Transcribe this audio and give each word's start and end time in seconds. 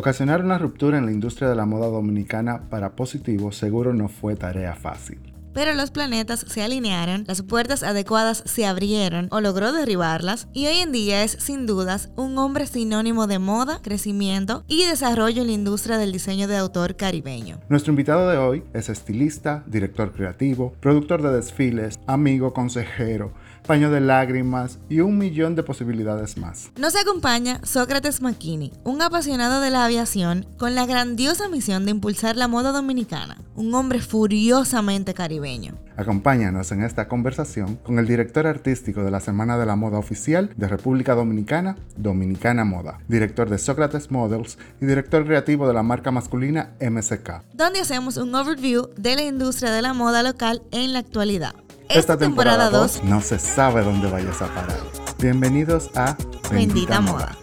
Ocasionar 0.00 0.42
una 0.42 0.56
ruptura 0.56 0.96
en 0.96 1.04
la 1.04 1.12
industria 1.12 1.50
de 1.50 1.54
la 1.54 1.66
moda 1.66 1.88
dominicana 1.88 2.70
para 2.70 2.96
positivo 2.96 3.52
seguro 3.52 3.92
no 3.92 4.08
fue 4.08 4.34
tarea 4.34 4.74
fácil. 4.74 5.20
Pero 5.52 5.74
los 5.74 5.90
planetas 5.90 6.40
se 6.48 6.62
alinearon, 6.62 7.24
las 7.26 7.42
puertas 7.42 7.82
adecuadas 7.82 8.42
se 8.46 8.64
abrieron 8.64 9.28
o 9.30 9.42
logró 9.42 9.72
derribarlas 9.72 10.48
y 10.54 10.68
hoy 10.68 10.76
en 10.76 10.92
día 10.92 11.22
es 11.22 11.32
sin 11.32 11.66
dudas 11.66 12.08
un 12.16 12.38
hombre 12.38 12.66
sinónimo 12.66 13.26
de 13.26 13.40
moda, 13.40 13.80
crecimiento 13.82 14.64
y 14.68 14.86
desarrollo 14.86 15.42
en 15.42 15.48
la 15.48 15.52
industria 15.52 15.98
del 15.98 16.12
diseño 16.12 16.48
de 16.48 16.56
autor 16.56 16.96
caribeño. 16.96 17.58
Nuestro 17.68 17.92
invitado 17.92 18.26
de 18.30 18.38
hoy 18.38 18.62
es 18.72 18.88
estilista, 18.88 19.64
director 19.66 20.12
creativo, 20.12 20.72
productor 20.80 21.20
de 21.20 21.32
desfiles, 21.32 21.98
amigo, 22.06 22.54
consejero, 22.54 23.34
paño 23.66 23.90
de 23.90 24.00
lágrimas 24.00 24.78
y 24.88 25.00
un 25.00 25.18
millón 25.18 25.54
de 25.54 25.62
posibilidades 25.62 26.36
más. 26.36 26.70
Nos 26.78 26.96
acompaña 26.96 27.60
Sócrates 27.62 28.20
McKinney, 28.20 28.72
un 28.84 29.02
apasionado 29.02 29.60
de 29.60 29.70
la 29.70 29.84
aviación 29.84 30.46
con 30.58 30.74
la 30.74 30.86
grandiosa 30.86 31.48
misión 31.48 31.84
de 31.84 31.92
impulsar 31.92 32.36
la 32.36 32.48
moda 32.48 32.72
dominicana, 32.72 33.36
un 33.54 33.74
hombre 33.74 34.00
furiosamente 34.00 35.14
caribeño. 35.14 35.74
Acompáñanos 35.96 36.72
en 36.72 36.82
esta 36.82 37.08
conversación 37.08 37.76
con 37.76 37.98
el 37.98 38.06
director 38.06 38.46
artístico 38.46 39.04
de 39.04 39.10
la 39.10 39.20
Semana 39.20 39.58
de 39.58 39.66
la 39.66 39.76
Moda 39.76 39.98
Oficial 39.98 40.50
de 40.56 40.66
República 40.66 41.14
Dominicana, 41.14 41.76
Dominicana 41.96 42.64
Moda, 42.64 43.00
director 43.06 43.50
de 43.50 43.58
Sócrates 43.58 44.10
Models 44.10 44.56
y 44.80 44.86
director 44.86 45.26
creativo 45.26 45.68
de 45.68 45.74
la 45.74 45.82
marca 45.82 46.10
masculina 46.10 46.70
MSK. 46.80 47.42
Donde 47.52 47.80
hacemos 47.80 48.16
un 48.16 48.34
overview 48.34 48.88
de 48.96 49.16
la 49.16 49.24
industria 49.24 49.72
de 49.72 49.82
la 49.82 49.92
moda 49.92 50.22
local 50.22 50.62
en 50.70 50.94
la 50.94 51.00
actualidad. 51.00 51.54
Esta, 51.90 52.16
temporada 52.16 52.70
2 52.70 53.02
no 53.02 53.20
se 53.20 53.40
sabe 53.40 53.82
dónde 53.82 54.08
vayas 54.08 54.40
a 54.42 54.46
parar. 54.46 54.78
Bienvenidos 55.18 55.90
a 55.96 56.16
Bendita, 56.48 57.00
Moda. 57.00 57.36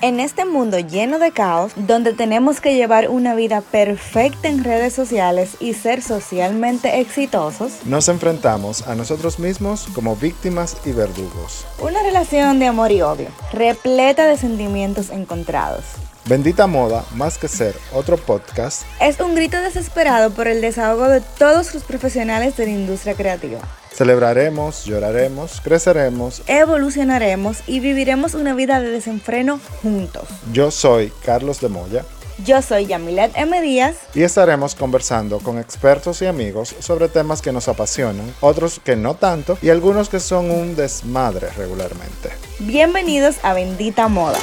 En 0.00 0.20
este 0.20 0.44
mundo 0.44 0.78
lleno 0.78 1.18
de 1.18 1.32
caos, 1.32 1.72
donde 1.74 2.12
tenemos 2.12 2.60
que 2.60 2.76
llevar 2.76 3.08
una 3.08 3.34
vida 3.34 3.62
perfecta 3.62 4.48
en 4.48 4.62
redes 4.62 4.92
sociales 4.92 5.56
y 5.58 5.74
ser 5.74 6.02
socialmente 6.02 7.00
exitosos, 7.00 7.84
nos 7.84 8.08
enfrentamos 8.08 8.86
a 8.86 8.94
nosotros 8.94 9.40
mismos 9.40 9.88
como 9.92 10.14
víctimas 10.14 10.76
y 10.84 10.92
verdugos. 10.92 11.66
Una 11.80 12.00
relación 12.02 12.60
de 12.60 12.66
amor 12.66 12.92
y 12.92 13.02
odio, 13.02 13.28
repleta 13.52 14.26
de 14.26 14.36
sentimientos 14.36 15.10
encontrados. 15.10 15.84
Bendita 16.26 16.66
Moda, 16.66 17.04
más 17.14 17.36
que 17.36 17.48
ser 17.48 17.74
otro 17.92 18.16
podcast, 18.16 18.84
es 18.98 19.20
un 19.20 19.34
grito 19.34 19.60
desesperado 19.60 20.30
por 20.30 20.48
el 20.48 20.62
desahogo 20.62 21.06
de 21.06 21.20
todos 21.20 21.74
los 21.74 21.82
profesionales 21.82 22.56
de 22.56 22.64
la 22.64 22.72
industria 22.72 23.12
creativa. 23.14 23.58
Celebraremos, 23.92 24.86
lloraremos, 24.86 25.60
creceremos, 25.60 26.42
evolucionaremos 26.46 27.58
y 27.66 27.80
viviremos 27.80 28.32
una 28.32 28.54
vida 28.54 28.80
de 28.80 28.88
desenfreno 28.88 29.60
juntos. 29.82 30.26
Yo 30.50 30.70
soy 30.70 31.12
Carlos 31.26 31.60
de 31.60 31.68
Moya. 31.68 32.06
Yo 32.42 32.62
soy 32.62 32.86
Yamilet 32.86 33.32
M. 33.36 33.60
Díaz. 33.60 33.96
Y 34.14 34.22
estaremos 34.22 34.74
conversando 34.74 35.40
con 35.40 35.58
expertos 35.58 36.22
y 36.22 36.26
amigos 36.26 36.74
sobre 36.80 37.08
temas 37.08 37.42
que 37.42 37.52
nos 37.52 37.68
apasionan, 37.68 38.34
otros 38.40 38.80
que 38.82 38.96
no 38.96 39.14
tanto 39.14 39.58
y 39.60 39.68
algunos 39.68 40.08
que 40.08 40.20
son 40.20 40.50
un 40.50 40.74
desmadre 40.74 41.50
regularmente. 41.50 42.30
Bienvenidos 42.60 43.36
a 43.42 43.52
Bendita 43.52 44.08
Moda. 44.08 44.38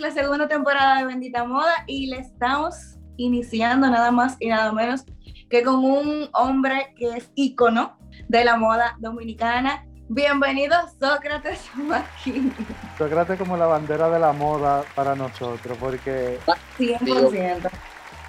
La 0.00 0.10
segunda 0.10 0.48
temporada 0.48 0.98
de 0.98 1.06
Bendita 1.06 1.44
Moda 1.44 1.84
y 1.86 2.06
le 2.06 2.16
estamos 2.16 2.96
iniciando 3.18 3.88
nada 3.90 4.10
más 4.10 4.36
y 4.40 4.48
nada 4.48 4.72
menos 4.72 5.04
que 5.50 5.62
con 5.62 5.84
un 5.84 6.30
hombre 6.32 6.94
que 6.96 7.18
es 7.18 7.30
ícono 7.34 7.98
de 8.26 8.44
la 8.44 8.56
moda 8.56 8.96
dominicana. 8.98 9.84
Bienvenido 10.08 10.74
Sócrates 10.98 11.70
Marquín. 11.74 12.50
Sócrates 12.96 13.38
como 13.38 13.58
la 13.58 13.66
bandera 13.66 14.08
de 14.08 14.18
la 14.18 14.32
moda 14.32 14.84
para 14.94 15.14
nosotros, 15.14 15.76
porque... 15.78 16.38
100%. 16.78 17.70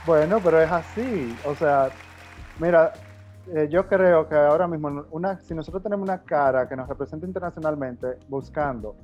Bueno, 0.05 0.41
pero 0.43 0.61
es 0.61 0.71
así. 0.71 1.33
O 1.45 1.55
sea, 1.55 1.89
mira, 2.59 2.91
eh, 3.55 3.69
yo 3.71 3.87
creo 3.87 4.27
que 4.27 4.35
ahora 4.35 4.67
mismo, 4.67 5.05
una, 5.11 5.39
si 5.39 5.53
nosotros 5.53 5.81
tenemos 5.81 6.03
una 6.03 6.21
cara 6.21 6.67
que 6.67 6.75
nos 6.75 6.89
representa 6.89 7.25
internacionalmente 7.25 8.17
buscando 8.27 8.97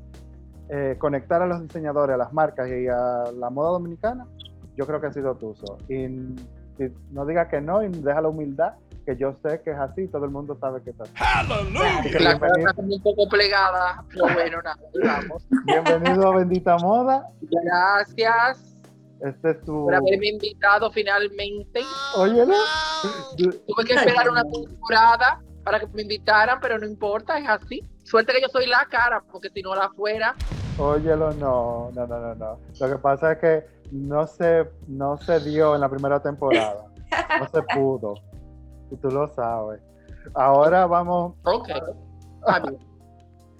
eh, 0.70 0.96
conectar 0.98 1.42
a 1.42 1.48
los 1.48 1.62
diseñadores, 1.62 2.14
a 2.14 2.18
las 2.18 2.34
marcas 2.34 2.68
y 2.68 2.88
a 2.88 3.32
la 3.38 3.50
moda 3.50 3.72
dominicana, 3.72 4.26
yo 4.76 4.86
creo 4.86 5.00
que 5.00 5.08
ha 5.08 5.14
sido 5.14 5.36
Tuso. 5.36 5.78
Y, 5.90 6.08
no 7.10 7.26
diga 7.26 7.50
que 7.50 7.60
no 7.60 7.82
y 7.82 7.90
deja 7.90 8.22
la 8.22 8.30
humildad, 8.30 8.74
que 9.04 9.18
yo 9.18 9.36
sé 9.42 9.62
que 9.64 9.72
es 9.72 9.78
así, 9.80 10.08
todo 10.10 10.26
el 10.26 10.32
mundo 10.32 10.56
sabe 10.60 10.84
que 10.84 10.92
es 10.92 11.02
así. 11.02 11.12
La 12.24 12.40
cara 12.40 12.54
está 12.56 12.82
un 12.82 13.02
poco 13.02 13.28
plegada, 13.28 14.04
pero 14.10 14.32
bueno, 14.32 14.62
nada, 14.62 14.78
vamos. 15.04 15.44
Bienvenido 15.66 16.28
a 16.28 16.38
Bendita 16.38 16.78
Moda. 16.78 17.28
Gracias. 17.42 18.78
Este 19.22 19.52
es 19.52 19.62
tu... 19.62 19.86
Por 19.86 19.96
haberme 19.96 20.28
invitado 20.28 20.92
finalmente. 20.92 21.82
Óyelo. 22.16 22.54
Tuve 23.36 23.86
que 23.86 23.94
esperar 23.94 24.30
una 24.30 24.44
temporada 24.44 25.42
para 25.64 25.80
que 25.80 25.88
me 25.88 26.04
invitaran, 26.04 26.60
pero 26.62 26.78
no 26.78 26.86
importa, 26.86 27.38
es 27.40 27.50
así. 27.50 27.84
Suerte 28.04 28.34
que 28.34 28.42
yo 28.42 28.48
soy 28.48 28.68
la 28.68 28.88
cara, 28.90 29.22
porque 29.32 29.50
si 29.50 29.62
no 29.62 29.76
la 29.76 29.90
fuera. 29.90 30.36
Óyelo, 30.80 31.34
no, 31.34 31.92
no, 31.96 32.06
no, 32.08 32.20
no, 32.20 32.36
no. 32.36 32.60
Lo 32.80 32.90
que 32.90 32.98
pasa 33.00 33.32
es 33.32 33.38
que 33.40 33.66
no 33.92 34.28
se, 34.28 34.70
no 34.88 35.18
se 35.18 35.40
dio 35.40 35.74
en 35.74 35.82
la 35.82 35.90
primera 35.90 36.22
temporada. 36.22 36.86
No 37.40 37.48
se 37.48 37.62
pudo. 37.76 38.14
Y 38.92 38.96
tú 38.98 39.10
lo 39.10 39.28
sabes. 39.34 39.82
Ahora 40.36 40.86
vamos. 40.86 41.34
Ok. 41.46 41.70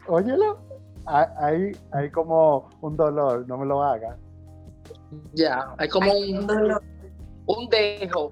Óyelo. 0.08 0.60
Hay, 1.06 1.72
hay 1.94 2.12
como 2.12 2.70
un 2.82 2.98
dolor, 2.98 3.48
no 3.48 3.58
me 3.58 3.66
lo 3.66 3.82
hagas. 3.82 4.18
Ya, 5.34 5.74
hay 5.78 5.88
como 5.88 6.12
un, 6.12 6.78
un 7.46 7.70
dejo. 7.70 8.32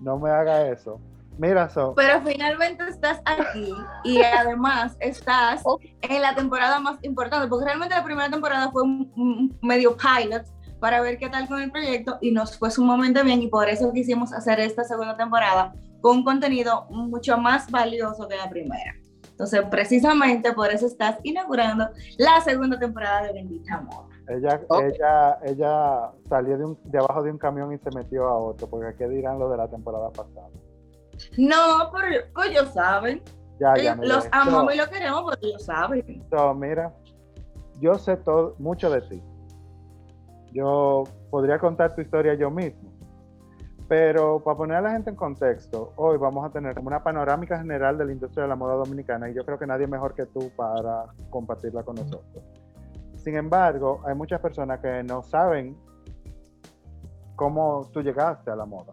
No 0.00 0.18
me 0.18 0.30
haga 0.30 0.68
eso. 0.68 0.98
Mira, 1.38 1.68
so. 1.68 1.94
Pero 1.94 2.20
finalmente 2.22 2.84
estás 2.88 3.20
aquí 3.24 3.72
y 4.04 4.20
además 4.22 4.96
estás 4.98 5.62
en 6.02 6.20
la 6.20 6.34
temporada 6.34 6.80
más 6.80 6.98
importante, 7.02 7.46
porque 7.46 7.64
realmente 7.64 7.94
la 7.94 8.04
primera 8.04 8.28
temporada 8.28 8.70
fue 8.72 8.82
un, 8.82 9.56
medio 9.62 9.96
pilot 9.96 10.44
para 10.80 11.00
ver 11.00 11.18
qué 11.18 11.28
tal 11.28 11.48
con 11.48 11.62
el 11.62 11.70
proyecto 11.70 12.18
y 12.20 12.32
nos 12.32 12.58
fue 12.58 12.70
sumamente 12.70 13.22
bien 13.22 13.40
y 13.40 13.48
por 13.48 13.68
eso 13.68 13.92
quisimos 13.92 14.32
hacer 14.32 14.60
esta 14.60 14.84
segunda 14.84 15.16
temporada 15.16 15.72
con 16.00 16.18
un 16.18 16.24
contenido 16.24 16.86
mucho 16.90 17.38
más 17.38 17.70
valioso 17.70 18.26
que 18.28 18.36
la 18.36 18.50
primera. 18.50 18.94
Entonces, 19.30 19.62
precisamente 19.70 20.52
por 20.52 20.72
eso 20.72 20.86
estás 20.86 21.18
inaugurando 21.22 21.88
la 22.16 22.40
segunda 22.40 22.78
temporada 22.78 23.22
de 23.22 23.32
Bendita 23.32 23.80
Moda. 23.80 24.08
Ella, 24.28 24.60
ella, 24.84 25.38
ella 25.44 26.10
salió 26.28 26.58
de, 26.58 26.76
de 26.84 26.98
abajo 26.98 27.22
de 27.22 27.30
un 27.30 27.38
camión 27.38 27.72
y 27.72 27.78
se 27.78 27.90
metió 27.96 28.28
a 28.28 28.36
otro, 28.36 28.68
porque 28.68 28.94
qué 28.96 29.08
dirán 29.08 29.38
lo 29.38 29.48
de 29.48 29.56
la 29.56 29.68
temporada 29.68 30.10
pasada. 30.10 30.48
No, 31.36 31.90
pero 31.92 32.46
ellos 32.46 32.72
saben. 32.72 33.22
Ya, 33.60 33.76
ya, 33.76 33.96
los 33.96 34.28
amamos 34.30 34.74
y 34.74 34.76
los 34.76 34.88
queremos 34.88 35.22
porque 35.22 35.46
ellos 35.46 35.64
saben. 35.64 36.24
mira, 36.56 36.94
yo 37.80 37.94
sé 37.96 38.16
todo, 38.18 38.54
mucho 38.58 38.90
de 38.90 39.00
ti. 39.02 39.22
Yo 40.52 41.04
podría 41.30 41.58
contar 41.58 41.94
tu 41.94 42.00
historia 42.00 42.34
yo 42.34 42.50
mismo. 42.50 42.90
Pero 43.88 44.38
para 44.40 44.56
poner 44.56 44.76
a 44.76 44.80
la 44.82 44.90
gente 44.90 45.10
en 45.10 45.16
contexto, 45.16 45.92
hoy 45.96 46.18
vamos 46.18 46.44
a 46.44 46.50
tener 46.50 46.74
como 46.74 46.88
una 46.88 47.02
panorámica 47.02 47.58
general 47.58 47.96
de 47.96 48.04
la 48.04 48.12
industria 48.12 48.42
de 48.42 48.48
la 48.50 48.56
moda 48.56 48.74
dominicana 48.74 49.30
y 49.30 49.34
yo 49.34 49.46
creo 49.46 49.58
que 49.58 49.66
nadie 49.66 49.86
mejor 49.86 50.14
que 50.14 50.26
tú 50.26 50.50
para 50.56 51.06
compartirla 51.30 51.82
con 51.82 51.96
nosotros. 51.96 52.44
Sin 53.16 53.34
embargo, 53.34 54.02
hay 54.06 54.14
muchas 54.14 54.40
personas 54.40 54.80
que 54.80 55.02
no 55.02 55.22
saben 55.22 55.74
cómo 57.34 57.88
tú 57.92 58.02
llegaste 58.02 58.50
a 58.50 58.56
la 58.56 58.66
moda 58.66 58.92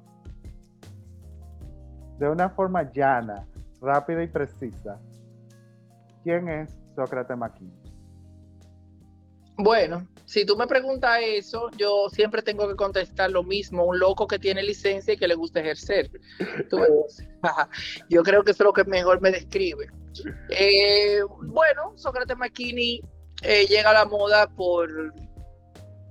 de 2.19 2.29
una 2.29 2.49
forma 2.49 2.91
llana, 2.91 3.45
rápida 3.81 4.23
y 4.23 4.27
precisa, 4.27 4.99
¿quién 6.23 6.47
es 6.49 6.69
Sócrates 6.95 7.37
Maquín? 7.37 7.71
Bueno, 9.57 10.07
si 10.25 10.45
tú 10.45 10.57
me 10.57 10.67
preguntas 10.67 11.19
eso, 11.23 11.69
yo 11.77 12.09
siempre 12.09 12.41
tengo 12.41 12.67
que 12.67 12.75
contestar 12.75 13.31
lo 13.31 13.43
mismo, 13.43 13.85
un 13.85 13.99
loco 13.99 14.27
que 14.27 14.39
tiene 14.39 14.61
licencia 14.63 15.13
y 15.13 15.17
que 15.17 15.27
le 15.27 15.35
gusta 15.35 15.61
ejercer. 15.61 16.09
yo 18.09 18.23
creo 18.23 18.43
que 18.43 18.51
eso 18.51 18.63
es 18.63 18.65
lo 18.65 18.73
que 18.73 18.83
mejor 18.83 19.21
me 19.21 19.31
describe. 19.31 19.87
Eh, 20.49 21.19
bueno, 21.43 21.93
Sócrates 21.95 22.37
McKinney 22.37 23.01
eh, 23.43 23.65
llega 23.67 23.91
a 23.91 23.93
la 23.93 24.05
moda 24.05 24.47
por, 24.47 24.89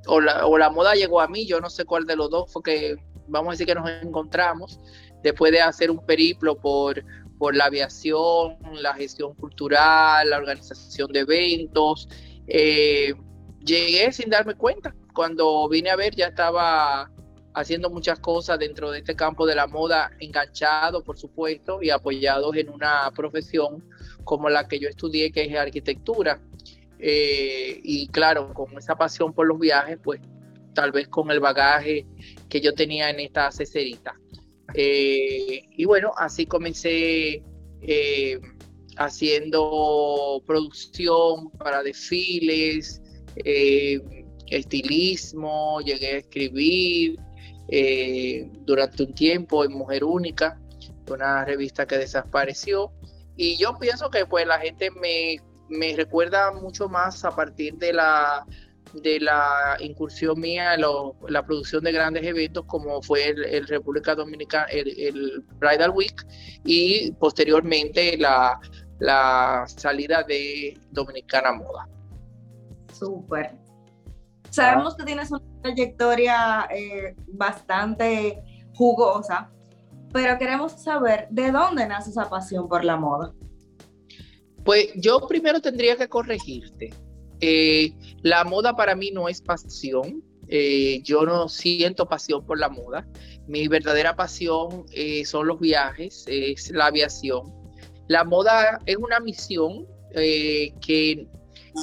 o 0.07 0.21
la, 0.21 0.47
o 0.47 0.57
la 0.57 0.71
moda 0.71 0.95
llegó 0.95 1.21
a 1.21 1.29
mí, 1.29 1.47
yo 1.47 1.61
no 1.61 1.69
sé 1.69 1.85
cuál 1.85 2.07
de 2.07 2.17
los 2.17 2.31
dos, 2.31 2.51
porque 2.53 2.97
vamos 3.27 3.49
a 3.49 3.53
decir 3.53 3.67
que 3.67 3.75
nos 3.75 3.91
encontramos 4.03 4.81
después 5.25 5.51
de 5.51 5.61
hacer 5.61 5.91
un 5.91 6.05
periplo 6.05 6.55
por, 6.55 7.03
por 7.39 7.57
la 7.57 7.65
aviación, 7.65 8.59
la 8.75 8.95
gestión 8.95 9.35
cultural, 9.35 10.31
la 10.31 10.37
organización 10.37 11.11
de 11.11 11.21
eventos, 11.21 12.09
eh, 12.47 13.15
llegué 13.65 14.13
sin 14.13 14.31
darme 14.31 14.55
cuenta. 14.55 14.95
Cuando 15.13 15.69
vine 15.69 15.91
a 15.91 15.97
ver 15.97 16.15
ya 16.15 16.27
estaba 16.27 17.11
haciendo 17.55 17.89
muchas 17.89 18.19
cosas 18.21 18.59
dentro 18.59 18.91
de 18.91 18.99
este 18.99 19.17
campo 19.17 19.47
de 19.47 19.55
la 19.55 19.67
moda, 19.67 20.11
enganchado, 20.21 21.03
por 21.03 21.17
supuesto, 21.17 21.83
y 21.83 21.91
apoyados 21.91 22.55
en 22.57 22.69
una 22.69 23.11
profesión 23.17 23.83
como 24.25 24.51
la 24.51 24.69
que 24.69 24.79
yo 24.79 24.89
estudié, 24.89 25.33
que 25.33 25.45
es 25.45 25.57
arquitectura. 25.57 26.41
Eh, 26.99 27.81
y 27.83 28.09
claro, 28.09 28.53
con 28.53 28.77
esa 28.77 28.97
pasión 28.97 29.33
por 29.33 29.47
los 29.47 29.59
viajes, 29.59 29.99
pues 30.03 30.21
tal 30.75 30.93
vez 30.93 31.09
con 31.09 31.31
el 31.31 31.41
bagaje 31.41 32.07
que 32.51 32.61
yo 32.61 32.75
tenía 32.75 33.09
en 33.09 33.21
esta 33.21 33.51
cecerita. 33.53 34.15
Eh, 34.75 35.69
y 35.71 35.85
bueno, 35.85 36.13
así 36.17 36.47
comencé 36.47 37.43
eh, 37.83 38.41
haciendo 38.97 40.43
producción 40.47 41.51
para 41.53 41.83
desfiles, 41.83 43.01
estilismo, 44.47 45.81
llegué 45.81 46.15
a 46.15 46.19
escribir 46.19 47.19
durante 48.65 49.03
un 49.03 49.15
tiempo 49.15 49.65
en 49.65 49.73
Mujer 49.73 50.05
Única, 50.05 50.61
una 51.09 51.45
revista 51.45 51.87
que 51.87 51.99
desapareció. 51.99 52.93
Y 53.37 53.57
yo 53.57 53.79
pienso 53.79 54.11
que 54.11 54.27
pues 54.27 54.47
la 54.47 54.59
gente 54.59 54.91
me, 54.91 55.39
me 55.69 55.95
recuerda 55.97 56.53
mucho 56.53 56.89
más 56.89 57.25
a 57.25 57.31
partir 57.31 57.75
de 57.75 57.93
la 57.93 58.47
de 59.03 59.21
la 59.21 59.77
incursión 59.81 60.41
mía 60.41 60.75
en 60.75 60.83
la 61.29 61.45
producción 61.45 61.85
de 61.85 61.93
grandes 61.93 62.25
eventos 62.25 62.65
como 62.67 63.03
fue 63.03 63.29
el, 63.29 63.67
República 63.67 64.15
Dominicana, 64.15 64.67
el, 64.67 65.45
Bridal 65.59 65.91
Week 65.91 66.27
y 66.65 67.13
posteriormente 67.13 68.17
la, 68.19 68.59
la 68.99 69.65
salida 69.67 70.23
de 70.23 70.79
Dominicana 70.91 71.53
Moda. 71.53 71.89
Súper. 72.93 73.53
Sabemos 74.51 74.97
que 74.97 75.05
tienes 75.05 75.33
una 75.33 75.43
trayectoria 75.63 76.69
eh, 76.71 77.17
bastante 77.27 78.41
jugosa, 78.75 79.51
pero 80.13 80.39
queremos 80.39 80.81
saber 80.81 81.27
de 81.31 81.51
dónde 81.51 81.87
nace 81.89 82.11
esa 82.11 82.31
pasión 82.31 82.69
por 82.69 82.85
la 82.85 82.97
moda. 82.97 83.35
Pues 84.65 84.93
yo 84.95 85.27
primero 85.27 85.61
tendría 85.61 85.97
que 85.97 86.09
corregirte. 86.09 86.95
Eh, 87.41 87.93
la 88.23 88.45
moda 88.45 88.75
para 88.75 88.95
mí 88.95 89.11
no 89.11 89.29
es 89.29 89.41
pasión. 89.41 90.23
Eh, 90.49 91.01
yo 91.03 91.25
no 91.25 91.49
siento 91.49 92.07
pasión 92.09 92.45
por 92.45 92.59
la 92.59 92.69
moda. 92.69 93.07
Mi 93.47 93.69
verdadera 93.69 94.17
pasión 94.17 94.85
eh, 94.93 95.25
son 95.25 95.47
los 95.47 95.61
viajes, 95.61 96.25
es 96.29 96.71
la 96.71 96.87
aviación. 96.87 97.53
La 98.09 98.25
moda 98.25 98.79
es 98.87 98.97
una 98.97 99.21
misión 99.21 99.87
que, 100.13 101.27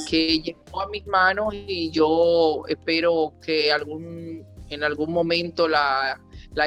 llegó 0.10 0.82
a 0.82 0.88
mis 0.90 1.06
manos 1.06 1.54
y 1.54 1.92
yo 1.92 2.64
espero 2.68 3.34
que 3.46 3.72
algún, 3.72 4.46
en 4.70 4.84
algún 4.84 5.12
momento 5.12 5.68
la, 5.68 6.20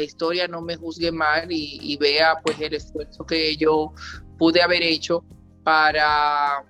historia 0.03 0.47
no 0.49 0.61
me 0.61 0.77
juzgue 0.77 1.11
mal 1.11 1.47
y, 1.51 1.97
vea 1.97 2.35
pues 2.45 2.61
el 2.61 2.75
esfuerzo 2.75 3.25
que 3.25 3.57
yo 3.57 3.93
pude 4.39 4.61
haber 4.61 4.83
hecho 4.83 5.25
para, 5.63 6.65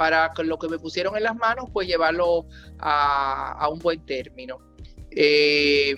para 0.00 0.32
lo 0.44 0.58
que 0.58 0.66
me 0.66 0.78
pusieron 0.78 1.14
en 1.14 1.24
las 1.24 1.36
manos, 1.36 1.66
pues 1.74 1.86
llevarlo 1.86 2.46
a, 2.78 3.68
un 3.70 3.78
buen 3.80 4.02
término. 4.06 4.56
Eh, 5.10 5.94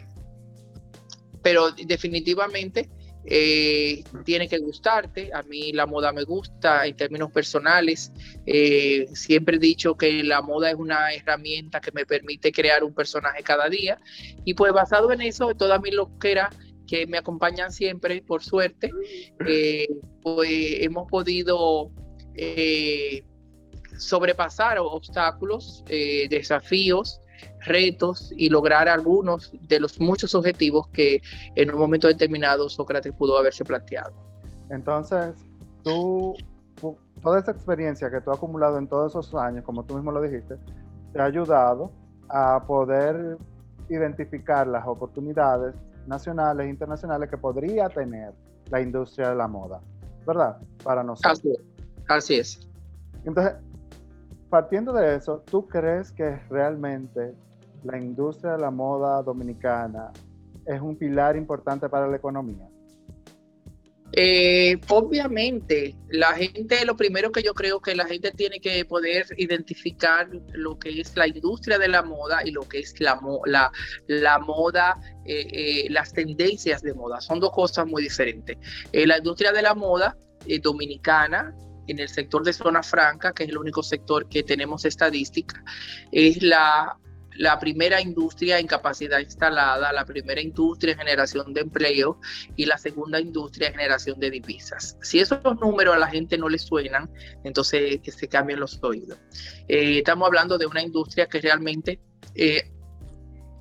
pero 1.41 1.71
definitivamente 1.71 2.91
eh, 3.25 4.03
tiene 4.25 4.49
que 4.49 4.59
gustarte. 4.59 5.31
A 5.33 5.45
mí 5.45 5.71
la 5.71 5.87
moda 5.87 6.13
me 6.13 6.25
gusta 6.25 6.85
en 6.85 6.97
términos 6.97 7.31
personales. 7.31 8.11
Eh, 8.45 9.07
siempre 9.15 9.59
he 9.59 9.61
dicho 9.61 9.97
que 9.97 10.25
la 10.25 10.43
moda 10.43 10.71
es 10.71 10.77
una 10.77 11.15
herramienta 11.15 11.81
que 11.81 11.93
me 11.93 12.05
permite 12.05 12.51
crear 12.51 12.83
un 12.83 12.95
personaje 12.95 13.45
cada 13.45 13.69
día. 13.69 14.01
Y 14.45 14.55
pues 14.55 14.73
basado 14.73 15.13
en 15.13 15.21
eso, 15.21 15.55
todas 15.55 15.81
mis 15.81 15.95
loqueras 15.95 16.49
que 16.89 17.07
me 17.07 17.19
acompañan 17.19 17.71
siempre, 17.71 18.21
por 18.21 18.43
suerte, 18.43 18.91
pues 20.25 20.51
hemos 20.51 21.09
podido 21.09 21.93
sobrepasar 23.99 24.79
obstáculos, 24.79 25.85
desafíos 26.31 27.21
retos 27.61 28.33
y 28.37 28.49
lograr 28.49 28.89
algunos 28.89 29.53
de 29.69 29.81
los 29.81 30.01
muchos 30.01 30.35
objetivos 30.35 30.89
que 30.89 31.23
en 31.55 31.73
un 31.73 31.79
momento 31.79 32.09
determinado 32.09 32.69
Sócrates 32.69 33.13
pudo 33.13 33.37
haberse 33.39 33.65
planteado. 33.65 34.13
Entonces, 34.71 35.35
tú, 35.83 36.35
toda 37.23 37.41
esa 37.41 37.53
experiencia 37.53 38.11
que 38.11 38.21
tú 38.21 38.31
has 38.31 38.39
acumulado 38.39 38.79
en 38.79 38.87
todos 38.87 39.13
esos 39.13 39.35
años, 39.35 39.65
como 39.65 39.85
tú 39.85 39.95
mismo 39.95 40.13
lo 40.13 40.23
dijiste, 40.23 40.57
te 41.13 41.21
ha 41.21 41.25
ayudado 41.25 41.91
a 42.29 42.65
poder 42.67 43.37
identificar 43.89 44.67
las 44.67 44.87
oportunidades 44.87 45.75
nacionales 46.07 46.67
e 46.67 46.71
internacionales 46.71 47.29
que 47.29 47.37
podría 47.37 47.89
tener 47.89 48.33
la 48.71 48.81
industria 48.81 49.31
de 49.31 49.35
la 49.37 49.49
moda, 49.49 49.81
¿verdad? 50.27 50.59
Para 50.83 51.03
nosotros. 51.03 51.39
Así 51.39 51.51
es. 51.51 51.61
Así 52.09 52.35
es. 52.37 52.69
Entonces, 53.25 53.55
partiendo 54.53 54.93
de 54.93 55.17
eso, 55.17 55.43
¿tú 55.51 55.67
crees 55.67 56.13
que 56.13 56.37
realmente 56.51 57.35
la 57.85 57.97
industria 57.99 58.53
de 58.53 58.59
la 58.59 58.71
moda 58.71 59.23
dominicana 59.23 60.13
es 60.67 60.79
un 60.79 60.95
pilar 60.95 61.37
importante 61.37 61.89
para 61.89 62.07
la 62.07 62.19
economía? 62.19 62.69
Eh, 64.13 64.79
obviamente, 64.91 65.97
la 66.11 66.35
gente, 66.35 66.85
lo 66.85 66.99
primero 66.99 67.33
que 67.33 67.43
yo 67.43 67.55
creo 67.55 67.81
que 67.81 67.95
la 67.95 68.05
gente 68.05 68.31
tiene 68.31 68.61
que 68.61 68.85
poder 68.85 69.25
identificar 69.39 70.29
lo 70.53 70.79
que 70.79 71.01
es 71.01 71.17
la 71.17 71.27
industria 71.27 71.79
de 71.79 71.89
la 71.89 72.03
moda 72.03 72.43
y 72.45 72.51
lo 72.51 72.69
que 72.69 72.81
es 72.81 72.95
la, 73.01 73.19
moda, 73.19 75.01
eh, 75.25 75.47
eh, 75.51 75.87
las 75.89 76.13
tendencias 76.13 76.83
de 76.83 76.93
moda. 76.93 77.23
Son 77.23 77.41
dos 77.41 77.53
cosas 77.53 77.87
muy 77.87 78.03
diferentes. 78.03 78.59
la 78.93 79.17
industria 79.17 79.51
de 79.51 79.63
la 79.63 79.75
moda 79.75 80.15
dominicana 80.61 81.55
en 81.87 81.99
el 81.99 82.09
sector 82.09 82.45
de 82.45 82.53
zona 82.53 82.83
franca, 82.83 83.33
que 83.33 83.45
es 83.45 83.51
el 83.51 83.59
único 83.59 83.83
sector 83.83 84.29
que 84.29 84.43
tenemos 84.43 84.85
estadística, 84.85 85.63
es 86.11 86.43
la 86.43 86.97
la 87.37 87.59
primera 87.59 88.01
industria 88.01 88.59
en 88.59 88.67
capacidad 88.67 89.19
instalada, 89.19 89.93
la 89.93 90.05
primera 90.05 90.41
industria 90.41 90.93
en 90.93 90.99
generación 90.99 91.53
de 91.53 91.63
empleo 91.63 92.19
y 92.57 92.67
la 92.67 92.79
segunda 92.79 93.21
industria 93.21 93.69
en 93.69 93.75
generación 93.75 94.19
de 94.21 94.31
divisas. 94.31 94.97
Si 95.03 95.21
esos 95.21 95.41
números 95.61 95.95
a 95.95 95.99
la 95.99 96.09
gente 96.09 96.37
no 96.39 96.49
le 96.49 96.59
suenan, 96.59 97.11
entonces 97.45 98.01
que 98.03 98.11
se 98.11 98.29
cambien 98.29 98.61
los 98.61 98.83
oídos. 98.83 99.19
Eh, 99.69 99.99
estamos 99.99 100.27
hablando 100.27 100.59
de 100.59 100.67
una 100.67 100.83
industria 100.83 101.27
que 101.27 101.41
realmente 101.41 102.01
eh, 102.35 102.71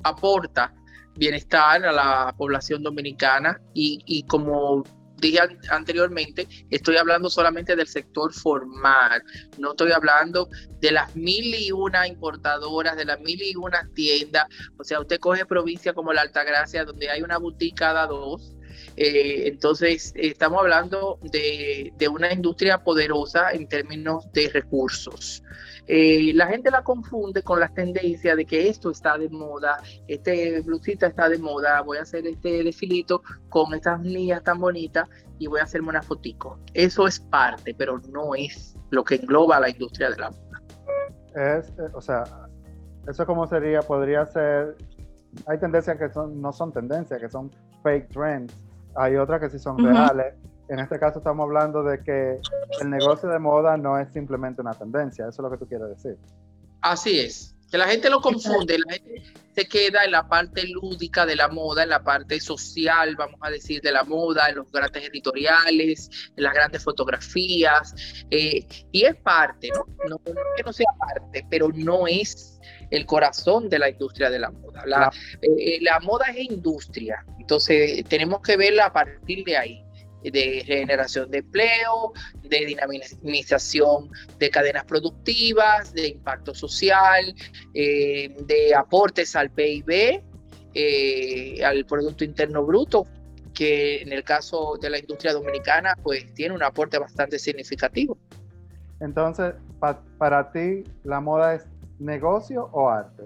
aporta 0.04 0.74
bienestar 1.16 1.86
a 1.86 1.92
la 1.92 2.34
población 2.38 2.84
dominicana 2.84 3.62
y, 3.74 4.02
y 4.06 4.24
como 4.24 4.84
dije 5.22 5.40
anteriormente, 5.70 6.48
estoy 6.70 6.98
hablando 6.98 7.30
solamente 7.30 7.76
del 7.76 7.88
sector 7.88 8.34
formal, 8.34 9.24
no 9.58 9.72
estoy 9.72 9.92
hablando 9.92 10.50
de 10.80 10.92
las 10.92 11.16
mil 11.16 11.56
y 11.56 11.72
una 11.72 12.08
importadoras, 12.08 12.98
de 12.98 13.06
las 13.06 13.20
mil 13.22 13.42
y 13.42 13.56
una 13.56 13.88
tiendas. 13.94 14.48
O 14.78 14.84
sea, 14.84 15.00
usted 15.00 15.20
coge 15.20 15.46
provincia 15.46 15.94
como 15.94 16.12
la 16.12 16.22
Altagracia, 16.22 16.84
donde 16.84 17.10
hay 17.10 17.22
una 17.22 17.38
boutique 17.38 17.78
cada 17.78 18.08
dos. 18.08 18.56
Eh, 18.98 19.48
entonces, 19.48 20.12
estamos 20.16 20.60
hablando 20.60 21.20
de, 21.24 21.94
una 22.12 22.34
industria 22.34 22.80
poderosa 22.80 23.52
en 23.52 23.68
términos 23.68 24.32
de 24.34 24.50
recursos. 24.50 25.44
Eh, 25.94 26.32
la 26.36 26.48
gente 26.48 26.72
la 26.72 26.84
confunde 26.84 27.44
con 27.44 27.60
las 27.60 27.74
tendencias 27.74 28.38
de 28.38 28.46
que 28.46 28.70
esto 28.70 28.92
está 28.92 29.18
de 29.18 29.28
moda, 29.28 29.78
este 30.08 30.62
blusita 30.62 31.08
está 31.08 31.28
de 31.28 31.38
moda, 31.38 31.82
voy 31.82 31.98
a 31.98 32.04
hacer 32.04 32.26
este 32.26 32.64
desfilito 32.64 33.22
con 33.50 33.74
estas 33.74 34.00
líneas 34.02 34.42
tan 34.42 34.58
bonitas 34.58 35.10
y 35.38 35.48
voy 35.48 35.60
a 35.60 35.64
hacerme 35.64 35.90
una 35.90 36.02
fotico. 36.02 36.58
Eso 36.74 37.08
es 37.08 37.20
parte, 37.20 37.76
pero 37.78 38.00
no 38.10 38.34
es 38.36 38.74
lo 38.90 39.04
que 39.04 39.16
engloba 39.16 39.60
la 39.60 39.70
industria 39.70 40.12
de 40.12 40.18
la 40.18 40.30
moda. 40.30 41.58
Es, 41.58 41.68
eh, 41.72 41.92
o 41.94 42.00
sea, 42.00 42.24
eso 43.10 43.26
como 43.26 43.46
sería, 43.46 43.82
podría 43.82 44.26
ser, 44.28 44.78
hay 45.46 45.60
tendencias 45.60 45.98
que 45.98 46.08
son, 46.08 46.40
no 46.40 46.54
son 46.54 46.72
tendencias, 46.72 47.20
que 47.20 47.28
son 47.28 47.52
fake 47.84 48.08
trends, 48.14 48.56
hay 48.96 49.18
otras 49.18 49.42
que 49.42 49.50
sí 49.50 49.60
son 49.60 49.78
reales 49.78 50.36
en 50.72 50.80
este 50.80 50.98
caso 51.00 51.20
estamos 51.20 51.44
hablando 51.44 51.84
de 51.84 52.02
que 52.02 52.40
el 52.80 52.90
negocio 52.90 53.28
de 53.28 53.40
moda 53.40 53.76
no 53.76 54.00
es 54.00 54.08
simplemente 54.14 54.62
una 54.62 54.74
tendencia, 54.74 55.28
eso 55.28 55.42
es 55.42 55.44
lo 55.44 55.52
que 55.52 55.58
tú 55.58 55.68
quieres 55.68 55.90
decir. 55.90 56.18
Así 56.80 57.20
es, 57.20 57.54
que 57.70 57.78
la 57.78 57.88
gente 57.88 58.10
lo 58.10 58.22
confunde, 58.22 58.80
la 58.80 58.94
gente 58.94 59.22
se 59.54 59.68
queda 59.68 60.06
en 60.06 60.12
la 60.12 60.30
parte 60.30 60.66
lúdica 60.66 61.26
de 61.26 61.36
la 61.36 61.50
moda, 61.50 61.84
en 61.84 61.90
la 61.90 62.02
parte 62.02 62.40
social, 62.40 63.18
vamos 63.18 63.38
a 63.42 63.50
decir, 63.50 63.82
de 63.82 63.92
la 63.92 64.06
moda, 64.06 64.48
en 64.48 64.56
los 64.56 64.72
grandes 64.72 65.10
editoriales, 65.10 66.10
en 66.38 66.44
las 66.44 66.54
grandes 66.54 66.82
fotografías, 66.82 67.94
eh, 68.32 68.66
y 68.94 69.04
es 69.04 69.18
parte, 69.18 69.72
¿no? 69.76 69.86
No 70.08 70.20
que 70.56 70.64
no 70.64 70.72
sea 70.72 70.88
parte, 70.98 71.46
pero 71.50 71.68
no 71.68 72.08
es 72.08 72.62
el 72.92 73.06
corazón 73.06 73.68
de 73.68 73.78
la 73.78 73.90
industria 73.90 74.30
de 74.30 74.40
la 74.40 74.52
moda. 74.52 74.86
La, 74.86 75.12
eh, 75.42 75.48
eh, 75.58 75.80
la 75.82 76.00
moda 76.00 76.28
es 76.30 76.50
industria, 76.50 77.26
entonces 77.38 78.06
tenemos 78.08 78.42
que 78.42 78.56
verla 78.56 78.86
a 78.86 78.94
partir 78.94 79.44
de 79.44 79.58
ahí 79.58 79.86
de 80.24 80.64
generación 80.66 81.32
de 81.32 81.40
empleo, 81.40 82.14
de 82.44 82.66
dinamización 82.66 84.10
de 84.38 84.50
cadenas 84.50 84.86
productivas, 84.86 85.94
de 85.94 86.10
impacto 86.10 86.54
social, 86.54 87.34
eh, 87.74 88.36
de 88.46 88.76
aportes 88.76 89.36
al 89.36 89.50
PIB 89.50 90.22
eh, 90.74 91.64
al 91.66 91.86
Producto 91.86 92.24
Interno 92.24 92.64
Bruto, 92.66 93.06
que 93.54 94.02
en 94.02 94.14
el 94.14 94.24
caso 94.24 94.78
de 94.82 94.90
la 94.90 95.00
industria 95.00 95.34
dominicana, 95.34 95.98
pues 96.02 96.34
tiene 96.34 96.56
un 96.56 96.64
aporte 96.64 96.98
bastante 96.98 97.38
significativo. 97.40 98.18
Entonces, 99.02 99.54
para 100.18 100.52
ti, 100.52 100.84
¿la 101.04 101.20
moda 101.20 101.56
es 101.56 101.66
negocio 102.00 102.70
o 102.72 102.90
arte? 102.90 103.24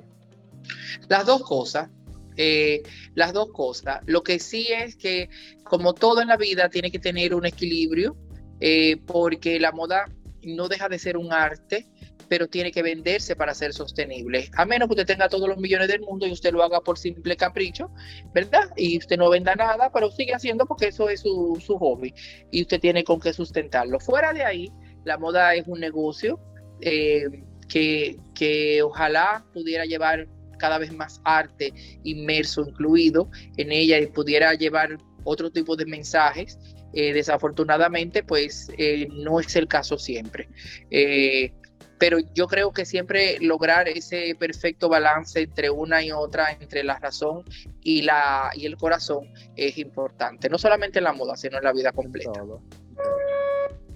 Las 1.08 1.26
dos 1.26 1.44
cosas. 1.44 1.90
Eh, 2.38 2.84
las 3.14 3.34
dos 3.34 3.52
cosas. 3.52 4.02
Lo 4.06 4.24
que 4.24 4.40
sí 4.40 4.68
es 4.72 4.96
que, 4.96 5.30
como 5.64 5.94
todo 5.94 6.22
en 6.22 6.28
la 6.28 6.38
vida, 6.38 6.70
tiene 6.70 6.92
que 6.92 7.00
tener 7.00 7.34
un 7.34 7.46
equilibrio, 7.46 8.18
eh, 8.60 8.98
porque 9.06 9.60
la 9.60 9.72
moda 9.72 10.06
no 10.44 10.68
deja 10.68 10.90
de 10.90 11.00
ser 11.00 11.18
un 11.18 11.34
arte, 11.34 11.88
pero 12.28 12.48
tiene 12.48 12.72
que 12.72 12.82
venderse 12.82 13.36
para 13.36 13.54
ser 13.54 13.74
sostenible. 13.74 14.50
A 14.56 14.66
menos 14.66 14.88
que 14.88 14.94
usted 14.94 15.06
tenga 15.06 15.30
todos 15.30 15.48
los 15.48 15.58
millones 15.58 15.88
del 15.88 16.02
mundo 16.02 16.26
y 16.26 16.32
usted 16.32 16.52
lo 16.54 16.64
haga 16.64 16.82
por 16.82 16.98
simple 16.98 17.36
capricho, 17.36 17.92
¿verdad? 18.34 18.70
Y 18.76 18.98
usted 18.98 19.18
no 19.18 19.30
venda 19.30 19.56
nada, 19.56 19.92
pero 19.94 20.12
sigue 20.12 20.34
haciendo 20.34 20.66
porque 20.66 20.88
eso 20.88 21.10
es 21.10 21.22
su, 21.22 21.62
su 21.64 21.78
hobby 21.78 22.14
y 22.52 22.62
usted 22.62 22.80
tiene 22.80 23.04
con 23.04 23.20
qué 23.20 23.34
sustentarlo. 23.34 24.00
Fuera 24.00 24.34
de 24.34 24.44
ahí, 24.44 24.72
la 25.04 25.18
moda 25.18 25.54
es 25.56 25.68
un 25.68 25.80
negocio 25.80 26.40
eh, 26.82 27.26
que, 27.70 28.18
que 28.34 28.82
ojalá 28.82 29.46
pudiera 29.54 29.86
llevar 29.86 30.28
cada 30.58 30.78
vez 30.78 30.94
más 30.94 31.22
arte 31.24 31.74
inmerso, 32.04 32.66
incluido 32.68 33.30
en 33.58 33.72
ella 33.72 34.00
y 34.00 34.08
pudiera 34.08 34.54
llevar 34.54 34.98
otro 35.24 35.52
tipo 35.52 35.76
de 35.76 35.86
mensajes. 35.86 36.58
Eh, 36.94 37.14
desafortunadamente, 37.14 38.24
pues 38.24 38.72
eh, 38.78 39.08
no 39.12 39.40
es 39.40 39.56
el 39.56 39.68
caso 39.68 39.98
siempre. 39.98 40.48
Eh, 40.92 41.52
pero 41.98 42.18
yo 42.34 42.48
creo 42.48 42.72
que 42.72 42.86
siempre 42.86 43.38
lograr 43.40 43.88
ese 43.88 44.36
perfecto 44.38 44.90
balance 44.90 45.42
entre 45.42 45.70
una 45.70 46.04
y 46.04 46.12
otra, 46.12 46.52
entre 46.60 46.84
la 46.84 47.00
razón 47.00 47.44
y, 47.82 48.02
la, 48.02 48.52
y 48.54 48.66
el 48.66 48.78
corazón, 48.78 49.32
es 49.56 49.78
importante, 49.78 50.50
no 50.50 50.58
solamente 50.58 51.00
en 51.00 51.06
la 51.06 51.14
moda, 51.14 51.38
sino 51.38 51.58
en 51.58 51.64
la 51.64 51.74
vida 51.74 51.92
completa. 51.92 52.44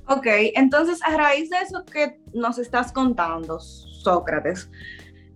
Ok, 0.07 0.25
entonces 0.55 0.99
a 1.03 1.15
raíz 1.15 1.49
de 1.49 1.57
eso 1.57 1.85
que 1.85 2.19
nos 2.33 2.57
estás 2.57 2.91
contando, 2.91 3.59
Sócrates, 3.59 4.69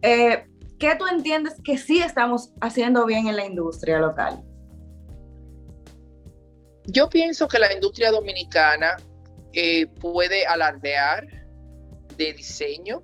eh, 0.02 0.46
¿qué 0.84 0.94
tú 0.98 1.08
entiendes 1.08 1.54
que 1.64 1.78
sí 1.78 2.00
estamos 2.00 2.50
haciendo 2.60 3.06
bien 3.06 3.30
en 3.30 3.38
la 3.38 3.46
industria 3.46 4.00
local? 4.00 4.44
Yo 6.88 7.08
pienso 7.08 7.48
que 7.48 7.58
la 7.58 7.72
industria 7.72 8.12
dominicana 8.12 8.98
eh, 9.54 9.88
puede 9.88 10.46
alardear 10.46 11.26
de 12.18 12.34
diseño, 12.34 13.02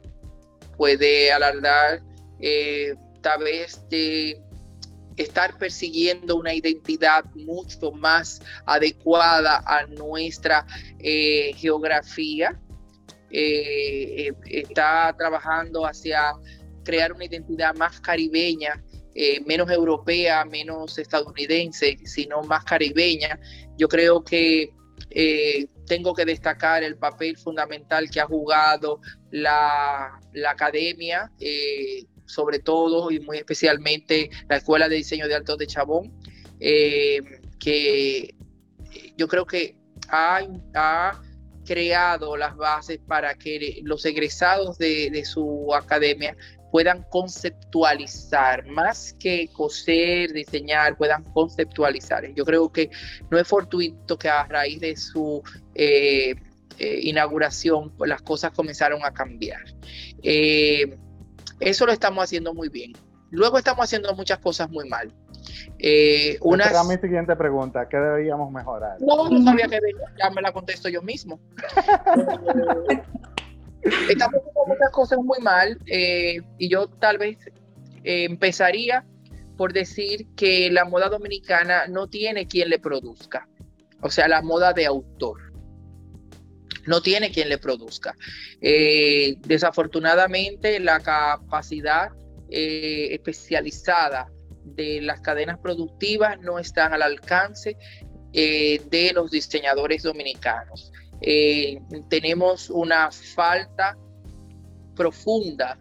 puede 0.76 1.32
alardear 1.32 2.02
eh, 2.42 2.96
tal 3.22 3.46
vez 3.46 3.82
de 3.88 4.44
estar 5.16 5.58
persiguiendo 5.58 6.36
una 6.36 6.54
identidad 6.54 7.24
mucho 7.34 7.94
más 7.94 8.42
adecuada 8.66 9.64
a 9.66 9.86
nuestra 9.86 10.66
eh, 11.00 11.54
geografía. 11.56 12.60
está 13.32 15.16
trabajando 15.18 15.86
hacia 15.86 16.34
crear 16.84 17.14
una 17.14 17.26
identidad 17.26 17.76
más 17.76 18.00
caribeña, 18.02 18.84
eh, 19.16 19.42
menos 19.46 19.70
europea, 19.72 20.46
menos 20.46 20.98
estadounidense, 20.98 21.98
sino 22.06 22.42
más 22.44 22.64
caribeña. 22.64 23.40
Yo 23.78 23.88
creo 23.88 24.24
que 24.24 24.72
eh, 25.10 25.68
tengo 25.88 26.14
que 26.14 26.26
destacar 26.26 26.84
el 26.84 26.96
papel 26.96 27.36
fundamental 27.36 28.10
que 28.10 28.22
ha 28.22 28.28
jugado 28.28 29.02
la, 29.32 30.20
academia, 30.48 31.32
eh, 31.40 32.06
sobre 32.28 32.60
todo 32.60 33.10
y 33.10 33.20
muy 33.20 33.38
especialmente 33.38 34.30
la 34.48 34.58
Escuela 34.58 34.88
de 34.88 34.98
Diseño 34.98 35.28
de 35.28 35.36
Alto 35.36 35.58
de 35.58 35.68
Chabón, 35.68 36.14
que 36.60 38.36
yo 39.18 39.28
creo 39.28 39.46
que 39.46 39.76
ha, 40.08 40.42
ha, 40.76 41.22
creado 41.66 42.36
las 42.36 42.56
bases 42.56 43.00
para 43.06 43.36
que 43.36 43.82
los 43.84 44.04
egresados 44.04 44.80
de 44.80 45.24
su 45.24 45.72
academia 45.76 46.36
puedan 46.72 47.04
conceptualizar, 47.10 48.66
más 48.68 49.14
que 49.20 49.50
coser, 49.54 50.34
diseñar, 50.34 50.98
puedan 50.98 51.24
conceptualizar. 51.34 52.26
Yo 52.34 52.46
creo 52.46 52.72
que 52.72 52.90
no 53.30 53.38
es 53.40 53.48
fortuito 53.48 54.18
que 54.18 54.30
a 54.30 54.46
raíz 54.46 54.80
de 54.80 54.96
su 54.96 55.42
eh, 55.76 56.36
eh, 56.78 57.00
inauguración 57.04 57.92
pues, 57.98 58.10
las 58.10 58.22
cosas 58.22 58.52
comenzaron 58.52 59.04
a 59.04 59.12
cambiar. 59.12 59.62
Eh, 60.24 60.98
eso 61.60 61.86
lo 61.86 61.92
estamos 61.92 62.24
haciendo 62.24 62.54
muy 62.54 62.70
bien. 62.70 62.94
Luego 63.32 63.58
estamos 63.58 63.84
haciendo 63.84 64.14
muchas 64.16 64.40
cosas 64.40 64.70
muy 64.70 64.88
mal. 64.88 65.14
Eh, 65.78 66.38
una... 66.42 66.66
mi 66.84 66.96
siguiente 66.96 67.36
pregunta, 67.36 67.88
¿qué 67.88 67.98
deberíamos 67.98 68.52
mejorar? 68.52 68.98
No, 69.02 69.30
no 69.30 69.44
sabía 69.44 69.68
que 69.68 69.80
ya 70.18 70.30
me 70.30 70.42
la 70.42 70.52
contesto 70.52 70.90
yo 70.90 71.02
mismo. 71.02 71.40
Estamos 73.82 74.40
haciendo 74.40 74.66
muchas 74.68 74.92
cosas 74.92 75.20
muy 75.20 75.40
mal 75.40 75.78
eh, 75.86 76.40
y 76.58 76.70
yo 76.70 76.88
tal 76.88 77.18
vez 77.18 77.38
eh, 78.04 78.26
empezaría 78.26 79.06
por 79.58 79.74
decir 79.74 80.28
que 80.36 80.70
la 80.72 80.86
moda 80.86 81.10
dominicana 81.10 81.88
no 81.88 82.08
tiene 82.08 82.48
quien 82.48 82.70
le 82.70 82.80
produzca, 82.80 83.48
o 84.02 84.10
sea, 84.10 84.28
la 84.28 84.42
moda 84.42 84.74
de 84.74 84.86
autor. 84.86 85.54
No 86.88 87.02
tiene 87.02 87.30
quien 87.30 87.50
le 87.50 87.58
produzca. 87.58 88.16
Eh, 88.62 89.36
desafortunadamente, 89.42 90.80
la 90.80 91.00
capacidad 91.02 92.10
especializada 92.52 94.28
de 94.64 95.02
las 95.02 95.22
cadenas 95.22 95.60
productivas 95.60 96.40
no 96.40 96.58
están 96.58 96.94
al 96.94 97.04
alcance 97.04 97.78
de 98.32 99.12
los 99.14 99.30
diseñadores 99.30 100.02
dominicanos. 100.02 100.92
Eh, 101.22 101.82
tenemos 102.10 102.70
una 102.70 103.12
falta 103.12 103.98
profunda 104.96 105.78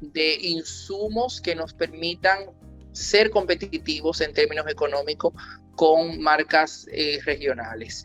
de 0.00 0.34
insumos 0.34 1.40
que 1.40 1.54
nos 1.54 1.74
permitan 1.74 2.46
ser 2.92 3.30
competitivos 3.30 4.20
en 4.20 4.32
términos 4.32 4.66
económicos 4.68 5.34
con 5.76 6.20
marcas 6.20 6.86
eh, 6.90 7.20
regionales. 7.24 8.04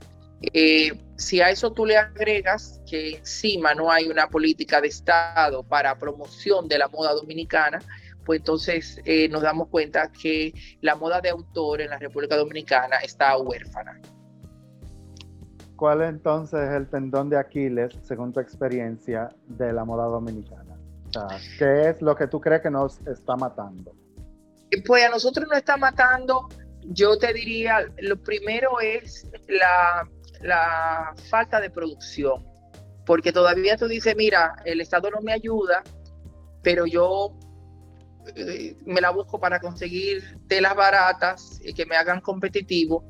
Eh, 0.54 0.92
si 1.16 1.40
a 1.40 1.50
eso 1.50 1.72
tú 1.72 1.86
le 1.86 1.96
agregas 1.96 2.82
que 2.90 3.16
encima 3.16 3.74
no 3.74 3.90
hay 3.90 4.08
una 4.08 4.28
política 4.28 4.82
de 4.82 4.90
Estado 4.90 5.64
para 5.64 5.98
promoción 5.98 6.68
de 6.68 6.78
la 6.78 6.90
moda 6.90 7.14
dominicana, 7.14 7.82
pues 8.26 8.40
entonces 8.40 9.02
nos 9.30 9.42
damos 9.42 9.68
cuenta 9.68 10.10
que 10.12 10.54
la 10.80 10.96
moda 10.96 11.20
de 11.20 11.30
autor 11.30 11.82
en 11.82 11.90
la 11.90 11.98
República 11.98 12.38
Dominicana 12.38 12.98
está 12.98 13.38
huérfana. 13.38 14.00
¿Cuál 15.84 16.02
entonces 16.04 16.62
es 16.62 16.76
el 16.76 16.88
tendón 16.88 17.30
de 17.30 17.38
Aquiles, 17.38 17.94
según 18.04 18.32
tu 18.32 18.40
experiencia, 18.40 19.28
de 19.48 19.74
la 19.74 19.84
moda 19.84 20.06
dominicana? 20.06 20.78
¿Qué 21.60 21.90
es 21.90 22.02
lo 22.02 22.16
que 22.16 22.28
tú 22.28 22.40
crees 22.40 22.62
que 22.62 22.72
nos 22.72 23.06
está 23.06 23.36
matando? 23.36 23.94
Pues 24.88 25.04
a 25.04 25.10
nosotros 25.10 25.46
nos 25.46 25.58
está 25.58 25.76
matando, 25.76 26.48
yo 26.84 27.18
te 27.18 27.34
diría, 27.34 27.86
lo 27.98 28.16
primero 28.16 28.80
es 28.80 29.30
la, 29.50 30.08
la 30.40 31.14
falta 31.30 31.60
de 31.60 31.70
producción, 31.70 32.48
porque 33.06 33.34
todavía 33.34 33.76
tú 33.76 33.90
dices, 33.90 34.16
mira, 34.16 34.56
el 34.64 34.80
Estado 34.80 35.12
no 35.12 35.20
me 35.20 35.34
ayuda, 35.34 35.84
pero 36.62 36.86
yo 36.86 37.38
eh, 38.38 38.78
me 38.86 39.02
la 39.02 39.10
busco 39.10 39.38
para 39.38 39.60
conseguir 39.60 40.24
telas 40.48 40.78
baratas 40.78 41.60
y 41.62 41.74
que 41.74 41.86
me 41.86 41.98
hagan 41.98 42.22
competitivo, 42.22 43.04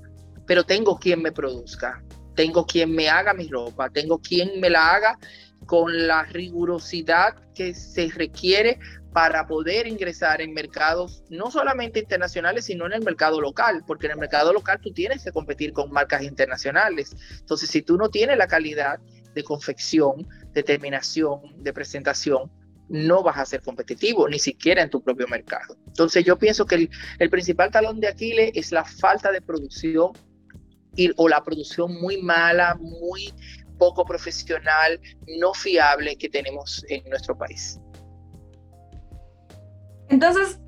pero 0.47 0.63
tengo 0.63 0.97
quien 0.97 1.21
me 1.21 1.31
produzca 1.31 2.03
tengo 2.35 2.65
quien 2.65 2.95
me 2.95 3.09
haga 3.09 3.33
mi 3.33 3.47
ropa, 3.47 3.89
tengo 3.89 4.19
quien 4.19 4.59
me 4.59 4.69
la 4.69 4.95
haga 4.95 5.19
con 5.65 6.07
la 6.07 6.23
rigurosidad 6.23 7.35
que 7.53 7.73
se 7.73 8.09
requiere 8.09 8.79
para 9.13 9.45
poder 9.45 9.87
ingresar 9.87 10.41
en 10.41 10.53
mercados 10.53 11.23
no 11.29 11.51
solamente 11.51 11.99
internacionales, 11.99 12.65
sino 12.65 12.87
en 12.87 12.93
el 12.93 13.03
mercado 13.03 13.39
local, 13.39 13.83
porque 13.85 14.07
en 14.07 14.13
el 14.13 14.17
mercado 14.17 14.51
local 14.51 14.79
tú 14.81 14.91
tienes 14.91 15.23
que 15.23 15.31
competir 15.31 15.71
con 15.71 15.91
marcas 15.91 16.23
internacionales. 16.23 17.15
Entonces, 17.39 17.69
si 17.69 17.83
tú 17.83 17.97
no 17.97 18.09
tienes 18.09 18.37
la 18.37 18.47
calidad 18.47 18.99
de 19.35 19.43
confección, 19.43 20.27
de 20.53 20.63
terminación, 20.63 21.41
de 21.57 21.73
presentación, 21.73 22.51
no 22.89 23.23
vas 23.23 23.37
a 23.37 23.45
ser 23.45 23.61
competitivo, 23.61 24.27
ni 24.27 24.39
siquiera 24.39 24.81
en 24.81 24.89
tu 24.89 25.01
propio 25.01 25.27
mercado. 25.27 25.77
Entonces, 25.87 26.25
yo 26.25 26.37
pienso 26.37 26.65
que 26.65 26.75
el, 26.75 26.89
el 27.19 27.29
principal 27.29 27.71
talón 27.71 27.99
de 27.99 28.07
Aquiles 28.07 28.51
es 28.55 28.71
la 28.71 28.83
falta 28.83 29.31
de 29.31 29.41
producción 29.41 30.11
o 31.17 31.27
la 31.27 31.43
producción 31.43 31.99
muy 31.99 32.21
mala, 32.21 32.75
muy 32.79 33.33
poco 33.77 34.05
profesional, 34.05 34.99
no 35.39 35.53
fiable 35.53 36.15
que 36.15 36.29
tenemos 36.29 36.85
en 36.89 37.03
nuestro 37.09 37.37
país. 37.37 37.79
Entonces, 40.09 40.59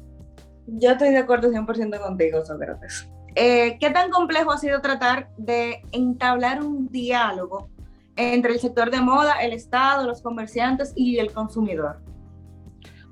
yo 0.68 0.92
estoy 0.92 1.10
de 1.10 1.20
acuerdo 1.20 1.50
100% 1.50 2.00
contigo, 2.00 2.46
Sócrates. 2.46 3.08
Eh, 3.36 3.78
¿Qué 3.80 3.90
tan 3.90 4.10
complejo 4.10 4.52
ha 4.52 4.58
sido 4.58 4.82
tratar 4.82 5.30
de 5.38 5.82
entablar 5.92 6.64
un 6.64 6.88
diálogo 6.88 7.70
entre 8.16 8.54
el 8.54 8.60
sector 8.60 8.90
de 8.92 9.02
moda, 9.02 9.34
el 9.42 9.54
Estado, 9.54 10.08
los 10.08 10.22
comerciantes 10.22 10.94
y 10.96 11.20
el 11.20 11.34
consumidor? 11.34 12.02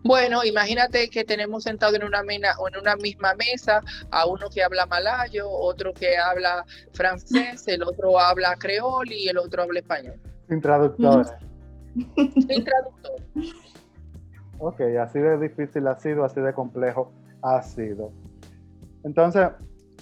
Bueno, 0.04 0.44
imagínate 0.44 1.10
que 1.10 1.24
tenemos 1.24 1.64
sentado 1.64 1.96
en 1.96 2.04
una, 2.04 2.20
en 2.20 2.80
una 2.80 2.96
misma 2.98 3.34
mesa 3.36 3.82
a 4.12 4.26
uno 4.28 4.50
que 4.50 4.62
habla 4.62 4.86
malayo, 4.86 5.50
otro 5.50 5.94
que 5.94 6.18
habla 6.18 6.66
francés, 6.94 7.68
el 7.68 7.84
otro 7.84 8.20
habla 8.20 8.56
creol 8.58 9.12
y 9.12 9.30
el 9.30 9.38
otro 9.38 9.64
habla 9.64 9.80
español. 9.80 10.20
Sin 10.50 10.62
traductor. 10.62 11.26
Sin 12.16 12.64
traductor. 12.64 13.22
Ok, 14.60 14.82
así 15.02 15.20
de 15.20 15.38
difícil 15.38 15.88
ha 15.88 15.96
sido, 15.98 16.24
así 16.26 16.42
de 16.42 16.54
complejo 16.54 17.12
ha 17.42 17.62
sido. 17.62 18.12
Entonces, 19.04 19.50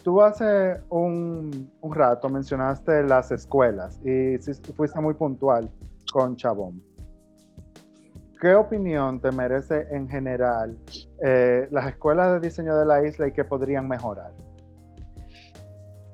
tú 0.04 0.22
hace 0.22 0.82
un, 0.90 1.72
rato 1.84 2.30
mencionaste 2.30 3.04
las 3.04 3.32
escuelas 3.32 4.00
y 4.06 4.38
fuiste 4.74 5.00
muy 5.00 5.14
puntual 5.14 5.70
con 6.12 6.36
Chabón. 6.36 6.82
¿Qué 8.42 8.56
opinión 8.56 9.22
te 9.22 9.32
merece 9.32 9.86
en 9.92 10.10
general 10.10 10.76
eh, 11.24 11.68
las 11.70 11.88
escuelas 11.88 12.34
de 12.34 12.48
diseño 12.48 12.76
de 12.76 12.88
la 12.88 13.06
isla 13.06 13.28
y 13.28 13.34
qué 13.34 13.44
podrían 13.44 13.88
mejorar? 13.88 14.32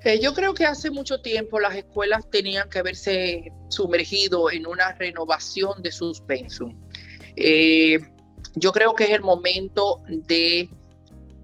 Eh, 0.04 0.20
yo 0.20 0.34
creo 0.34 0.54
que 0.54 0.66
hace 0.66 0.92
mucho 0.92 1.22
tiempo 1.22 1.58
las 1.58 1.74
escuelas 1.74 2.30
tenían 2.30 2.70
que 2.70 2.80
haberse 2.80 3.54
sumergido 3.70 4.52
en 4.52 4.68
una 4.68 4.92
renovación 4.92 5.82
de 5.82 5.90
sus 5.90 6.20
pensum. 6.20 6.78
Eh, 7.38 7.98
yo 8.56 8.74
creo 8.74 8.94
que 8.94 9.06
es 9.06 9.12
el 9.12 9.22
momento 9.22 10.02
de 10.10 10.70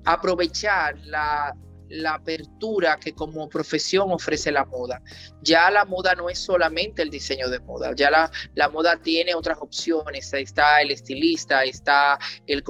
aprovechar 0.04 0.98
la 1.06 1.56
la 1.90 2.16
apertura 2.16 2.98
que 3.00 3.14
como 3.14 3.50
profesión 3.50 4.12
ofrece 4.12 4.52
la 4.52 4.66
moda. 4.66 5.02
Ya 5.42 5.70
la 5.72 5.86
moda 5.86 6.16
no 6.16 6.30
es 6.30 6.40
solamente 6.40 7.02
el 7.02 7.10
diseño 7.10 7.50
de 7.50 7.60
moda, 7.60 7.94
ya 7.96 8.10
la, 8.10 8.32
la 8.56 8.70
moda 8.70 8.98
tiene 8.98 9.36
otras 9.36 9.58
opciones. 9.60 10.34
Está 10.34 10.82
el 10.82 10.92
estilista, 10.92 11.64
está 11.64 12.18
el, 12.48 12.64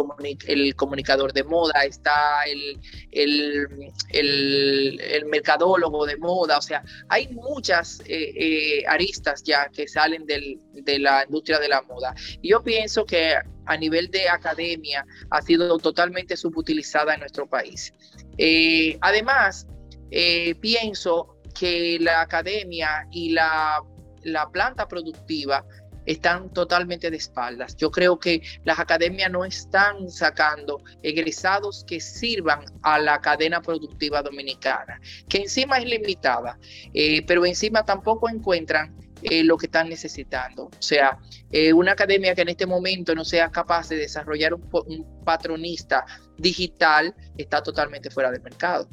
el 0.47 0.75
comunicador 0.75 1.33
de 1.33 1.43
moda, 1.43 1.83
está 1.83 2.43
el, 2.45 2.79
el, 3.11 5.25
mercadólogo 5.25 6.05
de 6.05 6.17
moda. 6.17 6.57
O 6.57 6.61
sea, 6.61 6.83
hay 7.09 7.27
muchas 7.29 7.99
eh, 8.01 8.33
eh, 8.35 8.83
aristas 8.87 9.43
ya 9.43 9.69
que 9.69 9.87
salen 9.87 10.25
del, 10.25 10.59
de 10.73 10.99
la 10.99 11.23
industria 11.25 11.59
de 11.59 11.69
la 11.69 11.81
moda. 11.81 12.13
Yo 12.41 12.63
pienso 12.63 13.05
que 13.05 13.35
a 13.65 13.77
nivel 13.77 14.09
de 14.09 14.29
academia 14.29 15.05
ha 15.29 15.41
sido 15.41 15.77
totalmente 15.77 16.35
subutilizada 16.35 17.13
en 17.13 17.21
nuestro 17.21 17.47
país. 17.47 17.93
Eh, 18.37 18.97
además, 19.01 19.67
eh, 20.11 20.55
pienso 20.55 21.37
que 21.57 21.97
la 21.99 22.21
academia 22.21 23.07
y 23.11 23.31
la, 23.31 23.81
la 24.23 24.49
planta 24.49 24.87
productiva 24.87 25.65
están 26.05 26.51
totalmente 26.51 27.09
de 27.09 27.17
espaldas. 27.17 27.75
Yo 27.77 27.91
creo 27.91 28.19
que 28.19 28.41
las 28.63 28.79
academias 28.79 29.31
no 29.31 29.45
están 29.45 30.09
sacando 30.09 30.81
egresados 31.01 31.85
que 31.87 31.99
sirvan 31.99 32.65
a 32.81 32.99
la 32.99 33.21
cadena 33.21 33.61
productiva 33.61 34.21
dominicana, 34.21 34.99
que 35.29 35.39
encima 35.39 35.77
es 35.77 35.85
limitada, 35.85 36.57
eh, 36.93 37.25
pero 37.25 37.45
encima 37.45 37.85
tampoco 37.85 38.29
encuentran 38.29 38.95
eh, 39.23 39.43
lo 39.43 39.57
que 39.57 39.67
están 39.67 39.89
necesitando. 39.89 40.65
O 40.65 40.81
sea, 40.81 41.19
eh, 41.51 41.73
una 41.73 41.93
academia 41.93 42.35
que 42.35 42.41
en 42.41 42.49
este 42.49 42.65
momento 42.65 43.15
no 43.15 43.23
sea 43.23 43.49
capaz 43.49 43.89
de 43.89 43.97
desarrollar 43.97 44.53
un, 44.53 45.23
patronista 45.23 46.05
digital 46.37 47.15
está 47.37 47.63
totalmente 47.63 48.09
fuera 48.09 48.31
del 48.31 48.41
mercado 48.41 48.87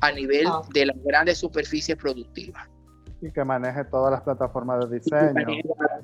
a 0.00 0.12
nivel 0.12 0.46
ah. 0.46 0.62
de 0.72 0.86
las 0.86 0.96
grandes 1.02 1.38
superficies 1.38 1.96
productivas 1.96 2.68
y 3.20 3.30
que 3.32 3.44
maneje 3.44 3.84
todas 3.84 4.12
las 4.12 4.22
plataformas 4.22 4.88
de 4.88 4.98
diseño. 4.98 5.46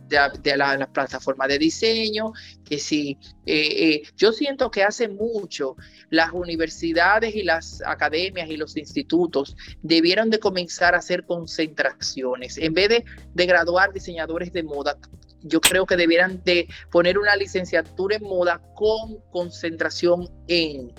De, 0.08 0.56
las 0.56 0.88
plataformas 0.88 1.48
de 1.48 1.58
diseño, 1.58 2.32
que 2.64 2.78
sí, 2.78 3.18
eh, 3.46 3.94
eh, 3.94 4.02
yo 4.16 4.32
siento 4.32 4.70
que 4.70 4.82
hace 4.82 5.08
mucho 5.08 5.76
las 6.10 6.32
universidades 6.32 7.34
y 7.34 7.42
las 7.42 7.82
academias 7.86 8.48
y 8.48 8.56
los 8.56 8.76
institutos 8.76 9.56
debieron 9.82 10.30
de 10.30 10.40
comenzar 10.40 10.94
a 10.94 10.98
hacer 10.98 11.24
concentraciones. 11.24 12.58
En 12.58 12.74
vez 12.74 12.88
de, 12.88 13.04
de 13.32 13.46
graduar 13.46 13.92
diseñadores 13.92 14.52
de 14.52 14.62
moda, 14.62 14.98
yo 15.44 15.60
creo 15.60 15.86
que 15.86 15.96
debieran 15.96 16.42
de 16.42 16.66
poner 16.90 17.18
una 17.18 17.36
licenciatura 17.36 18.16
en 18.16 18.22
moda 18.22 18.60
con 18.74 19.18
concentración 19.30 20.28
en, 20.48 20.92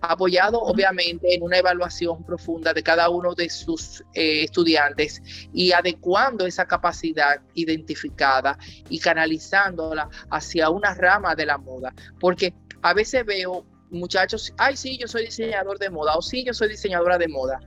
apoyado 0.00 0.60
obviamente 0.60 1.34
en 1.34 1.42
una 1.42 1.58
evaluación 1.58 2.24
profunda 2.24 2.72
de 2.72 2.82
cada 2.82 3.10
uno 3.10 3.34
de 3.34 3.50
sus 3.50 4.02
eh, 4.14 4.44
estudiantes 4.44 5.20
y 5.52 5.72
adecuando 5.72 6.46
esa 6.46 6.66
capacidad 6.66 7.40
identificada 7.54 8.56
y 8.88 9.00
canalizándola 9.00 10.08
hacia 10.30 10.70
una 10.70 10.94
rama 10.94 11.34
de 11.34 11.46
la 11.46 11.58
moda, 11.58 11.92
porque 12.20 12.54
a 12.82 12.94
veces 12.94 13.26
veo 13.26 13.66
muchachos, 13.90 14.52
ay 14.58 14.76
sí, 14.76 14.96
yo 14.98 15.08
soy 15.08 15.24
diseñador 15.24 15.78
de 15.78 15.90
moda 15.90 16.16
o 16.16 16.22
sí, 16.22 16.44
yo 16.44 16.54
soy 16.54 16.68
diseñadora 16.68 17.18
de 17.18 17.26
moda, 17.26 17.58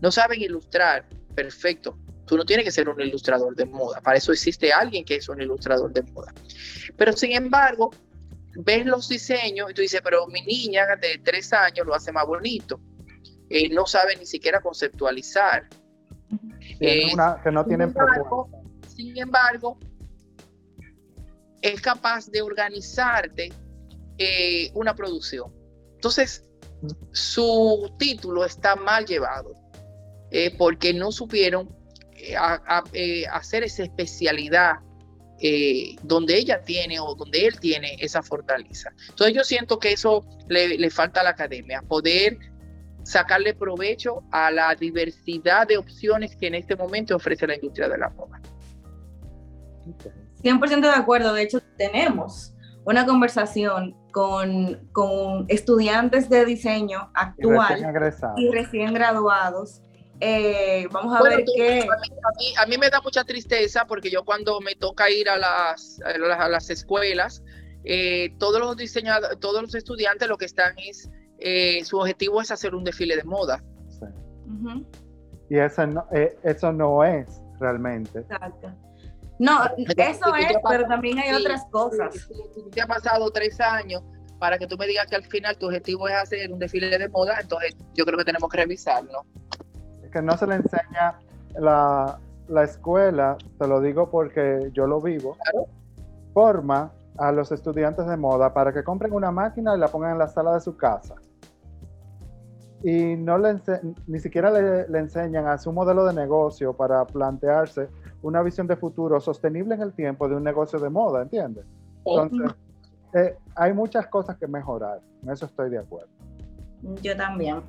no 0.00 0.12
saben 0.12 0.40
ilustrar, 0.40 1.08
perfecto, 1.34 1.98
Tú 2.30 2.36
no 2.36 2.44
tienes 2.44 2.64
que 2.64 2.70
ser 2.70 2.88
un 2.88 3.00
ilustrador 3.00 3.56
de 3.56 3.64
moda. 3.64 4.00
Para 4.00 4.16
eso 4.16 4.30
existe 4.30 4.72
alguien 4.72 5.04
que 5.04 5.16
es 5.16 5.28
un 5.28 5.42
ilustrador 5.42 5.92
de 5.92 6.04
moda. 6.12 6.32
Pero 6.96 7.12
sin 7.12 7.32
embargo, 7.32 7.90
ves 8.54 8.86
los 8.86 9.08
diseños 9.08 9.68
y 9.68 9.74
tú 9.74 9.82
dices, 9.82 10.00
pero 10.04 10.28
mi 10.28 10.40
niña 10.42 10.86
de 11.02 11.20
tres 11.24 11.52
años 11.52 11.84
lo 11.84 11.92
hace 11.92 12.12
más 12.12 12.24
bonito. 12.24 12.80
Eh, 13.48 13.68
no 13.70 13.84
sabe 13.84 14.14
ni 14.16 14.26
siquiera 14.26 14.60
conceptualizar. 14.60 15.68
Eh, 16.78 17.10
que 17.42 17.50
no 17.50 17.64
tienen 17.64 17.92
Sin 18.86 19.18
embargo, 19.18 19.76
es 21.60 21.80
capaz 21.80 22.30
de 22.30 22.42
organizarte 22.42 23.52
eh, 24.18 24.70
una 24.74 24.94
producción. 24.94 25.52
Entonces, 25.96 26.48
su 27.10 27.92
título 27.98 28.44
está 28.44 28.76
mal 28.76 29.04
llevado 29.04 29.52
porque 30.56 30.94
no 30.94 31.10
supieron 31.10 31.79
a, 32.38 32.84
eh, 32.92 33.24
hacer 33.26 33.64
esa 33.64 33.82
especialidad 33.82 34.76
eh, 35.42 35.96
donde 36.02 36.36
ella 36.36 36.62
tiene 36.62 37.00
o 37.00 37.14
donde 37.14 37.46
él 37.46 37.58
tiene 37.58 37.96
esa 37.98 38.22
fortaleza. 38.22 38.92
Entonces 39.08 39.34
yo 39.34 39.42
siento 39.42 39.78
que 39.78 39.92
eso 39.92 40.24
le, 40.48 40.90
falta 40.90 41.22
a 41.22 41.24
la 41.24 41.30
academia, 41.30 41.82
poder 41.82 42.38
sacarle 43.04 43.54
provecho 43.54 44.22
a 44.32 44.50
la 44.50 44.74
diversidad 44.74 45.66
de 45.66 45.78
opciones 45.78 46.36
que 46.36 46.48
en 46.48 46.56
este 46.56 46.76
momento 46.76 47.16
ofrece 47.16 47.46
la 47.46 47.54
industria 47.54 47.88
de 47.88 47.96
la 47.96 48.10
moda. 48.10 48.40
100% 50.42 50.80
de 50.80 50.88
acuerdo, 50.88 51.32
de 51.32 51.42
hecho 51.42 51.60
tenemos 51.78 52.54
una 52.84 53.06
conversación 53.06 53.96
con, 54.12 54.88
con 54.92 55.46
estudiantes 55.48 56.28
de 56.28 56.44
diseño 56.44 57.10
actual 57.14 57.82
y 58.36 58.50
recién 58.50 58.92
graduados 58.92 59.82
eh, 60.20 60.86
vamos 60.92 61.18
a 61.18 61.22
ver 61.22 61.44
qué. 61.44 61.86
A 62.58 62.66
mí, 62.66 62.76
me 62.76 62.90
da 62.90 63.00
mucha 63.00 63.24
tristeza 63.24 63.86
porque 63.86 64.10
yo 64.10 64.24
cuando 64.24 64.60
me 64.60 64.74
toca 64.74 65.10
ir 65.10 65.28
a 65.30 65.38
las, 65.38 65.98
a 66.04 66.48
las, 66.48 66.68
escuelas, 66.68 67.42
eh, 67.84 68.34
todos 68.38 68.60
los 68.60 68.76
diseñadores, 68.76 69.38
todos 69.40 69.62
los 69.62 69.74
estudiantes 69.74 70.28
lo 70.28 70.36
que 70.36 70.44
están 70.44 70.74
es, 70.78 71.10
eh, 71.38 71.82
su 71.84 71.98
objetivo 71.98 72.42
es 72.42 72.50
hacer 72.50 72.74
un 72.74 72.84
desfile 72.84 73.16
de 73.16 73.24
moda. 73.24 73.64
Y 75.48 75.58
eso 75.58 75.86
no, 75.86 76.06
eso 76.42 76.72
no 76.72 77.02
es 77.02 77.40
realmente. 77.58 78.18
Exacto. 78.20 78.72
No, 79.38 79.64
eso 79.78 80.34
es, 80.36 80.52
pero 80.68 80.86
también 80.86 81.18
hay 81.18 81.32
otras 81.32 81.64
cosas. 81.70 82.28
te 82.72 82.82
ha 82.82 82.86
pasado 82.86 83.30
tres 83.30 83.58
años 83.58 84.02
para 84.38 84.58
que 84.58 84.66
tú 84.66 84.76
me 84.76 84.86
digas 84.86 85.06
que 85.06 85.16
al 85.16 85.24
final 85.24 85.56
tu 85.56 85.66
objetivo 85.66 86.08
es 86.08 86.14
hacer 86.14 86.52
un 86.52 86.58
desfile 86.58 86.98
de 86.98 87.08
moda, 87.08 87.38
entonces 87.40 87.74
yo 87.94 88.04
creo 88.04 88.18
que 88.18 88.24
tenemos 88.24 88.50
que 88.50 88.58
revisarlo 88.58 89.24
que 90.10 90.22
no 90.22 90.36
se 90.36 90.46
le 90.46 90.56
enseña 90.56 91.18
la, 91.58 92.18
escuela, 92.62 93.36
te 93.58 93.66
lo 93.66 93.80
digo 93.80 94.10
porque 94.10 94.70
yo 94.72 94.86
lo 94.86 95.00
vivo, 95.00 95.36
forma 96.34 96.92
a 97.18 97.32
los 97.32 97.52
estudiantes 97.52 98.06
de 98.06 98.16
moda 98.16 98.52
para 98.52 98.72
que 98.72 98.82
compren 98.82 99.12
una 99.12 99.30
máquina 99.30 99.76
y 99.76 99.78
la 99.78 99.88
pongan 99.88 100.12
en 100.12 100.18
la 100.18 100.28
sala 100.28 100.54
de 100.54 100.60
su 100.60 100.76
casa. 100.76 101.14
Y 102.82 103.14
no 103.16 103.36
le 103.36 103.60
ni 104.06 104.18
siquiera 104.20 104.50
le, 104.50 104.98
enseñan 104.98 105.46
a 105.46 105.58
su 105.58 105.70
modelo 105.70 106.06
de 106.06 106.14
negocio 106.14 106.72
para 106.72 107.04
plantearse 107.04 107.88
una 108.22 108.42
visión 108.42 108.66
de 108.66 108.76
futuro 108.76 109.20
sostenible 109.20 109.74
en 109.74 109.82
el 109.82 109.92
tiempo 109.92 110.28
de 110.28 110.36
un 110.36 110.44
negocio 110.44 110.78
de 110.78 110.88
moda, 110.88 111.22
¿entiendes? 111.22 111.66
Entonces, 112.04 112.52
eh, 113.14 113.36
hay 113.54 113.72
muchas 113.74 114.06
cosas 114.06 114.36
que 114.38 114.46
mejorar, 114.46 115.00
en 115.22 115.30
eso 115.30 115.46
estoy 115.46 115.68
de 115.68 115.78
acuerdo. 115.78 116.08
Yo 117.02 117.16
también. 117.16 117.62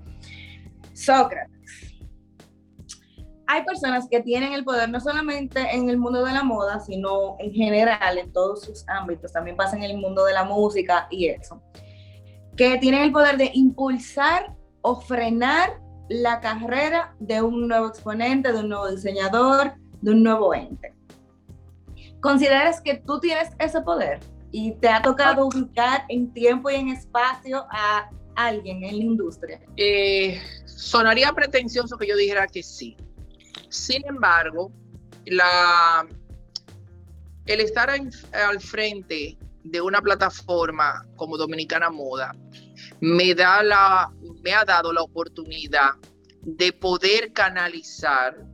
Sócrates, 0.93 1.60
hay 3.51 3.65
personas 3.65 4.07
que 4.09 4.21
tienen 4.21 4.53
el 4.53 4.63
poder 4.63 4.89
no 4.89 5.01
solamente 5.01 5.59
en 5.75 5.89
el 5.89 5.97
mundo 5.97 6.23
de 6.23 6.31
la 6.31 6.41
moda, 6.41 6.79
sino 6.79 7.35
en 7.39 7.51
general, 7.51 8.17
en 8.17 8.31
todos 8.31 8.63
sus 8.63 8.87
ámbitos, 8.87 9.33
también 9.33 9.57
pasa 9.57 9.75
en 9.75 9.83
el 9.83 9.97
mundo 9.97 10.23
de 10.23 10.33
la 10.33 10.45
música 10.45 11.07
y 11.09 11.27
eso, 11.27 11.61
que 12.55 12.77
tienen 12.77 13.01
el 13.01 13.11
poder 13.11 13.35
de 13.35 13.51
impulsar 13.53 14.55
o 14.81 15.01
frenar 15.01 15.81
la 16.07 16.39
carrera 16.39 17.13
de 17.19 17.41
un 17.41 17.67
nuevo 17.67 17.87
exponente, 17.87 18.53
de 18.53 18.59
un 18.59 18.69
nuevo 18.69 18.89
diseñador, 18.89 19.73
de 20.01 20.11
un 20.11 20.23
nuevo 20.23 20.53
ente. 20.53 20.93
¿Consideras 22.21 22.79
que 22.79 22.95
tú 22.95 23.19
tienes 23.19 23.49
ese 23.59 23.81
poder? 23.81 24.19
y 24.51 24.73
te 24.73 24.89
ha 24.89 25.01
tocado 25.01 25.47
ubicar 25.47 26.03
en 26.09 26.31
tiempo 26.33 26.69
y 26.69 26.75
en 26.75 26.89
espacio 26.89 27.65
a 27.71 28.09
alguien 28.35 28.83
en 28.83 28.97
la 28.97 29.03
industria? 29.03 29.61
Eh, 29.77 30.39
sonaría 30.65 31.31
pretencioso 31.31 31.97
que 31.97 32.07
yo 32.07 32.15
dijera 32.15 32.47
que 32.47 32.61
sí. 32.61 32.97
Sin 33.71 34.05
embargo, 34.05 34.69
el 35.25 35.39
estar 37.61 37.89
al 37.89 38.59
frente 38.59 39.37
de 39.63 39.81
una 39.81 40.01
plataforma 40.01 41.07
como 41.15 41.37
Dominicana 41.37 41.89
Moda 41.89 42.35
me, 42.99 43.33
da 43.33 43.63
la, 43.63 44.11
me 44.43 44.53
ha 44.53 44.65
dado 44.65 44.91
la 44.91 45.01
oportunidad 45.01 45.91
de 46.41 46.73
poder 46.73 47.31
canalizar 47.31 48.45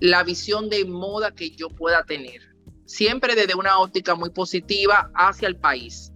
la 0.00 0.22
visión 0.22 0.68
de 0.68 0.84
moda 0.84 1.32
que 1.32 1.50
yo 1.52 1.70
pueda 1.70 2.04
tener, 2.04 2.42
siempre 2.84 3.34
desde 3.34 3.54
una 3.54 3.78
óptica 3.78 4.14
muy 4.14 4.28
positiva 4.30 5.10
hacia 5.14 5.48
el 5.48 5.56
país, 5.56 6.12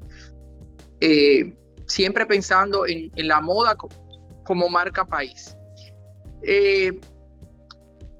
eh, 1.01 1.57
siempre 1.87 2.27
pensando 2.27 2.87
en, 2.87 3.11
la 3.17 3.41
moda 3.41 3.77
como, 4.45 4.69
marca 4.69 5.07
país. 5.07 5.57
Eh, 6.43 7.01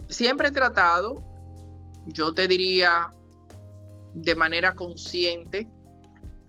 siempre 0.09 0.49
he 0.49 0.53
tratado, 0.53 1.23
yo 2.07 2.33
te 2.33 2.49
diría 2.49 3.13
de 4.15 4.35
manera 4.35 4.75
consciente, 4.75 5.69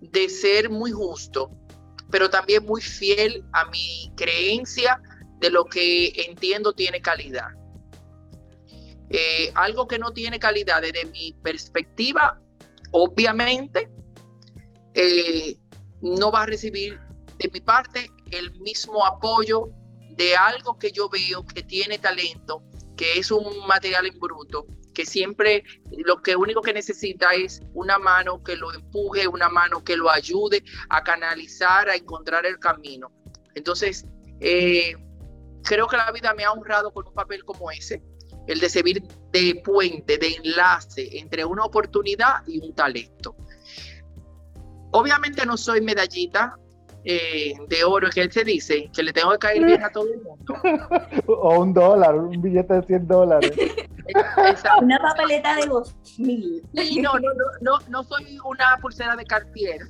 de 0.00 0.28
ser 0.28 0.70
muy 0.70 0.92
justo, 0.92 1.50
pero 2.10 2.30
también 2.30 2.64
muy 2.64 2.80
fiel 2.80 3.44
a 3.52 3.64
mi 3.66 4.12
creencia 4.16 5.00
de 5.40 5.50
lo 5.50 5.64
que 5.64 6.12
entiendo 6.26 6.72
tiene 6.72 7.00
calidad. 7.00 7.50
Eh, 9.10 9.50
algo 9.54 9.88
que 9.88 9.98
no 9.98 10.12
tiene 10.12 10.38
calidad 10.38 10.82
desde 10.82 11.06
mi 11.06 11.34
perspectiva, 11.42 12.40
obviamente, 12.90 13.90
eh, 14.94 15.56
no 16.00 16.30
va 16.30 16.42
a 16.42 16.46
recibir 16.46 16.98
de 17.38 17.50
mi 17.52 17.60
parte 17.60 18.10
el 18.30 18.52
mismo 18.60 19.04
apoyo 19.06 19.70
de 20.10 20.36
algo 20.36 20.78
que 20.78 20.90
yo 20.90 21.08
veo 21.08 21.46
que 21.46 21.62
tiene 21.62 21.98
talento, 21.98 22.62
que 22.98 23.18
es 23.18 23.30
un 23.30 23.66
material 23.66 24.06
en 24.06 24.18
bruto, 24.18 24.66
que 24.92 25.06
siempre 25.06 25.62
lo 26.04 26.20
que 26.20 26.34
único 26.34 26.60
que 26.60 26.72
necesita 26.72 27.30
es 27.32 27.62
una 27.72 27.96
mano 27.96 28.42
que 28.42 28.56
lo 28.56 28.74
empuje, 28.74 29.28
una 29.28 29.48
mano 29.48 29.84
que 29.84 29.96
lo 29.96 30.10
ayude 30.10 30.64
a 30.90 31.04
canalizar, 31.04 31.88
a 31.88 31.94
encontrar 31.94 32.44
el 32.44 32.58
camino. 32.58 33.12
Entonces, 33.54 34.04
eh, 34.40 34.96
creo 35.62 35.86
que 35.86 35.96
la 35.96 36.10
vida 36.10 36.34
me 36.34 36.44
ha 36.44 36.50
honrado 36.50 36.92
con 36.92 37.06
un 37.06 37.14
papel 37.14 37.44
como 37.44 37.70
ese, 37.70 38.02
el 38.48 38.58
de 38.58 38.68
servir 38.68 39.00
de 39.30 39.62
puente, 39.64 40.18
de 40.18 40.34
enlace 40.34 41.18
entre 41.18 41.44
una 41.44 41.64
oportunidad 41.64 42.44
y 42.48 42.58
un 42.58 42.74
talento. 42.74 43.36
Obviamente 44.90 45.46
no 45.46 45.56
soy 45.56 45.82
medallita, 45.82 46.56
eh, 47.10 47.54
de 47.68 47.84
oro 47.84 48.10
que 48.10 48.20
él 48.20 48.30
se 48.30 48.44
dice 48.44 48.90
que 48.94 49.02
le 49.02 49.14
tengo 49.14 49.30
que 49.32 49.38
caer 49.38 49.64
bien 49.64 49.82
a 49.82 49.88
todo 49.88 50.04
el 50.12 50.20
mundo. 50.20 50.54
o 51.26 51.60
un 51.60 51.72
dólar, 51.72 52.14
un 52.14 52.42
billete 52.42 52.74
de 52.74 52.82
100 52.82 53.08
dólares. 53.08 53.52
Una 54.82 54.98
papeleta 54.98 55.56
de 55.56 55.66
dos 55.66 55.96
mil. 56.18 56.62
no, 57.00 57.14
no, 57.14 57.32
no, 57.32 57.44
no, 57.62 57.78
no 57.88 58.02
soy 58.04 58.38
una 58.44 58.76
pulsera 58.82 59.16
de 59.16 59.24
Cartier. 59.24 59.80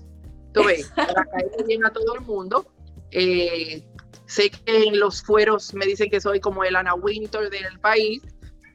Tú 0.52 0.62
ves, 0.62 0.92
para 0.94 1.24
caer 1.24 1.66
bien 1.66 1.84
a 1.84 1.92
todo 1.92 2.14
el 2.14 2.20
mundo. 2.20 2.64
Eh, 3.10 3.82
sé 4.26 4.50
que 4.50 4.84
en 4.84 5.00
los 5.00 5.20
fueros 5.20 5.74
me 5.74 5.86
dicen 5.86 6.10
que 6.10 6.20
soy 6.20 6.38
como 6.38 6.62
el 6.62 6.76
Ana 6.76 6.94
Winter 6.94 7.50
del 7.50 7.80
país, 7.80 8.22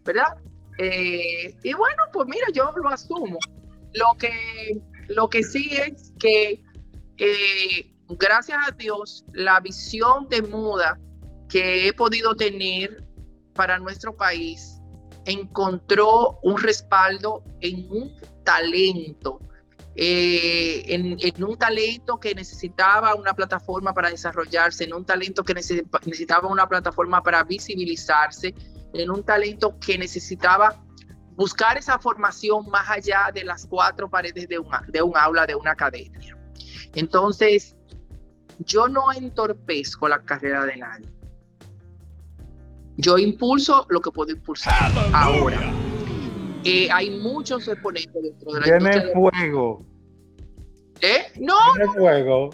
¿verdad? 0.03 0.37
Eh, 0.79 1.55
y 1.63 1.73
bueno, 1.75 2.03
pues 2.11 2.27
mira, 2.27 2.47
yo 2.53 2.73
lo 2.75 2.89
asumo. 2.89 3.39
Lo 3.93 4.17
que, 4.19 4.81
lo 5.07 5.29
que 5.29 5.43
sí 5.43 5.69
es 5.71 6.11
que 6.19 6.61
gracias 8.09 8.57
a 8.67 8.71
Dios, 8.71 9.25
la 9.33 9.59
visión 9.59 10.27
de 10.29 10.41
moda 10.41 10.99
que 11.49 11.87
he 11.87 11.93
podido 11.93 12.35
tener 12.35 13.03
para 13.53 13.77
nuestro 13.79 14.15
país 14.15 14.79
encontró 15.25 16.39
un 16.43 16.57
respaldo 16.57 17.43
en 17.61 17.87
un 17.89 18.13
talento, 18.43 19.39
eh, 19.95 20.83
en, 20.87 21.43
un 21.43 21.57
talento 21.57 22.19
que 22.19 22.33
necesitaba 22.35 23.15
una 23.15 23.33
plataforma 23.33 23.93
para 23.93 24.09
desarrollarse, 24.09 24.83
en 24.83 24.93
un 24.93 25.05
talento 25.05 25.43
que 25.43 25.53
necesitaba 25.53 26.49
una 26.49 26.67
plataforma 26.67 27.21
para 27.21 27.43
visibilizarse, 27.43 28.53
en 28.93 29.11
un 29.11 29.23
talento 29.23 29.79
que 29.79 29.97
necesitaba 29.97 30.83
buscar 31.35 31.77
esa 31.77 31.97
formación 31.99 32.67
más 32.69 32.89
allá 32.89 33.29
de 33.33 33.43
las 33.43 33.65
cuatro 33.65 34.09
paredes 34.09 34.47
de 34.47 34.59
de 34.87 35.01
un 35.01 35.17
aula, 35.17 35.45
de 35.45 35.55
una 35.55 35.71
academia. 35.71 36.37
Entonces, 36.95 37.75
yo 38.59 38.87
no 38.87 39.11
entorpezco 39.11 40.07
la 40.07 40.21
carrera 40.23 40.65
de 40.65 40.77
nadie. 40.77 41.07
Yo 42.97 43.17
impulso 43.17 43.85
lo 43.89 44.01
que 44.01 44.11
puedo 44.11 44.31
impulsar. 44.31 44.91
Ahora, 45.13 45.59
eh, 46.63 46.89
hay 46.91 47.09
muchos 47.19 47.67
exponentes 47.67 48.13
dentro 48.13 48.53
de 48.53 48.59
la 48.59 48.65
Tiene 48.65 48.95
industria. 48.97 49.13
fuego. 49.13 49.85
¿Eh? 51.01 51.25
No. 51.39 51.55
Tiene 51.75 51.91
fuego. 51.93 52.49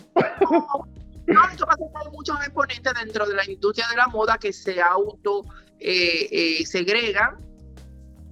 No, 1.28 1.50
esto 1.52 1.66
pasa 1.66 1.78
que 1.78 2.08
hay 2.08 2.12
muchos 2.12 2.40
exponentes 2.40 2.94
dentro 3.00 3.28
de 3.28 3.36
la 3.36 3.48
industria 3.50 3.88
de 3.90 3.98
la 3.98 4.08
moda 4.08 4.38
que 4.40 4.52
se 4.52 4.82
auto 4.82 5.44
eh, 5.80 6.28
eh, 6.32 6.66
segregan, 6.66 7.38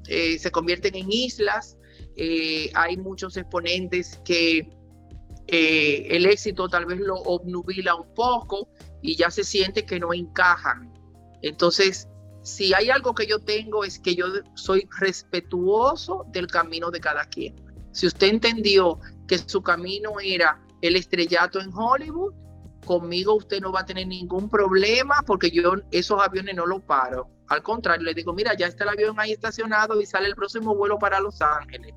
se 0.03 0.49
convierten 0.51 0.95
en 0.95 1.11
islas. 1.11 1.77
hay 2.73 2.97
muchos 2.97 3.37
exponentes 3.37 4.19
que 4.25 4.67
eh, 5.47 6.07
el 6.09 6.25
éxito 6.25 6.67
tal 6.67 6.85
vez 6.85 6.99
lo 6.99 7.15
obnubila 7.15 7.95
un 7.95 8.13
poco 8.13 8.69
y 9.01 9.15
ya 9.15 9.31
se 9.31 9.43
siente 9.43 9.85
que 9.85 9.99
no 9.99 10.13
encajan. 10.13 10.91
Entonces, 11.41 12.07
si 12.41 12.73
hay 12.73 12.89
algo 12.89 13.13
que 13.13 13.27
yo 13.27 13.39
tengo 13.39 13.83
es 13.83 13.99
que 13.99 14.15
yo 14.15 14.25
soy 14.55 14.87
respetuoso 14.99 16.25
del 16.31 16.47
camino 16.47 16.91
de 16.91 16.99
cada 16.99 17.25
quien. 17.25 17.55
Si 17.91 18.07
usted 18.07 18.27
entendió 18.27 18.99
que 19.27 19.37
su 19.37 19.61
camino 19.61 20.19
era 20.21 20.61
el 20.81 20.95
estrellato 20.95 21.59
en 21.59 21.71
Hollywood, 21.73 22.33
conmigo 22.85 23.35
usted 23.35 23.59
no 23.59 23.71
va 23.71 23.81
a 23.81 23.85
tener 23.85 24.07
ningún 24.07 24.49
problema 24.49 25.23
porque 25.25 25.51
yo 25.51 25.73
esos 25.91 26.21
aviones 26.21 26.55
no 26.55 26.65
los 26.65 26.81
paro. 26.81 27.29
Al 27.47 27.63
contrario, 27.63 28.05
le 28.05 28.13
digo, 28.13 28.33
mira, 28.33 28.55
ya 28.55 28.67
está 28.67 28.83
el 28.83 28.91
avión 28.91 29.19
ahí 29.19 29.31
estacionado 29.31 29.99
y 30.01 30.05
sale 30.05 30.27
el 30.27 30.35
próximo 30.35 30.75
vuelo 30.75 30.99
para 30.99 31.19
Los 31.19 31.41
Ángeles. 31.41 31.93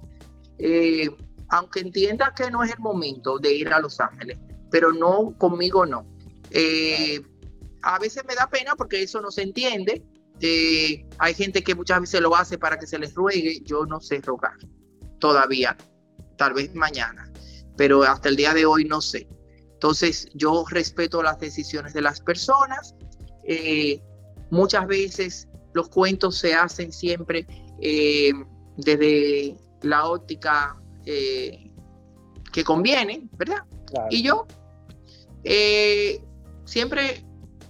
Eh, 0.59 1.09
aunque 1.51 1.81
entienda 1.81 2.33
que 2.35 2.51
no 2.51 2.63
es 2.63 2.73
el 2.73 2.79
momento 2.79 3.39
de 3.39 3.53
ir 3.53 3.69
a 3.69 3.81
Los 3.81 4.01
Ángeles, 4.01 4.39
pero 4.71 4.93
no, 4.93 5.35
conmigo 5.37 5.85
no. 5.85 6.07
Eh, 6.51 7.21
a 7.83 7.99
veces 7.99 8.25
me 8.27 8.35
da 8.35 8.49
pena 8.49 8.77
porque 8.77 9.03
eso 9.03 9.21
no 9.21 9.31
se 9.31 9.43
entiende. 9.43 10.05
Eh, 10.41 11.05
hay 11.19 11.35
gente 11.35 11.63
que 11.63 11.75
muchas 11.75 12.01
veces 12.01 12.21
lo 12.21 12.35
hace 12.37 12.57
para 12.57 12.79
que 12.79 12.87
se 12.87 12.99
les 12.99 13.15
ruegue. 13.15 13.61
Yo 13.65 13.85
no 13.85 14.01
sé 14.01 14.21
rogar 14.21 14.57
todavía, 15.19 15.77
tal 16.39 16.55
vez 16.55 16.75
mañana, 16.75 17.31
pero 17.77 18.03
hasta 18.05 18.29
el 18.29 18.37
día 18.37 18.55
de 18.55 18.65
hoy 18.65 18.85
no 18.85 19.01
sé. 19.01 19.29
Entonces 19.73 20.29
yo 20.35 20.65
respeto 20.71 21.23
las 21.23 21.41
decisiones 21.41 21.95
de 21.95 22.03
las 22.03 22.21
personas. 22.21 22.95
Eh, 23.45 24.01
muchas 24.51 24.87
veces 24.87 25.49
los 25.75 25.89
cuentos 25.89 26.39
se 26.39 26.55
hacen 26.55 26.93
siempre 26.93 27.47
desde 28.77 29.57
la 29.83 30.07
óptica 30.07 30.81
eh, 31.07 31.71
que 32.53 32.65
conviene, 32.65 33.29
¿verdad? 33.33 33.65
Y 34.11 34.23
yo, 34.23 34.47
eh, 35.45 36.23
siempre 36.65 37.25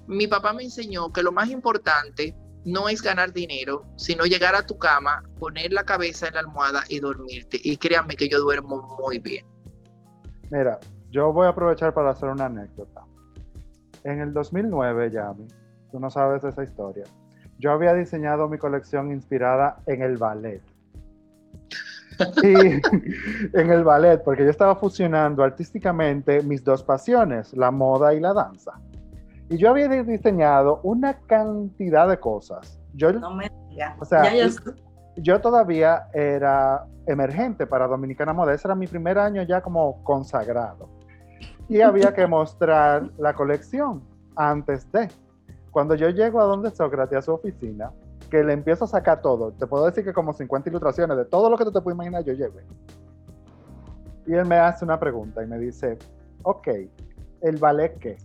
mi 0.06 0.26
papá 0.26 0.52
me 0.52 0.64
enseñó 0.64 1.12
que 1.12 1.22
lo 1.22 1.32
más 1.32 1.50
importante 1.50 2.34
no 2.64 2.88
es 2.88 3.00
ganar 3.02 3.32
dinero, 3.32 3.84
sino 3.96 4.24
llegar 4.24 4.54
a 4.54 4.66
tu 4.66 4.78
cama, 4.78 5.22
poner 5.38 5.72
la 5.72 5.84
cabeza 5.84 6.28
en 6.28 6.34
la 6.34 6.40
almohada 6.40 6.82
y 6.88 7.00
dormirte. 7.00 7.58
Y 7.62 7.76
créanme 7.76 8.16
que 8.16 8.28
yo 8.28 8.40
duermo 8.40 8.98
muy 9.00 9.18
bien. 9.18 9.46
Mira, 10.50 10.78
yo 11.10 11.32
voy 11.32 11.46
a 11.46 11.50
aprovechar 11.50 11.94
para 11.94 12.10
hacer 12.10 12.28
una 12.28 12.46
anécdota. 12.46 13.04
En 14.04 14.20
el 14.20 14.32
2009, 14.32 15.10
Yami, 15.10 15.46
tú 15.90 16.00
no 16.00 16.10
sabes 16.10 16.44
esa 16.44 16.62
historia, 16.62 17.04
yo 17.58 17.72
había 17.72 17.94
diseñado 17.94 18.48
mi 18.48 18.58
colección 18.58 19.12
inspirada 19.12 19.82
en 19.86 20.02
el 20.02 20.16
ballet. 20.16 20.62
Sí, 22.40 22.54
en 23.54 23.70
el 23.70 23.84
ballet, 23.84 24.22
porque 24.22 24.44
yo 24.44 24.50
estaba 24.50 24.76
fusionando 24.76 25.42
artísticamente 25.42 26.42
mis 26.42 26.62
dos 26.64 26.82
pasiones, 26.82 27.52
la 27.56 27.70
moda 27.70 28.14
y 28.14 28.20
la 28.20 28.32
danza. 28.32 28.80
Y 29.48 29.56
yo 29.56 29.70
había 29.70 29.88
diseñado 29.88 30.80
una 30.82 31.14
cantidad 31.26 32.08
de 32.08 32.18
cosas. 32.18 32.78
Yo, 32.94 33.12
no 33.12 33.34
me 33.34 33.50
digas. 33.68 33.96
O 33.98 34.04
sea, 34.04 34.22
yo 35.16 35.40
todavía 35.40 36.08
era 36.12 36.86
emergente 37.06 37.66
para 37.66 37.86
Dominicana 37.86 38.32
Moda. 38.32 38.54
Ese 38.54 38.68
era 38.68 38.74
mi 38.74 38.86
primer 38.86 39.18
año 39.18 39.42
ya 39.42 39.60
como 39.60 40.02
consagrado. 40.04 40.88
Y 41.68 41.80
había 41.80 42.14
que 42.14 42.26
mostrar 42.28 43.10
la 43.18 43.34
colección 43.34 44.02
antes 44.36 44.90
de. 44.92 45.08
Cuando 45.70 45.94
yo 45.94 46.10
llego 46.10 46.40
a 46.40 46.44
donde 46.44 46.70
Sócrates, 46.70 47.18
a 47.18 47.22
su 47.22 47.32
oficina, 47.32 47.92
que 48.30 48.42
le 48.44 48.52
empiezo 48.52 48.84
a 48.84 48.88
sacar 48.88 49.20
todo. 49.20 49.52
Te 49.52 49.66
puedo 49.66 49.84
decir 49.84 50.04
que 50.04 50.12
como 50.12 50.32
50 50.32 50.70
ilustraciones 50.70 51.16
de 51.16 51.24
todo 51.24 51.50
lo 51.50 51.58
que 51.58 51.64
tú 51.64 51.72
te 51.72 51.80
puedes 51.80 51.96
imaginar 51.96 52.24
yo 52.24 52.32
lleve. 52.32 52.64
Y 54.26 54.34
él 54.34 54.46
me 54.46 54.56
hace 54.56 54.84
una 54.84 54.98
pregunta 54.98 55.42
y 55.42 55.46
me 55.46 55.58
dice, 55.58 55.98
ok, 56.42 56.68
¿el 57.42 57.56
ballet 57.56 57.98
qué? 57.98 58.16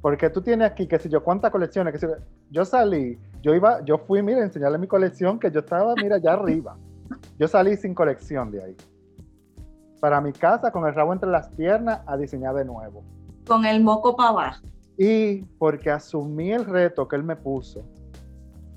Porque 0.00 0.30
tú 0.30 0.40
tienes 0.40 0.70
aquí, 0.70 0.86
qué 0.86 0.98
sé 0.98 1.08
yo, 1.08 1.22
cuántas 1.22 1.50
colecciones. 1.50 1.94
Yo 2.50 2.64
salí, 2.64 3.18
yo 3.42 3.54
iba, 3.54 3.84
yo 3.84 3.98
fui, 3.98 4.22
mira, 4.22 4.40
a 4.40 4.44
enseñarle 4.44 4.78
mi 4.78 4.86
colección, 4.86 5.38
que 5.38 5.50
yo 5.50 5.60
estaba, 5.60 5.94
mira, 5.96 6.16
allá 6.16 6.34
arriba. 6.34 6.76
Yo 7.38 7.48
salí 7.48 7.76
sin 7.76 7.94
colección 7.94 8.50
de 8.50 8.62
ahí. 8.62 8.76
Para 10.00 10.20
mi 10.20 10.32
casa, 10.32 10.70
con 10.70 10.86
el 10.86 10.94
rabo 10.94 11.12
entre 11.12 11.30
las 11.30 11.48
piernas, 11.50 12.00
a 12.06 12.16
diseñar 12.16 12.54
de 12.54 12.64
nuevo. 12.64 13.02
Con 13.46 13.64
el 13.64 13.82
moco 13.82 14.16
para 14.16 14.30
abajo. 14.30 14.66
Y 14.98 15.42
porque 15.58 15.90
asumí 15.90 16.52
el 16.52 16.64
reto 16.64 17.06
que 17.06 17.16
él 17.16 17.22
me 17.22 17.36
puso, 17.36 17.84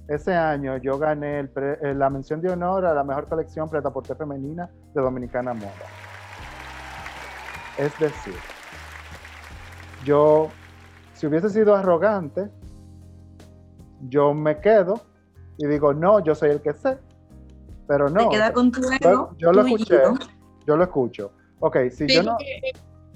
ese 0.07 0.33
año 0.33 0.77
yo 0.77 0.97
gané 0.97 1.39
el 1.39 1.51
eh, 1.55 1.93
la 1.95 2.09
mención 2.09 2.41
de 2.41 2.49
honor 2.49 2.85
a 2.85 2.93
la 2.93 3.03
mejor 3.03 3.27
colección 3.27 3.69
preta 3.69 3.91
femenina 4.17 4.69
de 4.93 5.01
Dominicana 5.01 5.53
Moda. 5.53 5.71
Es 7.77 7.97
decir, 7.99 8.33
yo, 10.03 10.49
si 11.13 11.27
hubiese 11.27 11.49
sido 11.49 11.75
arrogante, 11.75 12.49
yo 14.09 14.33
me 14.33 14.59
quedo 14.59 15.01
y 15.57 15.67
digo, 15.67 15.93
no, 15.93 16.23
yo 16.23 16.35
soy 16.35 16.49
el 16.49 16.61
que 16.61 16.73
sé. 16.73 16.97
Pero 17.87 18.09
no. 18.09 18.29
queda 18.29 18.51
con 18.51 18.71
tu 18.71 18.81
ego, 18.99 19.31
yo, 19.37 19.51
lo 19.51 19.61
escuché, 19.61 20.01
yo 20.65 20.75
lo 20.75 20.83
escucho. 20.83 21.31
Ok, 21.59 21.77
si 21.91 22.07
yo 22.07 22.23
no. 22.23 22.37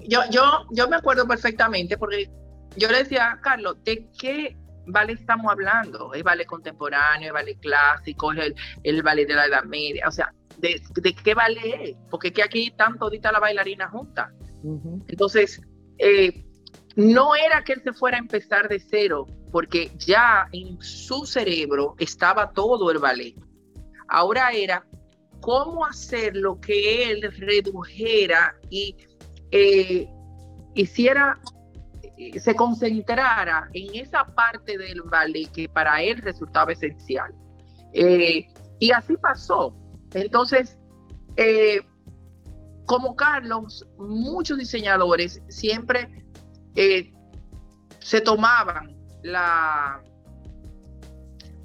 Yo, 0.00 0.20
yo, 0.30 0.42
yo 0.70 0.88
me 0.88 0.96
acuerdo 0.96 1.26
perfectamente 1.26 1.96
porque 1.96 2.30
yo 2.76 2.90
le 2.90 2.98
decía 2.98 3.32
a 3.32 3.40
Carlos, 3.40 3.76
¿de 3.84 4.06
qué 4.18 4.56
ballet 4.86 5.18
estamos 5.18 5.50
hablando? 5.50 6.12
¿Es 6.14 6.22
ballet 6.22 6.46
contemporáneo, 6.46 7.28
es 7.28 7.32
ballet 7.32 7.58
clásico, 7.60 8.32
es 8.32 8.38
el, 8.38 8.54
el 8.82 9.02
ballet 9.02 9.26
de 9.26 9.34
la 9.34 9.46
Edad 9.46 9.64
Media? 9.64 10.08
O 10.08 10.10
sea, 10.10 10.32
¿de, 10.58 10.80
de 10.94 11.14
qué 11.14 11.34
ballet 11.34 11.90
es? 11.90 11.96
Porque 12.10 12.28
es 12.28 12.34
que 12.34 12.42
aquí 12.42 12.66
están 12.68 12.98
toditas 12.98 13.32
la 13.32 13.40
bailarina 13.40 13.88
juntas. 13.88 14.30
Entonces, 15.08 15.60
eh, 15.98 16.44
no 16.96 17.34
era 17.34 17.62
que 17.64 17.74
él 17.74 17.82
se 17.82 17.92
fuera 17.92 18.16
a 18.16 18.20
empezar 18.20 18.68
de 18.68 18.80
cero, 18.80 19.26
porque 19.52 19.90
ya 19.98 20.48
en 20.52 20.80
su 20.80 21.26
cerebro 21.26 21.94
estaba 21.98 22.52
todo 22.52 22.90
el 22.90 22.98
ballet. 22.98 23.34
Ahora 24.08 24.52
era 24.52 24.86
cómo 25.40 25.84
hacer 25.84 26.34
lo 26.34 26.58
que 26.60 27.10
él 27.10 27.22
redujera 27.38 28.54
y 28.70 28.96
eh, 29.50 30.08
hiciera 30.74 31.38
se 32.38 32.54
concentrara 32.54 33.68
en 33.72 33.94
esa 33.94 34.24
parte 34.24 34.78
del 34.78 35.02
ballet 35.02 35.50
que 35.50 35.68
para 35.68 36.02
él 36.02 36.18
resultaba 36.18 36.72
esencial. 36.72 37.34
Eh, 37.92 38.46
y 38.78 38.90
así 38.90 39.16
pasó. 39.16 39.74
Entonces, 40.12 40.78
eh, 41.36 41.80
como 42.86 43.16
Carlos, 43.16 43.86
muchos 43.98 44.58
diseñadores 44.58 45.40
siempre 45.48 46.24
eh, 46.76 47.12
se 48.00 48.20
tomaban 48.20 48.96
la, 49.22 50.02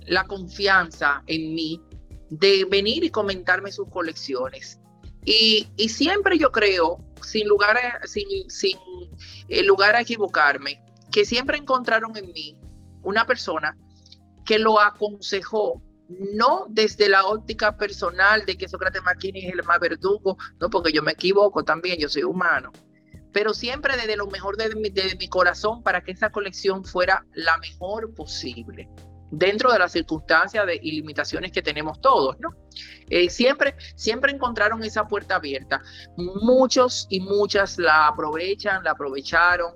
la 0.06 0.24
confianza 0.26 1.24
en 1.28 1.54
mí 1.54 1.82
de 2.30 2.66
venir 2.66 3.04
y 3.04 3.10
comentarme 3.10 3.72
sus 3.72 3.90
colecciones. 3.90 4.80
Y, 5.26 5.68
y 5.76 5.90
siempre 5.90 6.38
yo 6.38 6.52
creo 6.52 7.04
sin 7.24 7.48
lugar 7.48 7.78
a, 7.78 8.08
sin, 8.08 8.50
sin 8.50 8.78
eh, 9.48 9.64
lugar 9.64 9.96
a 9.96 10.02
equivocarme, 10.02 10.82
que 11.12 11.26
siempre 11.26 11.58
encontraron 11.58 12.16
en 12.18 12.32
mí 12.32 12.58
una 13.02 13.26
persona 13.26 13.78
que 14.46 14.60
lo 14.60 14.80
aconsejó, 14.80 15.82
no 16.10 16.66
desde 16.70 17.08
la 17.08 17.26
óptica 17.26 17.78
personal 17.78 18.46
de 18.46 18.58
que 18.58 18.68
Sócrates 18.68 19.04
Maquini 19.04 19.46
es 19.46 19.54
el 19.54 19.64
más 19.64 19.80
verdugo, 19.80 20.38
no, 20.60 20.70
porque 20.70 20.92
yo 20.92 21.04
me 21.04 21.12
equivoco 21.12 21.64
también, 21.64 22.00
yo 22.00 22.10
soy 22.10 22.24
humano, 22.24 22.72
pero 23.32 23.54
siempre 23.54 23.96
desde 23.96 24.16
lo 24.16 24.28
mejor 24.28 24.58
de 24.58 24.76
mi, 24.76 24.90
de 24.90 25.16
mi 25.20 25.28
corazón 25.28 25.84
para 25.84 26.02
que 26.02 26.12
esa 26.12 26.32
colección 26.32 26.84
fuera 26.84 27.26
la 27.34 27.58
mejor 27.58 28.14
posible 28.16 28.90
dentro 29.32 29.72
de 29.72 29.80
las 29.80 29.92
circunstancias 29.92 30.66
de, 30.66 30.80
y 30.82 30.94
limitaciones 30.94 31.52
que 31.52 31.62
tenemos 31.62 32.00
todos, 32.02 32.40
¿no? 32.40 32.50
Eh, 33.10 33.30
siempre, 33.30 33.76
siempre 33.96 34.32
encontraron 34.32 34.84
esa 34.84 35.08
puerta 35.08 35.36
abierta. 35.36 35.82
Muchos 36.18 37.08
y 37.10 37.20
muchas 37.20 37.78
la 37.78 38.08
aprovechan, 38.08 38.84
la 38.84 38.92
aprovecharon, 38.92 39.74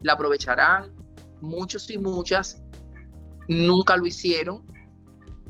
la 0.00 0.14
aprovecharán. 0.14 0.94
Muchos 1.40 1.90
y 1.90 1.98
muchas 1.98 2.62
nunca 3.48 3.96
lo 3.96 4.06
hicieron 4.06 4.64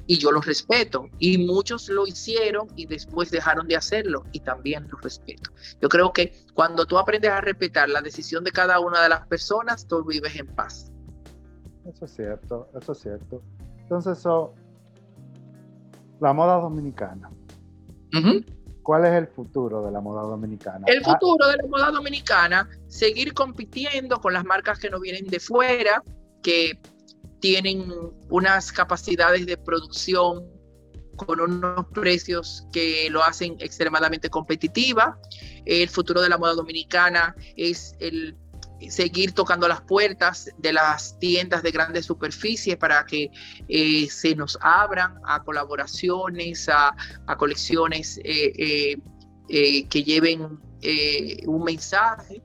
y 0.07 0.19
yo 0.19 0.33
los 0.33 0.47
respeto. 0.47 1.09
Y 1.19 1.39
muchos 1.39 1.89
lo 1.89 2.07
hicieron 2.07 2.69
y 2.77 2.87
después 2.87 3.31
dejaron 3.31 3.69
de 3.69 3.77
hacerlo 3.77 4.25
y 4.33 4.41
también 4.41 4.89
los 4.91 5.01
respeto. 5.03 5.51
Yo 5.81 5.89
creo 5.89 6.13
que 6.13 6.45
cuando 6.55 6.87
tú 6.87 6.99
aprendes 6.99 7.31
a 7.31 7.41
respetar 7.41 7.89
la 7.89 8.01
decisión 8.01 8.45
de 8.45 8.53
cada 8.53 8.81
una 8.81 9.03
de 9.03 9.09
las 9.09 9.27
personas, 9.27 9.87
tú 9.87 10.05
vives 10.05 10.37
en 10.37 10.47
paz. 10.47 10.92
Eso 11.87 12.05
es 12.05 12.15
cierto, 12.15 12.69
eso 12.81 12.93
es 12.93 12.99
cierto. 12.99 13.43
Entonces, 13.79 14.19
so, 14.19 14.55
la 16.21 16.33
moda 16.33 16.57
dominicana. 16.57 17.31
¿Cuál 18.83 19.05
es 19.05 19.13
el 19.13 19.27
futuro 19.29 19.85
de 19.85 19.91
la 19.91 20.01
moda 20.01 20.23
dominicana? 20.23 20.85
El 20.87 21.03
ah, 21.05 21.13
futuro 21.13 21.49
de 21.49 21.57
la 21.57 21.67
moda 21.67 21.91
dominicana, 21.91 22.69
seguir 22.89 23.33
compitiendo 23.33 24.21
con 24.21 24.33
las 24.33 24.45
marcas 24.45 24.79
que 24.79 24.91
no 24.91 25.01
vienen 25.01 25.27
de 25.27 25.41
fuera, 25.41 26.03
que 26.43 26.79
tienen 27.41 27.93
unas 28.29 28.73
capacidades 28.73 29.47
de 29.47 29.57
producción 29.57 30.49
con 31.17 31.41
unos 31.41 31.87
precios 31.93 32.67
que 32.73 33.09
lo 33.11 33.23
hacen 33.23 33.57
extremadamente 33.59 34.31
competitiva. 34.31 35.19
El 35.65 35.89
futuro 35.89 36.21
de 36.21 36.29
la 36.29 36.39
moda 36.39 36.55
dominicana 36.55 37.35
es 37.57 37.95
el 38.01 38.37
seguir 38.91 39.33
tocando 39.33 39.69
las 39.69 39.81
puertas 39.83 40.51
de 40.59 40.73
las 40.73 41.19
tiendas 41.19 41.63
de 41.63 41.71
grandes 41.71 42.07
superficies 42.07 42.77
para 42.77 43.05
que 43.05 43.31
eh, 43.69 44.09
se 44.11 44.35
nos 44.35 44.59
abran 44.61 45.15
a 45.25 45.43
colaboraciones, 45.43 46.69
a, 46.69 46.95
colecciones 47.37 48.21
eh, 48.25 48.97
eh, 49.49 49.89
que 49.89 50.03
lleven 50.03 50.59
un 51.47 51.65
mensaje 51.65 52.43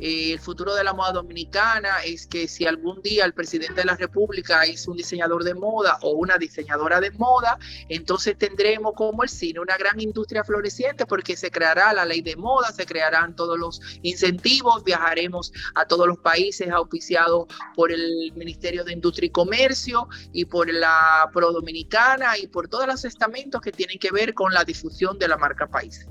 eh, 0.00 0.32
el 0.32 0.40
futuro 0.40 0.74
de 0.74 0.82
la 0.82 0.92
moda 0.92 1.12
dominicana 1.12 2.02
es 2.04 2.26
que 2.26 2.48
si 2.48 2.66
algún 2.66 3.00
día 3.02 3.24
el 3.24 3.32
presidente 3.32 3.74
de 3.74 3.84
la 3.84 3.96
República 3.96 4.64
es 4.64 4.88
un 4.88 4.96
diseñador 4.96 5.44
de 5.44 5.54
moda 5.54 5.98
o 6.02 6.12
una 6.12 6.36
diseñadora 6.36 7.00
de 7.00 7.12
moda, 7.12 7.58
entonces 7.88 8.36
tendremos 8.36 8.94
como 8.94 9.22
el 9.22 9.28
cine 9.28 9.60
una 9.60 9.76
gran 9.76 10.00
industria 10.00 10.42
floreciente 10.42 11.06
porque 11.06 11.36
se 11.36 11.50
creará 11.50 11.92
la 11.92 12.04
ley 12.04 12.22
de 12.22 12.34
moda, 12.36 12.72
se 12.72 12.86
crearán 12.86 13.36
todos 13.36 13.58
los 13.58 13.80
incentivos, 14.02 14.82
viajaremos 14.82 15.52
a 15.74 15.86
todos 15.86 16.08
los 16.08 16.18
países 16.18 16.68
auspiciados 16.70 17.46
por 17.76 17.92
el 17.92 18.32
Ministerio 18.34 18.84
de 18.84 18.92
Industria 18.92 19.28
y 19.28 19.30
Comercio 19.30 20.08
y 20.32 20.44
por 20.44 20.72
la 20.72 21.30
Pro 21.32 21.52
Dominicana 21.52 22.36
y 22.38 22.48
por 22.48 22.68
todos 22.68 22.86
los 22.86 23.04
estamentos 23.04 23.60
que 23.60 23.70
tienen 23.70 23.98
que 23.98 24.10
ver 24.10 24.34
con 24.34 24.52
la 24.52 24.64
difusión 24.64 25.18
de 25.18 25.28
la 25.28 25.36
marca 25.36 25.68
país. 25.68 26.08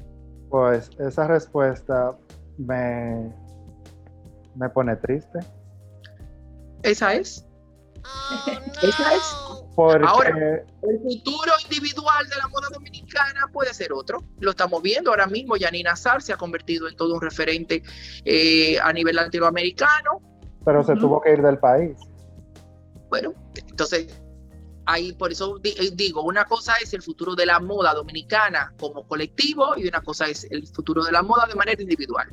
Pues 0.50 0.90
esa 1.00 1.28
respuesta 1.28 2.16
me 2.58 3.43
me 4.56 4.70
pone 4.70 4.96
triste. 4.98 5.40
Esa 6.84 7.14
es. 7.14 7.46
Esa 8.82 9.16
es. 9.16 9.36
Ahora, 9.76 10.64
el 10.84 11.00
futuro 11.00 11.52
individual 11.64 12.30
de 12.30 12.36
la 12.36 12.48
moda 12.48 12.68
dominicana 12.72 13.50
puede 13.52 13.74
ser 13.74 13.92
otro. 13.92 14.20
Lo 14.40 14.52
estamos 14.52 14.82
viendo 14.84 15.10
ahora 15.10 15.26
mismo. 15.26 15.56
Yanina 15.58 15.96
Sar 15.96 16.22
se 16.22 16.32
ha 16.32 16.38
convertido 16.38 16.88
en 16.88 16.96
todo 16.96 17.16
un 17.16 17.22
referente 17.22 17.82
eh, 18.24 18.78
a 18.80 18.94
nivel 18.94 19.16
latinoamericano. 19.16 20.22
Pero 20.64 20.84
se 20.84 20.96
tuvo 20.96 21.22
que 21.22 21.34
ir 21.34 21.42
del 21.42 21.58
país. 21.58 21.98
Bueno, 23.10 23.34
entonces 23.68 24.22
ahí 24.86 25.14
por 25.14 25.32
eso 25.32 25.60
eh, 25.64 25.92
digo, 25.94 26.22
una 26.24 26.46
cosa 26.46 26.74
es 26.82 26.94
el 26.94 27.02
futuro 27.02 27.36
de 27.36 27.46
la 27.46 27.60
moda 27.60 27.94
dominicana 27.94 28.74
como 28.80 29.08
colectivo 29.08 29.78
y 29.78 29.88
una 29.88 30.02
cosa 30.02 30.28
es 30.28 30.46
el 30.52 30.68
futuro 30.68 31.04
de 31.04 31.12
la 31.12 31.24
moda 31.24 31.46
de 31.48 31.56
manera 31.56 31.82
individual. 31.82 32.28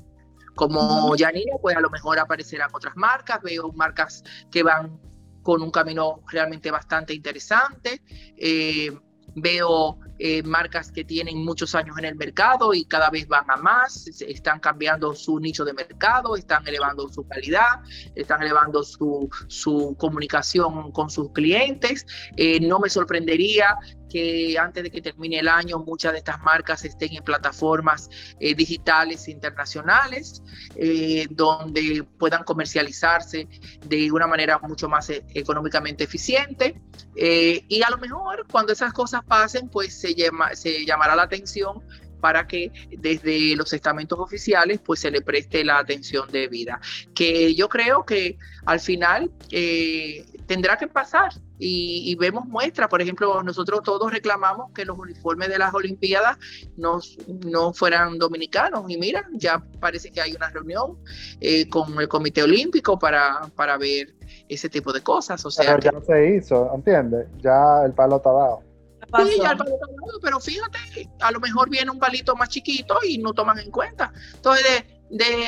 Como 0.61 1.17
Yanina, 1.17 1.55
pues 1.63 1.75
a 1.75 1.81
lo 1.81 1.89
mejor 1.89 2.19
aparecerán 2.19 2.69
otras 2.75 2.95
marcas, 2.95 3.41
veo 3.41 3.73
marcas 3.73 4.23
que 4.51 4.63
van 4.63 5.01
con 5.43 5.63
un 5.63 5.71
camino 5.71 6.21
realmente 6.31 6.71
bastante 6.71 7.15
interesante. 7.15 8.03
Eh, 8.37 8.91
veo 9.35 9.99
eh, 10.19 10.43
marcas 10.43 10.93
que 10.93 11.03
tienen 11.03 11.43
muchos 11.47 11.75
años 11.75 11.97
en 11.99 12.05
el 12.05 12.15
mercado 12.15 12.75
y 12.75 12.85
cada 12.85 13.09
vez 13.09 13.27
van 13.27 13.51
a 13.51 13.57
más, 13.57 14.07
están 14.21 14.61
cambiando 14.61 15.15
su 15.15 15.41
nicho 15.41 15.65
de 15.65 15.73
mercado, 15.73 16.37
están 16.37 16.69
elevando 16.69 17.09
su 17.09 17.27
calidad, 17.27 17.81
están 18.15 18.43
elevando 18.43 18.83
su, 18.83 19.31
su 19.47 19.97
comunicación 19.99 20.93
con 20.93 21.09
sus 21.09 21.33
clientes. 21.33 22.05
Eh, 22.37 22.61
no 22.61 22.81
me 22.81 22.91
sorprendería 22.91 23.79
que 24.11 24.59
antes 24.59 24.83
de 24.83 24.91
que 24.91 25.01
termine 25.01 25.39
el 25.39 25.49
año 25.49 25.79
muchas 25.79 26.13
de 26.13 26.19
estas 26.19 26.41
marcas 26.43 26.85
estén 26.85 27.15
en 27.15 27.25
plataformas 27.25 28.11
eh, 28.39 28.55
digitales 28.55 29.29
internacionales, 29.29 30.43
donde 31.31 32.05
puedan 32.19 32.45
comercializarse 32.45 33.49
de 33.87 34.13
una 34.13 34.27
manera 34.27 34.59
mucho 34.59 34.89
más 34.89 35.11
económicamente 35.11 36.05
eficiente. 36.05 36.81
y 37.17 37.83
a 37.83 37.91
lo 37.91 37.99
mejor 37.99 38.47
cuando 38.51 38.73
esas 38.73 38.93
cosas 38.93 39.23
pasen, 39.25 39.69
pues 39.69 39.95
se 39.95 40.15
se, 40.55 40.85
llamará 40.85 41.15
la 41.15 41.23
atención 41.23 41.83
para 42.21 42.47
que 42.47 42.71
desde 42.99 43.57
los 43.57 43.73
estamentos 43.73 44.19
oficiales 44.19 44.81
pues 44.85 45.01
se 45.01 45.11
le 45.11 45.23
preste 45.23 45.65
la 45.65 45.79
atención 45.79 46.31
debida. 46.31 46.81
Que 47.15 47.55
yo 47.55 47.69
creo 47.69 48.05
que 48.05 48.39
al 48.67 48.81
final 48.81 49.31
eh, 49.51 50.25
tendrá 50.51 50.77
que 50.77 50.89
pasar 50.89 51.31
y, 51.61 52.13
vemos 52.17 52.45
muestras. 52.45 52.89
Por 52.89 53.01
ejemplo, 53.01 53.41
nosotros 53.45 53.85
todos 53.85 54.11
reclamamos 54.11 54.73
que 54.73 54.85
los 54.85 54.99
uniformes 54.99 55.49
de 55.49 55.59
las 55.59 55.73
Olimpiadas 55.73 56.39
no, 56.77 56.99
no 57.47 57.73
fueran 57.73 58.19
dominicanos 58.19 58.91
y 58.91 58.99
mira, 58.99 59.29
ya 59.35 59.63
parece 59.79 60.11
que 60.11 60.21
hay 60.21 60.33
una 60.33 60.51
reunión 60.51 60.99
eh, 61.41 61.69
con 61.69 62.01
el 62.01 62.09
Comité 62.09 62.43
Olímpico 62.43 62.99
para, 62.99 63.43
para 63.55 63.79
ver 63.79 64.13
ese 64.49 64.69
tipo 64.69 64.93
de 64.93 65.03
cosas. 65.03 65.47
O 65.47 65.53
sea, 65.53 65.77
pero 65.77 66.01
ya 66.01 66.05
se 66.05 66.35
hizo, 66.35 66.69
¿entiendes? 66.75 67.29
Ya 67.39 67.85
el 67.85 67.93
palo 67.93 68.17
está 68.17 68.33
dado. 68.33 68.63
Sí, 69.25 69.39
ya 69.41 69.53
el 69.53 69.57
palo 69.57 69.71
está 69.71 69.87
dado, 69.87 70.21
pero 70.21 70.41
fíjate, 70.41 71.09
a 71.21 71.31
lo 71.31 71.39
mejor 71.39 71.71
viene 71.71 71.93
un 71.93 72.01
palito 72.01 72.35
más 72.35 72.49
chiquito 72.49 72.99
y 73.07 73.19
no 73.19 73.33
toman 73.35 73.61
en 73.61 73.71
cuenta. 73.71 74.13
Entonces, 74.35 74.85
de, 75.11 75.17
de 75.17 75.45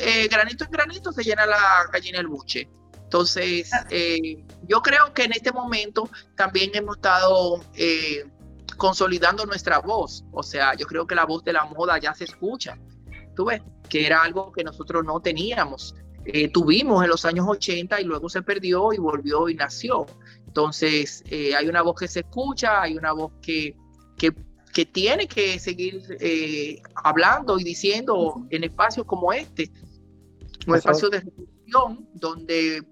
eh, 0.00 0.26
granito 0.26 0.64
en 0.64 0.70
granito 0.72 1.12
se 1.12 1.22
llena 1.22 1.46
la 1.46 1.88
gallina 1.92 2.18
el 2.18 2.26
buche. 2.26 2.68
Entonces, 3.12 3.70
eh, 3.90 4.42
yo 4.66 4.80
creo 4.80 5.12
que 5.12 5.24
en 5.24 5.32
este 5.32 5.52
momento 5.52 6.08
también 6.34 6.70
hemos 6.72 6.96
estado 6.96 7.60
eh, 7.74 8.24
consolidando 8.78 9.44
nuestra 9.44 9.80
voz. 9.80 10.24
O 10.32 10.42
sea, 10.42 10.74
yo 10.74 10.86
creo 10.86 11.06
que 11.06 11.14
la 11.14 11.26
voz 11.26 11.44
de 11.44 11.52
la 11.52 11.66
moda 11.66 11.98
ya 11.98 12.14
se 12.14 12.24
escucha. 12.24 12.78
Tú 13.36 13.44
ves, 13.44 13.60
que 13.90 14.06
era 14.06 14.22
algo 14.22 14.50
que 14.50 14.64
nosotros 14.64 15.04
no 15.04 15.20
teníamos. 15.20 15.94
Eh, 16.24 16.48
tuvimos 16.48 17.04
en 17.04 17.10
los 17.10 17.26
años 17.26 17.44
80 17.46 18.00
y 18.00 18.04
luego 18.04 18.30
se 18.30 18.40
perdió 18.40 18.94
y 18.94 18.96
volvió 18.96 19.50
y 19.50 19.56
nació. 19.56 20.06
Entonces, 20.46 21.22
hay 21.30 21.68
una 21.68 21.82
voz 21.82 21.96
que 22.00 22.08
se 22.08 22.20
escucha, 22.20 22.80
hay 22.80 22.96
una 22.96 23.12
voz 23.12 23.32
que, 23.42 23.76
que, 24.16 24.32
que 24.72 24.86
tiene 24.86 25.28
que 25.28 25.58
seguir 25.58 26.02
hablando 26.94 27.58
y 27.58 27.64
diciendo 27.64 28.46
en 28.48 28.64
espacios 28.64 29.04
como 29.04 29.34
este, 29.34 29.70
un 30.66 30.76
espacio 30.76 31.10
de 31.10 31.20
reflexión 31.20 32.08
donde 32.14 32.82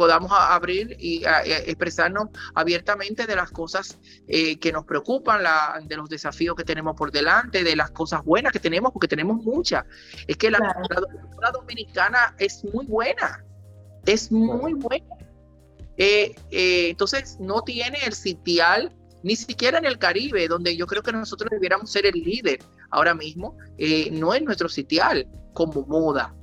podamos 0.00 0.32
abrir 0.32 0.96
y 0.98 1.22
expresarnos 1.66 2.30
abiertamente 2.54 3.26
de 3.26 3.36
las 3.36 3.50
cosas 3.50 3.98
eh, 4.28 4.58
que 4.58 4.72
nos 4.72 4.86
preocupan, 4.86 5.42
de 5.86 5.94
los 5.94 6.08
desafíos 6.08 6.56
que 6.56 6.64
tenemos 6.64 6.96
por 6.96 7.12
delante, 7.12 7.62
de 7.62 7.76
las 7.76 7.90
cosas 7.90 8.24
buenas 8.24 8.50
que 8.50 8.58
tenemos, 8.58 8.92
porque 8.92 9.08
tenemos 9.08 9.44
muchas. 9.44 9.84
Es 10.26 10.38
que 10.38 10.50
la, 10.50 10.58
cultura 10.58 11.50
dominicana 11.50 12.34
es 12.38 12.64
muy 12.72 12.86
buena, 12.86 13.44
es 14.06 14.32
muy 14.32 14.72
buena. 14.72 15.16
Eh, 15.98 16.34
eh, 16.50 16.88
entonces, 16.88 17.36
no 17.38 17.60
tiene 17.60 17.98
el 18.06 18.14
sitial, 18.14 18.96
ni 19.22 19.36
siquiera 19.36 19.76
en 19.76 19.84
el 19.84 19.98
Caribe, 19.98 20.48
donde 20.48 20.74
yo 20.78 20.86
creo 20.86 21.02
que 21.02 21.12
nosotros 21.12 21.50
debiéramos 21.50 21.92
ser 21.92 22.06
el 22.06 22.14
líder 22.14 22.60
ahora 22.90 23.12
mismo, 23.14 23.54
no 24.12 24.32
es 24.32 24.40
nuestro 24.40 24.70
sitial 24.70 25.28
como 25.52 25.84
moda. 25.84 26.34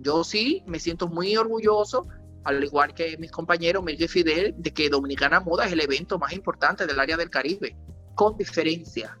yo 0.00 0.24
sí 0.24 0.64
me 0.66 0.80
siento 0.80 1.06
muy 1.06 1.36
orgulloso 1.36 2.08
al 2.44 2.62
igual 2.62 2.94
que 2.94 3.16
mis 3.18 3.30
compañeros 3.30 3.82
Miguel 3.82 4.08
Fidel, 4.08 4.54
de 4.58 4.72
que 4.72 4.88
Dominicana 4.88 5.40
Moda 5.40 5.66
es 5.66 5.72
el 5.72 5.80
evento 5.80 6.18
más 6.18 6.32
importante 6.32 6.86
del 6.86 6.98
área 6.98 7.16
del 7.16 7.30
Caribe, 7.30 7.76
con 8.14 8.36
diferencia. 8.36 9.16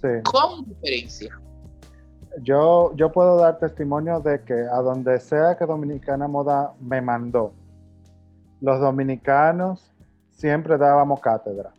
Sí. 0.00 0.08
Con 0.24 0.64
diferencia. 0.64 1.38
Yo, 2.42 2.92
yo 2.94 3.10
puedo 3.10 3.38
dar 3.38 3.58
testimonio 3.58 4.20
de 4.20 4.42
que 4.44 4.54
a 4.54 4.80
donde 4.80 5.18
sea 5.18 5.56
que 5.56 5.66
Dominicana 5.66 6.28
Moda 6.28 6.72
me 6.80 7.00
mandó, 7.00 7.52
los 8.60 8.80
dominicanos 8.80 9.90
siempre 10.30 10.76
dábamos 10.76 11.20
cátedra 11.20 11.72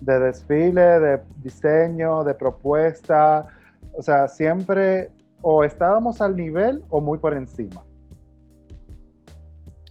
de 0.00 0.18
desfile, 0.20 1.00
de 1.00 1.20
diseño, 1.38 2.24
de 2.24 2.34
propuesta, 2.34 3.46
o 3.92 4.02
sea, 4.02 4.28
siempre 4.28 5.10
o 5.42 5.64
estábamos 5.64 6.20
al 6.20 6.36
nivel 6.36 6.84
o 6.88 7.00
muy 7.00 7.18
por 7.18 7.34
encima. 7.34 7.82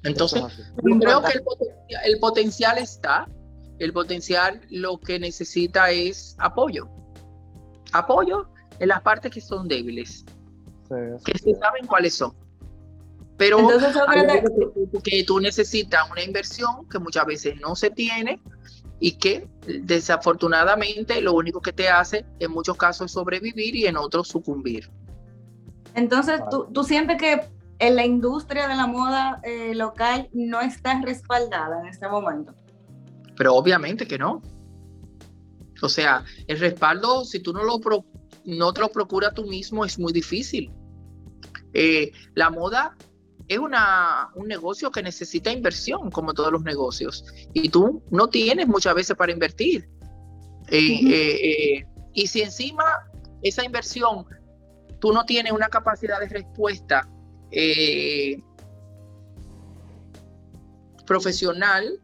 Entonces, 0.07 0.41
creo 0.99 1.21
que 1.21 1.39
el 2.05 2.19
potencial, 2.19 2.77
está, 2.77 3.27
el 3.79 3.93
potencial 3.93 4.61
lo 4.69 4.99
que 4.99 5.19
necesita 5.19 5.91
es 5.91 6.35
apoyo. 6.39 6.87
Apoyo 7.91 8.47
en 8.79 8.89
las 8.89 9.01
partes 9.01 9.31
que 9.31 9.41
son 9.41 9.67
débiles, 9.67 10.25
que 11.25 11.37
se 11.37 11.53
saben 11.55 11.85
cuáles 11.87 12.15
son. 12.15 12.33
Pero 13.37 13.67
que 15.03 15.23
tú 15.23 15.39
necesitas 15.39 16.09
una 16.09 16.23
inversión 16.23 16.87
que 16.89 16.97
muchas 16.99 17.25
veces 17.25 17.59
no 17.61 17.75
se 17.75 17.91
tiene 17.91 18.41
y 18.99 19.11
que 19.17 19.47
desafortunadamente 19.83 21.21
lo 21.21 21.33
único 21.33 21.61
que 21.61 21.71
te 21.71 21.87
hace 21.87 22.25
en 22.39 22.51
muchos 22.51 22.77
casos 22.77 23.05
es 23.05 23.11
sobrevivir 23.11 23.75
y 23.75 23.85
en 23.85 23.97
otros 23.97 24.29
sucumbir. 24.29 24.89
Entonces, 25.93 26.41
¿tú, 26.49 26.67
tú 26.73 26.83
sientes 26.83 27.17
que 27.17 27.41
en 27.79 27.95
la 27.95 28.05
industria 28.05 28.67
de 28.67 28.75
la 28.75 28.87
moda 28.87 29.39
eh, 29.43 29.75
local 29.75 30.29
no 30.33 30.61
está 30.61 30.99
respaldada 31.01 31.81
en 31.81 31.87
este 31.87 32.07
momento. 32.07 32.53
Pero 33.35 33.55
obviamente 33.55 34.07
que 34.07 34.17
no. 34.17 34.41
O 35.81 35.89
sea, 35.89 36.25
el 36.47 36.59
respaldo, 36.59 37.23
si 37.23 37.39
tú 37.39 37.53
no, 37.53 37.63
lo 37.63 37.79
no 38.45 38.73
te 38.73 38.81
lo 38.81 38.89
procuras 38.89 39.33
tú 39.33 39.45
mismo, 39.45 39.85
es 39.85 39.99
muy 39.99 40.11
difícil. 40.11 40.71
Eh, 41.73 42.11
la 42.33 42.49
moda 42.49 42.95
es 43.47 43.59
una, 43.59 44.29
un 44.35 44.47
negocio 44.47 44.89
que 44.89 45.03
necesita 45.03 45.51
inversión, 45.51 46.09
como 46.09 46.33
todos 46.33 46.51
los 46.51 46.63
negocios, 46.63 47.25
y 47.53 47.69
tú 47.69 48.01
no 48.09 48.27
tienes 48.27 48.67
muchas 48.67 48.95
veces 48.95 49.15
para 49.15 49.31
invertir. 49.31 49.87
Eh, 50.69 51.85
y 52.13 52.27
si 52.27 52.41
encima 52.41 52.83
esa 53.43 53.63
inversión 53.63 54.25
tú 54.99 55.13
no 55.13 55.23
tienes 55.25 55.53
una 55.53 55.69
capacidad 55.69 56.19
de 56.19 56.27
respuesta 56.27 57.07
eh, 57.51 58.41
profesional, 61.05 61.99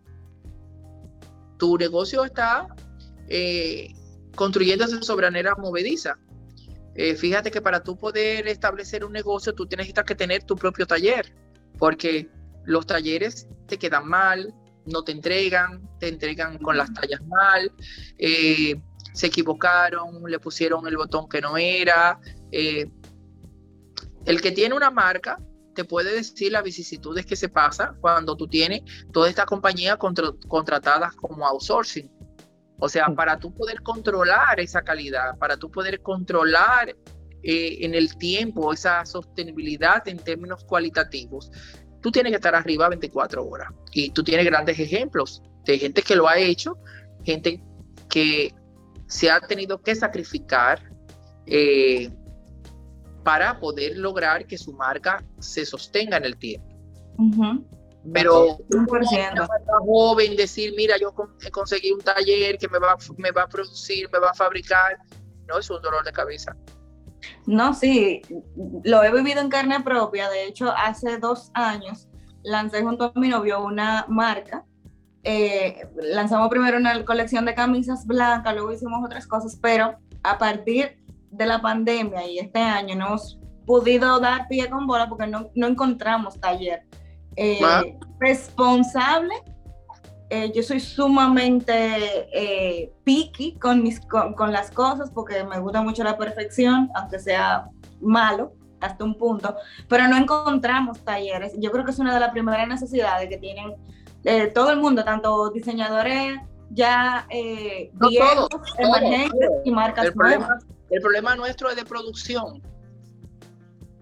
tu 1.58 1.78
negocio 1.78 2.24
está 2.24 2.68
eh, 3.28 3.94
construyéndose 4.36 5.02
sobre 5.02 5.28
manera 5.28 5.56
movediza. 5.56 6.18
Eh, 6.96 7.16
fíjate 7.16 7.50
que 7.52 7.62
para 7.62 7.84
tú 7.84 7.98
poder 7.98 8.48
establecer 8.48 9.04
un 9.04 9.14
negocio, 9.14 9.54
tú 9.54 9.66
tienes 9.66 9.92
que 9.92 10.16
tener 10.16 10.44
tu 10.44 10.56
propio 10.56 10.86
taller, 10.86 11.34
porque 11.80 12.30
los 12.66 12.86
talleres 12.86 13.48
te 13.68 13.78
quedan 13.78 14.08
mal, 14.08 14.54
no 14.86 15.04
te 15.04 15.12
entregan, 15.12 15.90
te 16.00 16.08
entregan 16.08 16.58
con 16.60 16.78
las 16.78 16.94
tallas 16.94 17.22
mal, 17.26 17.72
se 18.18 19.28
equivocaron, 19.28 20.24
le 20.30 20.40
pusieron 20.40 20.88
el 20.88 20.98
botón 20.98 21.28
que 21.28 21.42
no 21.42 21.58
era. 21.58 22.20
El 24.26 24.42
que 24.42 24.52
tiene 24.52 24.76
una 24.76 24.90
marca 24.90 25.38
te 25.74 25.84
puede 25.84 26.14
decir 26.14 26.52
las 26.52 26.64
vicisitudes 26.64 27.26
que 27.26 27.36
se 27.36 27.50
pasa 27.50 27.96
cuando 28.00 28.36
tú 28.38 28.48
tienes 28.48 28.82
toda 29.12 29.30
esta 29.30 29.46
compañía 29.46 29.98
contratadas 29.98 31.16
como 31.16 31.46
outsourcing. 31.48 32.12
O 32.80 32.90
sea, 32.90 33.08
para 33.08 33.40
tú 33.40 33.54
poder 33.54 33.82
controlar 33.82 34.60
esa 34.60 34.82
calidad, 34.82 35.38
para 35.38 35.58
tú 35.58 35.72
poder 35.72 36.02
controlar 36.02 36.90
eh, 37.42 37.78
en 37.82 37.96
el 37.96 38.18
tiempo 38.18 38.74
esa 38.74 39.06
sostenibilidad 39.06 40.08
en 40.08 40.18
términos 40.18 40.64
cualitativos, 40.66 41.52
tú 42.02 42.12
tienes 42.12 42.32
que 42.32 42.38
estar 42.38 42.56
arriba 42.56 42.90
24 42.90 43.46
horas. 43.46 43.70
Y 43.92 44.12
tú 44.12 44.24
tienes 44.24 44.46
grandes 44.46 44.80
ejemplos 44.80 45.42
de 45.66 45.80
gente 45.80 46.02
que 46.02 46.16
lo 46.16 46.28
ha 46.28 46.38
hecho, 46.38 46.78
gente 47.24 47.64
que 48.10 48.54
se 49.08 49.32
ha 49.32 49.40
tenido 49.40 49.82
que 49.82 49.96
sacrificar 49.96 50.82
eh, 51.46 52.10
para 53.24 53.60
poder 53.60 53.98
lograr 53.98 54.46
que 54.46 54.58
su 54.58 54.74
marca 54.74 55.24
se 55.40 55.66
sostenga 55.66 56.18
en 56.18 56.26
el 56.26 56.38
tiempo. 56.38 56.68
Pero 58.12 58.58
un 58.70 58.86
joven 59.86 60.36
decir, 60.36 60.74
mira, 60.76 60.98
yo 60.98 61.14
conseguí 61.52 61.92
un 61.92 62.02
taller 62.02 62.58
que 62.58 62.68
me 62.68 62.80
va, 62.80 62.98
me 63.18 63.32
va 63.32 63.44
a 63.44 63.48
producir, 63.48 64.10
me 64.12 64.20
va 64.20 64.32
a 64.32 64.34
fabricar, 64.34 64.98
no 65.48 65.58
es 65.58 65.70
un 65.70 65.82
dolor 65.82 66.04
de 66.04 66.12
cabeza. 66.12 66.56
No, 67.46 67.74
sí, 67.74 68.22
lo 68.84 69.04
he 69.04 69.14
vivido 69.14 69.40
en 69.40 69.50
carne 69.50 69.80
propia. 69.82 70.30
De 70.30 70.46
hecho, 70.46 70.72
hace 70.76 71.18
dos 71.18 71.52
años 71.54 72.10
lancé 72.44 72.84
junto 72.84 73.14
a 73.16 73.20
mi 73.20 73.30
novio 73.30 73.64
una 73.64 74.06
marca. 74.10 74.66
Eh, 75.24 75.88
lanzamos 75.96 76.50
primero 76.50 76.78
una 76.78 77.06
colección 77.06 77.46
de 77.46 77.56
camisas 77.56 78.06
blancas, 78.06 78.54
luego 78.54 78.74
hicimos 78.74 79.06
otras 79.06 79.26
cosas, 79.26 79.58
pero 79.62 79.96
a 80.24 80.38
partir 80.38 81.03
de 81.34 81.46
la 81.46 81.62
pandemia 81.62 82.28
y 82.28 82.40
este 82.40 82.60
año 82.60 82.96
no 82.96 83.08
hemos 83.08 83.40
podido 83.66 84.20
dar 84.20 84.48
pie 84.48 84.70
con 84.70 84.86
bola 84.86 85.08
porque 85.08 85.28
no, 85.28 85.50
no 85.56 85.68
encontramos 85.68 86.40
taller 86.40 86.84
eh, 87.36 87.60
responsable. 88.20 89.34
Eh, 90.30 90.52
yo 90.56 90.64
soy 90.64 90.80
sumamente 90.80 91.74
eh, 92.34 92.92
picky 93.04 93.56
con, 93.60 93.84
mis, 93.84 94.00
con, 94.02 94.52
las 94.52 94.72
cosas 94.72 95.12
porque 95.12 95.44
me 95.44 95.60
gusta 95.60 95.82
mucho 95.82 96.04
la 96.04 96.18
perfección, 96.18 96.90
aunque 96.96 97.20
sea 97.20 97.68
malo 98.02 98.54
hasta 98.82 99.04
un 99.04 99.18
punto, 99.18 99.56
pero 99.88 100.08
no 100.08 100.18
encontramos 100.18 101.00
talleres. 101.00 101.54
Yo 101.58 101.72
creo 101.72 101.86
que 101.86 101.92
es 101.92 102.00
una 102.00 102.14
de 102.14 102.20
las 102.20 102.32
primeras 102.32 102.68
necesidades 102.68 103.30
que 103.30 103.38
tienen 103.38 103.74
todo 104.54 104.72
el 104.72 104.80
mundo, 104.80 105.04
tanto 105.04 105.50
diseñadores 105.52 106.40
ya 106.74 107.26
eh, 107.30 107.92
No 107.94 108.10
viejos, 108.10 108.50
todo, 108.50 108.62
todo, 108.62 108.98
emergentes 108.98 109.50
todo. 109.50 109.62
y 109.64 109.72
marcas 109.72 110.16
nuevas. 110.16 110.66
El 110.94 111.02
problema 111.02 111.36
nuestro 111.36 111.70
es 111.70 111.76
de 111.76 111.86
producción. 111.86 112.62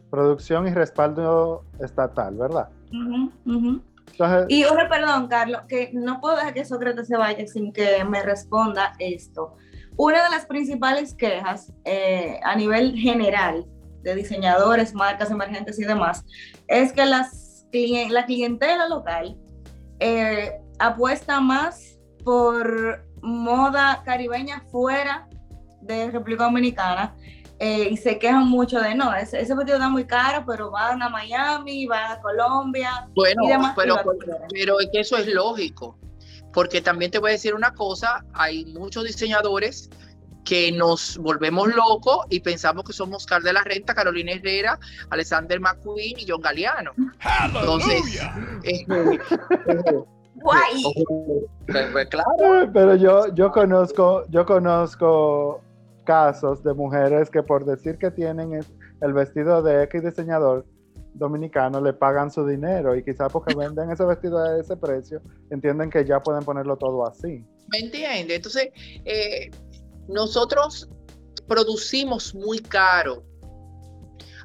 Producción 0.09 0.67
y 0.67 0.71
respaldo 0.71 1.63
estatal, 1.79 2.35
¿verdad? 2.35 2.67
Ujú. 2.91 3.81
Entonces, 4.11 4.45
Y 4.49 4.65
una 4.65 4.89
perdón, 4.89 5.27
Carlos, 5.29 5.61
que 5.69 5.91
no 5.93 6.19
puedo 6.19 6.35
dejar 6.35 6.53
que 6.53 6.65
Sócrates 6.65 7.07
se 7.07 7.15
vaya 7.15 7.47
sin 7.47 7.71
que 7.71 8.03
me 8.03 8.21
responda 8.21 8.93
esto. 8.99 9.55
Una 9.95 10.23
de 10.25 10.29
las 10.31 10.45
principales 10.45 11.13
quejas 11.13 11.71
eh, 11.85 12.41
a 12.43 12.55
nivel 12.57 12.93
general 12.97 13.65
de 14.03 14.15
diseñadores, 14.15 14.93
marcas 14.93 15.31
emergentes 15.31 15.79
y 15.79 15.85
demás, 15.85 16.25
es 16.67 16.91
que 16.91 17.05
las, 17.05 17.65
la 17.71 18.25
clientela 18.25 18.89
local 18.89 19.37
eh, 19.99 20.59
apuesta 20.79 21.39
más 21.39 21.97
por 22.25 23.05
moda 23.21 24.01
caribeña 24.03 24.61
fuera 24.71 25.29
de 25.81 26.11
República 26.11 26.45
Dominicana 26.45 27.15
eh, 27.63 27.89
y 27.91 27.97
se 27.97 28.17
quejan 28.17 28.47
mucho 28.47 28.79
de 28.79 28.95
no, 28.95 29.13
ese, 29.13 29.39
ese 29.39 29.53
vestido 29.53 29.77
está 29.77 29.87
muy 29.87 30.05
caro, 30.05 30.43
pero 30.47 30.71
van 30.71 30.99
a 31.03 31.09
Miami, 31.09 31.85
van 31.85 32.13
a 32.13 32.19
Colombia, 32.19 33.07
Bueno, 33.13 33.43
y 33.43 33.49
demás 33.49 33.75
pero, 33.75 34.79
es 34.79 34.89
que 34.91 34.99
eso 35.01 35.15
es 35.17 35.27
lógico, 35.27 35.95
porque 36.53 36.81
también 36.81 37.11
te 37.11 37.19
voy 37.19 37.29
a 37.29 37.33
decir 37.33 37.53
una 37.53 37.71
cosa, 37.75 38.25
hay 38.33 38.65
muchos 38.65 39.03
diseñadores 39.03 39.91
que 40.43 40.71
nos 40.71 41.19
volvemos 41.19 41.67
locos 41.75 42.25
y 42.31 42.39
pensamos 42.39 42.83
que 42.83 42.93
somos 42.93 43.17
Oscar 43.17 43.43
de 43.43 43.53
la 43.53 43.61
Renta, 43.61 43.93
Carolina 43.93 44.31
Herrera, 44.31 44.79
Alexander 45.11 45.59
McQueen 45.59 46.17
y 46.17 46.25
John 46.27 46.41
Galeano. 46.41 46.93
Entonces, 47.45 48.23
eh, 48.63 48.85
Guay. 50.33 50.83
pues 51.67 52.07
claro, 52.07 52.71
pero 52.73 52.95
yo, 52.95 53.31
yo 53.35 53.51
conozco, 53.51 54.25
yo 54.29 54.47
conozco 54.47 55.61
casos 56.11 56.61
de 56.63 56.73
mujeres 56.73 57.29
que 57.29 57.41
por 57.41 57.63
decir 57.65 57.97
que 57.97 58.11
tienen 58.11 58.47
el 59.01 59.13
vestido 59.13 59.61
de 59.63 59.83
X 59.83 60.03
diseñador 60.03 60.65
dominicano 61.13 61.79
le 61.81 61.93
pagan 61.93 62.29
su 62.31 62.45
dinero 62.45 62.95
y 62.97 63.03
quizás 63.03 63.31
porque 63.31 63.53
venden 63.55 63.89
ese 63.91 64.03
vestido 64.05 64.37
a 64.39 64.57
ese 64.59 64.75
precio 64.75 65.21
entienden 65.49 65.89
que 65.89 66.03
ya 66.05 66.19
pueden 66.21 66.43
ponerlo 66.43 66.75
todo 66.77 67.07
así. 67.07 67.45
¿me 67.71 67.79
entiendes? 67.79 68.35
Entonces, 68.37 68.65
eh, 69.05 69.49
nosotros 70.09 70.89
producimos 71.47 72.35
muy 72.35 72.59
caro. 72.59 73.23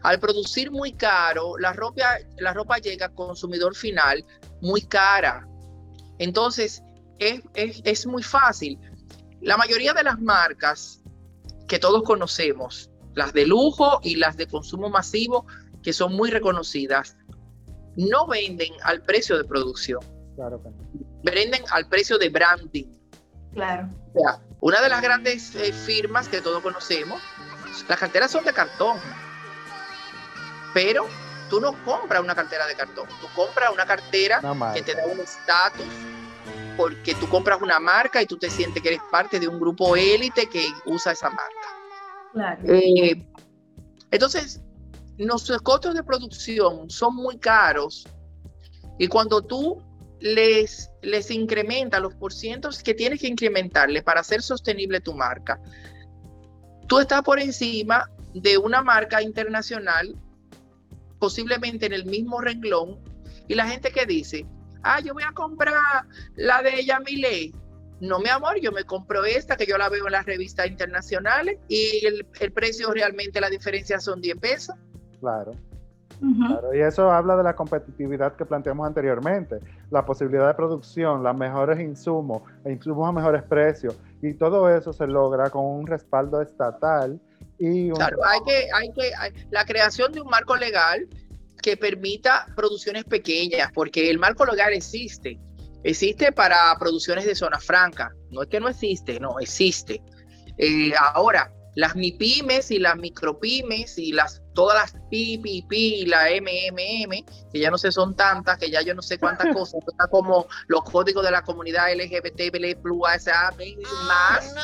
Al 0.03 0.21
producir 0.21 0.71
muy 0.71 0.93
caro, 0.93 1.59
la 1.59 1.73
ropa, 1.73 2.03
la 2.39 2.53
ropa 2.53 2.79
llega 2.79 3.07
al 3.07 3.15
consumidor 3.15 3.75
final 3.75 4.25
muy 4.61 4.83
cara. 4.83 5.47
Entonces, 6.19 6.83
es, 7.19 7.41
es- 7.55 7.81
es 7.85 8.07
muy 8.07 8.23
fácil. 8.23 8.79
La 9.41 9.57
mayoría 9.57 9.93
de 9.95 10.05
las 10.05 10.19
marcas 10.21 11.03
que 11.69 11.79
todos 11.79 12.03
conocemos, 12.03 12.91
las 13.15 13.33
de 13.33 13.47
lujo 13.47 14.01
y 14.03 14.17
las 14.17 14.37
de 14.37 14.47
consumo 14.47 14.89
masivo, 14.91 15.47
que 15.83 15.93
son 15.93 16.15
muy 16.15 16.31
reconocidas, 16.31 17.17
no 17.97 18.27
venden 18.27 18.73
al 18.83 19.03
precio 19.03 19.37
de 19.39 19.45
producción, 19.45 20.01
Claro 20.37 20.63
que 20.63 20.69
no. 20.69 20.77
venden 21.23 21.63
al 21.71 21.89
precio 21.89 22.19
de 22.19 22.29
branding. 22.29 22.93
Claro. 23.53 23.89
O 24.15 24.21
sea, 24.21 24.39
una 24.61 24.81
de 24.83 24.89
las 24.91 25.01
grandes 25.01 25.55
eh, 25.55 25.73
firmas 25.73 26.29
que 26.29 26.41
todos 26.43 26.63
conocemos, 26.63 27.23
las 27.89 27.99
carteras 27.99 28.31
son 28.31 28.45
de 28.45 28.53
cartón. 28.53 28.99
Pero 30.75 31.07
tú 31.49 31.61
no 31.61 31.73
compras 31.85 32.21
una 32.21 32.35
cartera 32.35 32.67
de 32.67 32.75
cartón, 32.75 33.09
tú 33.21 33.29
compras 33.35 33.71
una 33.73 33.87
cartera 33.87 34.41
marca. 34.55 34.75
que 34.75 34.83
te 34.83 34.95
da 34.95 35.07
un 35.07 35.21
estatus 35.21 35.87
porque 36.77 37.15
tú 37.15 37.29
compras 37.29 37.61
una 37.63 37.79
marca 37.79 38.23
y 38.23 38.27
tú 38.27 38.37
te 38.37 38.51
sientes 38.51 38.83
que 38.83 38.89
eres 38.91 39.01
parte 39.11 39.41
de 39.41 39.49
un 39.49 39.59
grupo 39.59 39.97
élite 39.97 40.47
que 40.47 40.67
usa 40.87 41.13
esa 41.13 41.31
marca. 41.31 41.69
Claro. 42.33 42.63
Eh, 42.67 43.27
entonces, 44.11 44.63
nuestros 45.19 45.63
costos 45.63 45.95
de 45.95 46.03
producción 46.03 46.91
son 46.91 47.15
muy 47.17 47.39
caros 47.39 48.07
y 48.99 49.09
cuando 49.09 49.43
tú 49.43 49.83
les, 50.21 50.91
les 51.03 51.31
incrementas 51.31 52.01
los 52.01 52.15
porcientos 52.15 52.83
que 52.83 52.95
tienes 52.95 53.21
que 53.21 53.29
incrementarle 53.29 54.03
para 54.03 54.21
hacer 54.21 54.43
sostenible 54.43 55.01
tu 55.01 55.15
marca, 55.15 55.61
tú 56.87 56.99
estás 56.99 57.23
por 57.23 57.39
encima 57.41 58.11
de 58.35 58.59
una 58.59 58.83
marca 58.83 59.23
internacional, 59.23 60.15
posiblemente 61.19 61.87
en 61.87 61.93
el 61.93 62.05
mismo 62.05 62.41
renglón, 62.41 62.99
y 63.49 63.55
la 63.55 63.67
gente 63.67 63.91
que 63.91 64.07
dice, 64.07 64.47
ah, 64.87 65.01
yo 65.01 65.13
voy 65.15 65.25
a 65.25 65.33
comprar 65.33 65.75
la 66.37 66.63
de 66.63 66.85
Yamile. 66.85 67.53
No, 68.01 68.19
mi 68.19 68.29
amor, 68.29 68.61
yo 68.61 68.73
me 68.73 68.85
compro 68.85 69.25
esta 69.25 69.57
que 69.57 69.65
yo 69.67 69.79
la 69.79 69.89
veo 69.89 70.07
en 70.07 70.13
las 70.13 70.27
revistas 70.27 70.67
internacionales 70.67 71.59
y 71.69 72.05
el, 72.07 72.27
el 72.41 72.53
precio 72.53 72.91
realmente, 72.93 73.41
la 73.41 73.49
diferencia 73.49 73.99
son 74.01 74.21
10 74.21 74.37
pesos. 74.39 74.75
Claro, 75.21 75.53
claro. 76.47 76.75
Y 76.75 76.81
eso 76.81 77.11
habla 77.11 77.37
de 77.37 77.43
la 77.43 77.57
competitividad 77.57 78.37
que 78.37 78.45
planteamos 78.45 78.87
anteriormente, 78.87 79.61
la 79.91 80.05
posibilidad 80.05 80.47
de 80.47 80.55
producción, 80.55 81.23
los 81.23 81.37
mejores 81.37 81.81
insumos, 81.81 82.43
e 82.67 82.73
insumos 82.73 83.09
a 83.09 83.13
mejores 83.13 83.43
precios. 83.45 83.97
Y 84.21 84.35
todo 84.35 84.69
eso 84.69 84.93
se 84.93 85.07
logra 85.07 85.49
con 85.51 85.65
un 85.65 85.87
respaldo 85.87 86.43
estatal 86.43 87.19
y 87.59 87.91
un 87.91 87.97
Claro, 87.97 88.19
hay 88.27 88.41
que, 88.47 88.67
hay 88.75 88.93
que, 88.93 89.11
hay- 89.19 89.47
la 89.51 89.65
creación 89.65 90.13
de 90.13 90.21
un 90.21 90.29
marco 90.29 90.55
legal 90.57 91.09
que 91.57 91.77
permita 91.77 92.47
producciones 92.57 93.05
pequeñas, 93.05 93.71
porque 93.73 94.11
el 94.11 94.19
marco 94.19 94.45
legal 94.45 94.73
existe. 94.73 95.39
Existe 95.83 96.33
para 96.33 96.77
producciones 96.79 97.27
de 97.27 97.35
zona 97.35 97.61
franca. 97.61 98.13
No 98.31 98.43
es 98.43 98.49
que 98.49 98.61
no 98.61 98.69
existe, 98.69 99.21
no, 99.21 99.39
existe. 99.39 100.03
Eh, 100.59 100.93
ahora, 101.15 101.53
las 101.77 101.95
MIPIMES 101.95 102.71
y 102.71 102.79
las 102.79 102.97
micropymes 102.97 103.99
y 103.99 104.13
las 104.13 104.43
todas 104.55 104.77
las 104.77 104.93
PPP 105.11 105.73
y 105.73 106.07
la 106.07 106.25
MMM, 106.31 107.25
que 107.53 107.59
ya 107.61 107.71
no 107.71 107.77
sé 107.77 107.93
son 107.93 108.17
tantas, 108.17 108.59
que 108.59 108.71
ya 108.71 108.81
yo 108.81 108.95
no 108.95 109.03
sé 109.03 109.19
cuántas 109.19 109.47
cosas, 109.55 109.81
está 109.87 110.09
como 110.09 110.47
los 110.69 110.83
códigos 110.85 111.23
de 111.23 111.31
la 111.31 111.43
comunidad 111.43 111.93
LGBT, 111.95 112.51
más. 114.09 114.55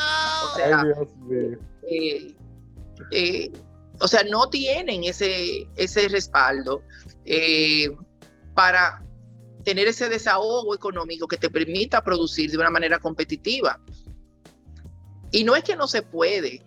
O 0.44 0.56
sea, 0.56 0.80
Ay, 0.80 0.86
Dios 0.86 1.16
mío. 1.16 1.58
eh, 1.88 2.34
eh, 3.10 3.52
o 4.00 4.08
sea, 4.08 4.22
no 4.24 4.48
tienen 4.48 5.04
ese, 5.04 5.68
ese 5.76 6.08
respaldo 6.08 6.82
eh, 7.24 7.88
para 8.54 9.04
tener 9.64 9.86
ese 9.86 10.08
desahogo 10.08 10.74
económico 10.74 11.28
que 11.28 11.36
te 11.36 11.48
permita 11.48 12.02
producir 12.02 12.50
de 12.50 12.58
una 12.58 12.70
manera 12.70 12.98
competitiva. 12.98 13.80
Y 15.30 15.44
no 15.44 15.54
es 15.54 15.62
que 15.64 15.76
no 15.76 15.86
se 15.86 16.02
puede, 16.02 16.62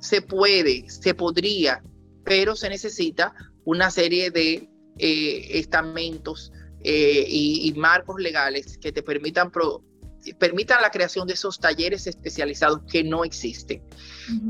se 0.00 0.20
puede, 0.20 0.88
se 0.90 1.14
podría, 1.14 1.82
pero 2.24 2.56
se 2.56 2.68
necesita 2.68 3.34
una 3.64 3.90
serie 3.90 4.30
de 4.30 4.68
eh, 4.98 5.58
estamentos 5.58 6.52
eh, 6.82 7.24
y, 7.26 7.68
y 7.68 7.72
marcos 7.74 8.20
legales 8.20 8.76
que 8.76 8.92
te 8.92 9.02
permitan, 9.02 9.50
pro- 9.50 9.82
permitan 10.38 10.82
la 10.82 10.90
creación 10.90 11.26
de 11.26 11.34
esos 11.34 11.58
talleres 11.58 12.06
especializados 12.06 12.80
que 12.90 13.02
no 13.04 13.24
existen. 13.24 13.82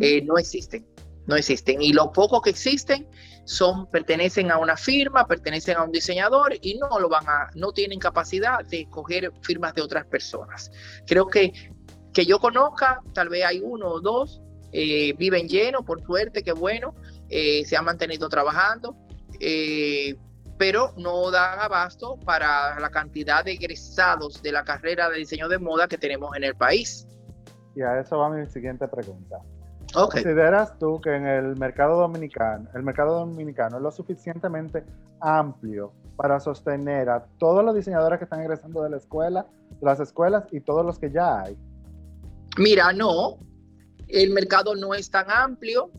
Eh, 0.01 0.23
no 0.23 0.39
existen, 0.39 0.87
no 1.27 1.37
existen. 1.37 1.81
Y 1.83 1.93
lo 1.93 2.13
poco 2.13 2.41
que 2.41 2.51
existen 2.51 3.09
son, 3.45 3.87
pertenecen 3.91 4.51
a 4.51 4.59
una 4.59 4.77
firma, 4.77 5.27
pertenecen 5.27 5.77
a 5.77 5.85
un 5.85 5.93
diseñador 5.93 6.55
y 6.61 6.79
no 6.79 6.99
lo 6.99 7.09
van 7.09 7.29
a, 7.29 7.51
no 7.55 7.73
tienen 7.73 7.99
capacidad 7.99 8.65
de 8.65 8.89
coger 8.89 9.33
firmas 9.43 9.75
de 9.75 9.83
otras 9.83 10.07
personas. 10.07 10.71
Creo 11.07 11.27
que 11.27 11.53
que 12.15 12.25
yo 12.25 12.39
conozca, 12.39 13.03
tal 13.13 13.29
vez 13.29 13.45
hay 13.45 13.61
uno 13.61 13.89
o 13.89 14.01
dos, 14.01 14.41
eh, 14.73 15.13
viven 15.19 15.49
llenos, 15.49 15.85
por 15.85 16.01
suerte, 16.01 16.43
qué 16.43 16.53
bueno, 16.53 16.95
eh, 17.29 17.65
se 17.67 17.77
han 17.77 17.85
mantenido 17.85 18.29
trabajando, 18.29 18.97
eh, 19.41 20.17
pero 20.57 20.95
no 20.97 21.31
dan 21.33 21.59
abasto 21.59 22.17
para 22.25 22.79
la 22.79 22.91
cantidad 22.91 23.45
de 23.45 23.53
egresados 23.53 24.41
de 24.41 24.53
la 24.53 24.65
carrera 24.65 25.11
de 25.11 25.19
diseño 25.19 25.49
de 25.49 25.59
moda 25.59 25.89
que 25.89 25.99
tenemos 25.99 26.35
en 26.37 26.45
el 26.45 26.55
país. 26.55 27.07
Y 27.75 27.83
a 27.83 27.99
eso 27.99 28.19
va 28.19 28.31
mi 28.31 28.47
siguiente 28.47 28.87
pregunta. 28.87 29.39
¿Consideras 29.95 30.79
tú 30.79 31.01
que 31.01 31.15
en 31.15 31.27
el 31.27 31.57
mercado 31.57 31.99
dominicano, 31.99 32.69
el 32.75 32.83
mercado 32.83 33.21
dominicano 33.21 33.77
es 33.77 33.83
lo 33.83 33.91
suficientemente 33.91 34.85
amplio 35.21 35.93
para 36.17 36.41
sostener 36.41 37.09
a 37.09 37.25
todos 37.39 37.65
los 37.65 37.75
diseñadores 37.75 38.19
que 38.19 38.25
están 38.25 38.41
egresando 38.41 38.83
de 38.83 38.91
la 38.91 38.97
escuela, 38.97 39.47
de 39.71 39.87
las 39.87 40.01
escuelas 40.01 40.45
y 40.51 40.61
todos 40.61 40.85
los 40.85 40.99
que 40.99 41.11
ya 41.11 41.43
hay? 41.43 41.57
Mira, 42.59 42.93
no, 42.93 43.39
el 44.09 44.31
mercado 44.31 44.75
no 44.75 44.95
es 44.95 45.11
tan 45.11 45.31
amplio. 45.31 45.91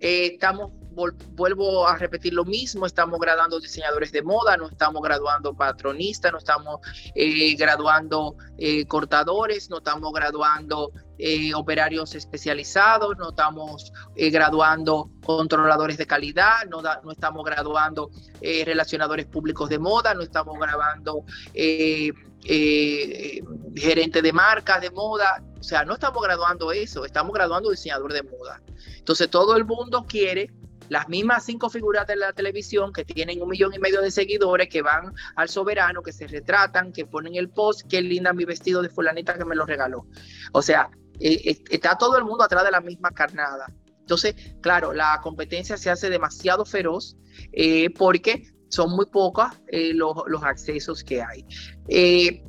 eh, 0.00 0.32
estamos, 0.34 0.72
vuelvo 0.96 1.86
a 1.86 1.96
repetir 1.96 2.32
lo 2.32 2.44
mismo, 2.44 2.86
estamos 2.86 3.20
graduando 3.20 3.60
diseñadores 3.60 4.12
de 4.12 4.22
moda, 4.22 4.56
no 4.56 4.68
estamos 4.68 5.02
graduando 5.02 5.54
patronistas, 5.54 6.32
no 6.32 6.38
estamos 6.38 6.80
eh, 7.14 7.54
graduando 7.54 8.36
eh, 8.58 8.86
cortadores, 8.86 9.68
no 9.68 9.78
estamos 9.78 10.12
graduando 10.12 10.90
eh, 11.18 11.54
operarios 11.54 12.14
especializados, 12.14 13.16
no 13.18 13.30
estamos 13.30 13.92
eh, 14.14 14.30
graduando 14.30 15.10
controladores 15.24 15.96
de 15.98 16.06
calidad, 16.06 16.64
no, 16.68 16.82
no 16.82 17.12
estamos 17.12 17.44
graduando 17.44 18.10
eh, 18.40 18.64
relacionadores 18.64 19.26
públicos 19.26 19.68
de 19.68 19.78
moda, 19.78 20.14
no 20.14 20.22
estamos 20.22 20.58
grabando 20.58 21.24
eh, 21.54 22.10
eh, 22.44 23.42
gerente 23.74 24.22
de 24.22 24.32
marcas 24.32 24.80
de 24.80 24.90
moda. 24.90 25.42
O 25.58 25.62
sea, 25.62 25.84
no 25.84 25.94
estamos 25.94 26.22
graduando 26.22 26.70
eso, 26.70 27.04
estamos 27.04 27.32
graduando 27.32 27.70
diseñador 27.70 28.12
de 28.12 28.22
moda. 28.22 28.60
Entonces 28.98 29.28
todo 29.30 29.56
el 29.56 29.64
mundo 29.64 30.04
quiere 30.08 30.50
las 30.88 31.08
mismas 31.08 31.44
cinco 31.44 31.70
figuras 31.70 32.06
de 32.06 32.16
la 32.16 32.32
televisión 32.32 32.92
que 32.92 33.04
tienen 33.04 33.42
un 33.42 33.48
millón 33.48 33.74
y 33.74 33.78
medio 33.78 34.00
de 34.00 34.10
seguidores, 34.10 34.68
que 34.68 34.82
van 34.82 35.12
al 35.36 35.48
soberano, 35.48 36.02
que 36.02 36.12
se 36.12 36.26
retratan, 36.26 36.92
que 36.92 37.06
ponen 37.06 37.34
el 37.34 37.50
post, 37.50 37.82
qué 37.88 38.02
linda 38.02 38.32
mi 38.32 38.44
vestido 38.44 38.82
de 38.82 38.88
fulanita 38.88 39.36
que 39.36 39.44
me 39.44 39.54
lo 39.54 39.66
regaló. 39.66 40.06
O 40.52 40.62
sea, 40.62 40.90
eh, 41.20 41.62
está 41.70 41.96
todo 41.96 42.16
el 42.18 42.24
mundo 42.24 42.44
atrás 42.44 42.64
de 42.64 42.70
la 42.70 42.80
misma 42.80 43.10
carnada. 43.10 43.66
Entonces, 44.00 44.34
claro, 44.60 44.92
la 44.92 45.20
competencia 45.22 45.76
se 45.76 45.90
hace 45.90 46.10
demasiado 46.10 46.64
feroz 46.64 47.16
eh, 47.52 47.90
porque 47.90 48.44
son 48.68 48.90
muy 48.90 49.06
pocos 49.06 49.48
eh, 49.68 49.92
los, 49.94 50.14
los, 50.26 50.42
accesos 50.42 51.02
que 51.02 51.22
hay. 51.22 51.44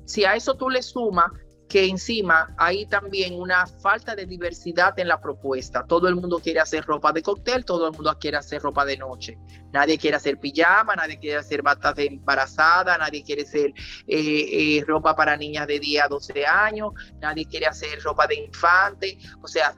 si 0.05 0.25
a 0.25 0.35
eso 0.35 0.55
tú 0.55 0.69
le 0.69 0.81
sumas 0.83 1.31
que 1.67 1.85
encima 1.85 2.53
hay 2.57 2.85
también 2.85 3.39
una 3.39 3.67
falta 3.67 4.15
de 4.15 4.25
diversidad 4.25 4.97
en 4.99 5.09
la 5.09 5.19
propuesta. 5.19 5.85
Todo 5.85 6.07
el 6.07 6.15
mundo 6.15 6.39
quiere 6.39 6.61
hacer 6.61 6.85
ropa 6.85 7.11
de 7.11 7.21
cóctel, 7.21 7.65
todo 7.65 7.87
el 7.87 7.93
mundo 7.93 8.17
quiere 8.19 8.37
hacer 8.37 8.61
ropa 8.61 8.85
de 8.85 8.97
noche. 8.97 9.37
Nadie 9.73 9.97
quiere 9.97 10.15
hacer 10.15 10.39
pijama, 10.39 10.95
nadie 10.95 11.19
quiere 11.19 11.37
hacer 11.37 11.61
batas 11.61 11.95
de 11.95 12.05
embarazada, 12.05 12.97
nadie 12.97 13.21
quiere 13.21 13.41
hacer 13.41 13.73
eh, 14.07 14.77
eh, 14.77 14.83
ropa 14.87 15.15
para 15.15 15.35
niñas 15.35 15.67
de 15.67 15.79
10 15.79 16.03
a 16.03 16.07
12 16.07 16.45
años, 16.45 16.93
nadie 17.19 17.45
quiere 17.45 17.65
hacer 17.65 18.01
ropa 18.01 18.27
de 18.27 18.35
infante. 18.35 19.17
O 19.41 19.47
sea, 19.47 19.75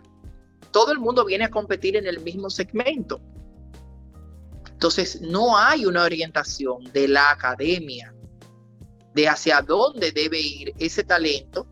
todo 0.72 0.92
el 0.92 1.00
mundo 1.00 1.26
viene 1.26 1.46
a 1.46 1.50
competir 1.50 1.96
en 1.96 2.06
el 2.06 2.20
mismo 2.20 2.52
segmento. 2.52 3.20
Entonces, 4.72 5.22
no 5.22 5.58
hay 5.58 5.86
una 5.88 6.04
orientación 6.04 6.84
de 6.94 7.08
la 7.08 7.32
academia 7.32 8.14
de 9.16 9.28
hacia 9.28 9.62
dónde 9.62 10.12
debe 10.12 10.40
ir 10.40 10.74
ese 10.78 11.04
talento 11.04 11.68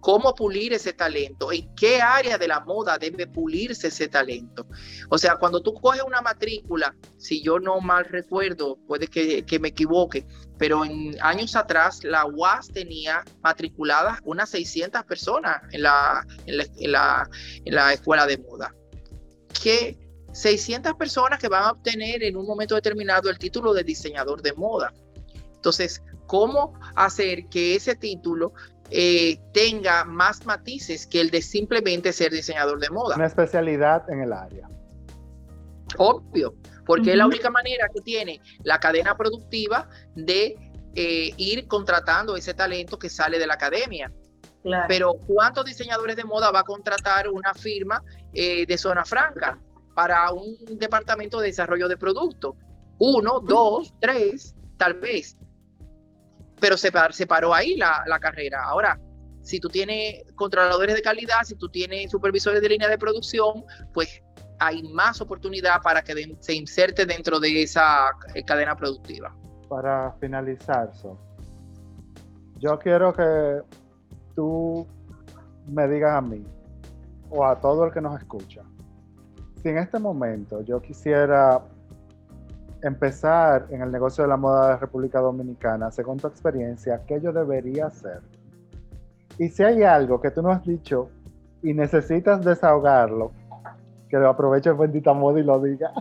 cómo 0.00 0.34
pulir 0.34 0.72
ese 0.72 0.92
talento, 0.92 1.52
en 1.52 1.72
qué 1.74 2.00
área 2.00 2.38
de 2.38 2.48
la 2.48 2.60
moda 2.60 2.98
debe 2.98 3.26
pulirse 3.26 3.88
ese 3.88 4.08
talento. 4.08 4.66
O 5.10 5.18
sea, 5.18 5.36
cuando 5.36 5.62
tú 5.62 5.74
coges 5.74 6.02
una 6.02 6.22
matrícula, 6.22 6.94
si 7.18 7.42
yo 7.42 7.58
no 7.58 7.80
mal 7.80 8.06
recuerdo, 8.06 8.78
puede 8.86 9.06
que, 9.06 9.58
me 9.60 9.68
equivoque, 9.68 10.26
pero 10.58 10.84
en 10.84 11.16
años 11.20 11.54
atrás 11.54 12.02
la 12.02 12.24
UAS 12.24 12.68
tenía 12.68 13.22
matriculadas 13.42 14.18
unas 14.24 14.48
600 14.50 15.04
personas 15.04 15.60
en 15.70 15.82
la, 15.82 16.26
en 16.46 16.92
la, 16.92 17.92
escuela 17.92 18.26
de 18.26 18.38
moda. 18.38 18.74
Que 19.62 19.98
600 20.32 20.94
personas 20.94 21.38
que 21.38 21.48
van 21.48 21.64
a 21.64 21.72
obtener 21.72 22.22
en 22.22 22.36
un 22.36 22.46
momento 22.46 22.74
determinado 22.74 23.28
el 23.28 23.38
título 23.38 23.74
de 23.74 23.84
diseñador 23.84 24.40
de 24.40 24.52
moda. 24.54 24.94
Entonces, 25.54 26.02
¿cómo 26.26 26.72
hacer 26.94 27.48
que 27.48 27.74
ese 27.74 27.94
título 27.96 28.54
eh, 28.90 29.38
tenga 29.52 30.04
más 30.04 30.44
matices 30.46 31.06
que 31.06 31.20
el 31.20 31.30
de 31.30 31.42
simplemente 31.42 32.12
ser 32.12 32.32
diseñador 32.32 32.80
de 32.80 32.90
moda. 32.90 33.16
Una 33.16 33.26
especialidad 33.26 34.08
en 34.10 34.22
el 34.22 34.32
área. 34.32 34.68
Obvio, 35.96 36.54
porque 36.86 37.12
es 37.12 37.16
la 37.16 37.26
única 37.26 37.50
manera 37.50 37.88
que 37.94 38.00
tiene 38.00 38.40
la 38.62 38.78
cadena 38.78 39.16
productiva 39.16 39.88
de 40.14 40.56
eh, 40.94 41.32
ir 41.36 41.68
contratando 41.68 42.36
ese 42.36 42.54
talento 42.54 42.98
que 42.98 43.08
sale 43.08 43.38
de 43.38 43.46
la 43.46 43.54
academia. 43.54 44.12
Pero 44.88 45.14
¿cuántos 45.26 45.64
diseñadores 45.64 46.16
de 46.16 46.24
moda 46.24 46.50
va 46.50 46.60
a 46.60 46.64
contratar 46.64 47.28
una 47.28 47.54
firma 47.54 48.02
eh, 48.34 48.66
de 48.66 48.76
zona 48.76 49.04
franca 49.04 49.58
para 49.94 50.30
un 50.32 50.56
departamento 50.78 51.40
de 51.40 51.46
desarrollo 51.46 51.88
de 51.88 51.96
producto? 51.96 52.56
Uno, 52.98 53.40
dos, 53.40 53.94
tres, 54.00 54.54
tal 54.76 54.94
vez 54.94 55.38
pero 56.60 56.76
se, 56.76 56.90
paró 57.26 57.54
ahí 57.54 57.76
la, 57.76 58.18
carrera. 58.20 58.62
Ahora, 58.64 58.98
si 59.42 59.58
tú 59.58 59.68
tienes 59.68 60.24
controladores 60.34 60.94
de 60.94 61.02
calidad, 61.02 61.42
si 61.44 61.54
tú 61.54 61.68
tienes 61.68 62.10
supervisores 62.10 62.60
de 62.60 62.68
línea 62.68 62.88
de 62.88 62.98
producción, 62.98 63.64
pues 63.92 64.22
hay 64.58 64.82
más 64.82 65.20
oportunidad 65.20 65.80
para 65.82 66.02
que 66.02 66.36
se 66.40 66.54
inserte 66.54 67.06
dentro 67.06 67.40
de 67.40 67.62
esa 67.62 68.10
eh, 68.34 68.44
cadena 68.44 68.76
productiva. 68.76 69.34
Para 69.68 70.12
finalizar, 70.20 70.90
yo 72.58 72.78
quiero 72.78 73.14
que 73.14 73.62
tú 74.34 74.86
me 75.66 75.88
digas 75.88 76.12
a 76.12 76.20
mí 76.20 76.44
o 77.30 77.46
a 77.46 77.58
todo 77.58 77.86
el 77.86 77.92
que 77.92 78.00
nos 78.00 78.18
escucha, 78.20 78.62
si 79.62 79.68
en 79.68 79.78
este 79.78 79.98
momento 79.98 80.62
yo 80.62 80.80
quisiera 80.80 81.62
empezar 82.82 83.66
en 83.70 83.82
el 83.82 83.90
negocio 83.90 84.24
de 84.24 84.28
la 84.28 84.36
moda 84.36 84.66
de 84.66 84.72
la 84.72 84.76
República 84.78 85.20
Dominicana, 85.20 85.90
según 85.90 86.18
tu 86.18 86.26
experiencia, 86.26 87.02
¿qué 87.06 87.20
yo 87.20 87.32
debería 87.32 87.86
hacer? 87.86 88.20
Y 89.38 89.48
si 89.48 89.62
hay 89.62 89.82
algo 89.82 90.20
que 90.20 90.30
tú 90.30 90.42
no 90.42 90.50
has 90.50 90.64
dicho 90.64 91.08
y 91.62 91.72
necesitas 91.74 92.44
desahogarlo, 92.44 93.32
que 94.08 94.16
lo 94.18 94.28
aproveche 94.28 94.72
bendita 94.72 95.12
moda 95.12 95.40
y 95.40 95.44
lo 95.44 95.60
diga. 95.60 95.92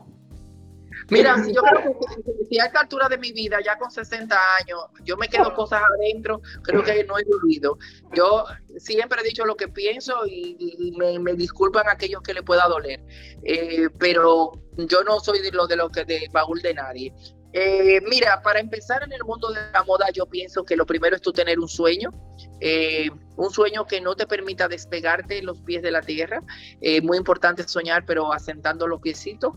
Mira, 1.09 1.35
yo 1.47 1.61
creo 1.61 1.99
que 1.99 2.45
si 2.45 2.59
a 2.59 2.65
esta 2.65 2.81
altura 2.81 3.09
de 3.09 3.17
mi 3.17 3.31
vida, 3.31 3.57
ya 3.63 3.77
con 3.77 3.89
60 3.89 4.35
años, 4.61 4.85
yo 5.03 5.17
me 5.17 5.27
quedo 5.27 5.53
cosas 5.53 5.81
adentro, 5.97 6.41
creo 6.63 6.83
que 6.83 7.03
no 7.03 7.17
he 7.17 7.23
vivido. 7.23 7.77
Yo 8.13 8.45
siempre 8.77 9.21
he 9.21 9.23
dicho 9.23 9.45
lo 9.45 9.55
que 9.55 9.67
pienso 9.67 10.25
y, 10.27 10.93
me, 10.97 11.33
disculpan 11.33 11.87
aquellos 11.89 12.21
que 12.21 12.33
le 12.33 12.43
pueda 12.43 12.67
doler, 12.67 13.01
eh, 13.43 13.89
pero 13.97 14.51
yo 14.77 15.03
no 15.03 15.19
soy 15.19 15.41
de 15.41 15.51
lo 15.51 15.67
de 15.67 15.75
lo 15.75 15.89
que 15.89 16.05
de 16.05 16.27
baúl 16.31 16.61
de 16.61 16.73
nadie. 16.73 17.13
Eh, 17.51 17.99
mira, 18.07 18.41
para 18.43 18.59
empezar 18.59 19.01
en 19.03 19.11
el 19.11 19.23
mundo 19.23 19.49
de 19.49 19.59
la 19.71 19.83
moda, 19.83 20.07
yo 20.13 20.27
pienso 20.27 20.63
que 20.63 20.75
lo 20.75 20.85
primero 20.85 21.15
es 21.15 21.21
tú 21.21 21.33
tener 21.33 21.59
un 21.59 21.67
sueño, 21.67 22.11
eh, 22.59 23.09
un 23.37 23.51
sueño 23.51 23.85
que 23.85 24.01
no 24.01 24.15
te 24.15 24.27
permita 24.27 24.67
despegarte 24.67 25.41
los 25.41 25.59
pies 25.61 25.81
de 25.81 25.89
la 25.89 26.01
tierra. 26.01 26.43
Eh, 26.79 27.01
muy 27.01 27.17
importante 27.17 27.67
soñar, 27.67 28.05
pero 28.05 28.31
asentando 28.31 28.87
los 28.87 29.01
piecitos. 29.01 29.53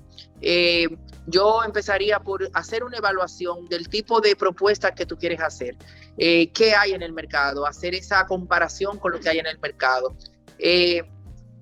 yo 1.26 1.62
empezaría 1.64 2.18
por 2.18 2.48
hacer 2.54 2.82
una 2.82 2.96
evaluación 2.96 3.68
del 3.68 3.88
tipo 3.88 4.20
de 4.20 4.34
propuesta 4.34 4.92
que 4.92 5.06
tú 5.06 5.16
quieres 5.16 5.40
hacer, 5.40 5.76
qué 6.16 6.74
hay 6.76 6.92
en 6.92 7.02
el 7.02 7.12
mercado, 7.12 7.64
hacer 7.64 7.94
esa 7.94 8.26
comparación 8.26 8.98
con 8.98 9.12
lo 9.12 9.20
que 9.20 9.28
hay 9.28 9.38
en 9.38 9.46
el 9.46 9.58
mercado. 9.60 10.16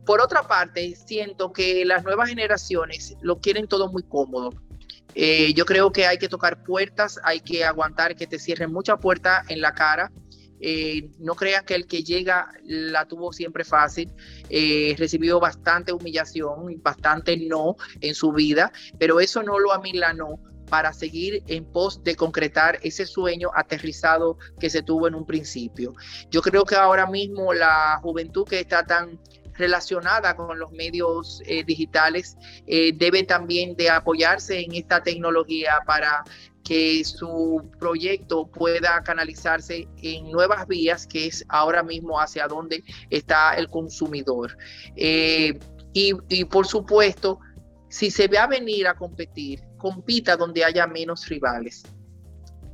por 0.07 0.21
otra 0.21 0.43
parte, 0.43 0.95
siento 0.95 1.53
que 1.53 1.85
las 1.85 2.05
nuevas 2.05 2.29
generaciones 2.31 3.17
lo 3.21 3.39
quieren 3.39 3.69
todo 3.69 3.93
muy 3.93 4.03
cómodo 4.03 4.51
eh, 5.15 5.53
yo 5.55 5.65
creo 5.65 5.91
que 5.93 6.07
hay 6.07 6.19
que 6.19 6.29
tocar 6.29 6.63
puertas, 6.63 7.19
hay 7.25 7.41
que 7.41 7.65
aguantar 7.65 8.15
que 8.15 8.27
te 8.27 8.39
cierren 8.39 8.73
muchas 8.73 8.99
puertas 8.99 9.49
en 9.49 9.61
la 9.61 9.73
cara. 9.73 10.11
Eh, 10.63 11.11
no 11.19 11.35
crean 11.35 11.65
que 11.65 11.75
el 11.75 11.87
que 11.87 12.03
llega 12.03 12.53
la 12.65 13.07
tuvo 13.07 13.33
siempre 13.33 13.65
fácil, 13.65 14.13
eh, 14.51 14.95
recibió 14.99 15.41
bastante 15.41 15.93
humillación, 15.93 16.71
y 16.71 16.77
bastante 16.77 17.37
no 17.37 17.77
en 18.01 18.15
su 18.15 18.33
vida, 18.33 18.71
pero 18.99 19.21
eso 19.21 19.43
no 19.43 19.59
lo 19.59 19.73
amilanó 19.73 20.39
para 20.69 20.93
seguir 20.93 21.43
en 21.49 21.65
pos 21.65 22.05
de 22.05 22.15
concretar 22.15 22.79
ese 22.83 23.05
sueño 23.05 23.51
aterrizado 23.55 24.39
que 24.59 24.71
se 24.71 24.83
tuvo 24.83 25.09
en 25.09 25.15
un 25.15 25.27
principio. 25.27 25.95
Yo 26.31 26.43
creo 26.43 26.65
que 26.65 26.77
ahora 26.77 27.07
mismo 27.07 27.53
la 27.53 27.99
juventud 28.03 28.47
que 28.47 28.61
está 28.61 28.85
tan 28.85 29.19
relacionada 29.61 30.35
con 30.35 30.59
los 30.59 30.73
medios 30.73 31.43
eh, 31.47 31.63
digitales 31.63 32.37
eh, 32.67 32.93
debe 32.95 33.23
también 33.23 33.77
de 33.77 33.91
apoyarse 33.91 34.61
en 34.61 34.75
esta 34.75 35.03
tecnología 35.03 35.83
para 35.87 36.25
que 36.65 37.05
su 37.05 37.71
proyecto 37.79 38.47
pueda 38.47 39.03
canalizarse 39.03 39.89
en 40.03 40.31
nuevas 40.31 40.67
vías, 40.67 41.07
que 41.07 41.27
es 41.27 41.45
ahora 41.49 41.83
mismo 41.83 42.21
hacia 42.21 42.47
donde 42.49 42.83
está 43.11 43.55
el 43.55 43.69
consumidor. 43.69 44.57
Eh, 44.97 45.59
y, 45.93 46.13
y, 46.29 46.45
por 46.45 46.67
supuesto, 46.67 47.41
si 47.89 48.11
se 48.11 48.29
va 48.29 48.45
a 48.45 48.47
venir 48.47 48.87
a 48.87 48.95
competir, 48.95 49.63
compita 49.79 50.37
donde 50.37 50.65
haya 50.65 50.87
menos 50.87 51.29
rivales. 51.29 51.83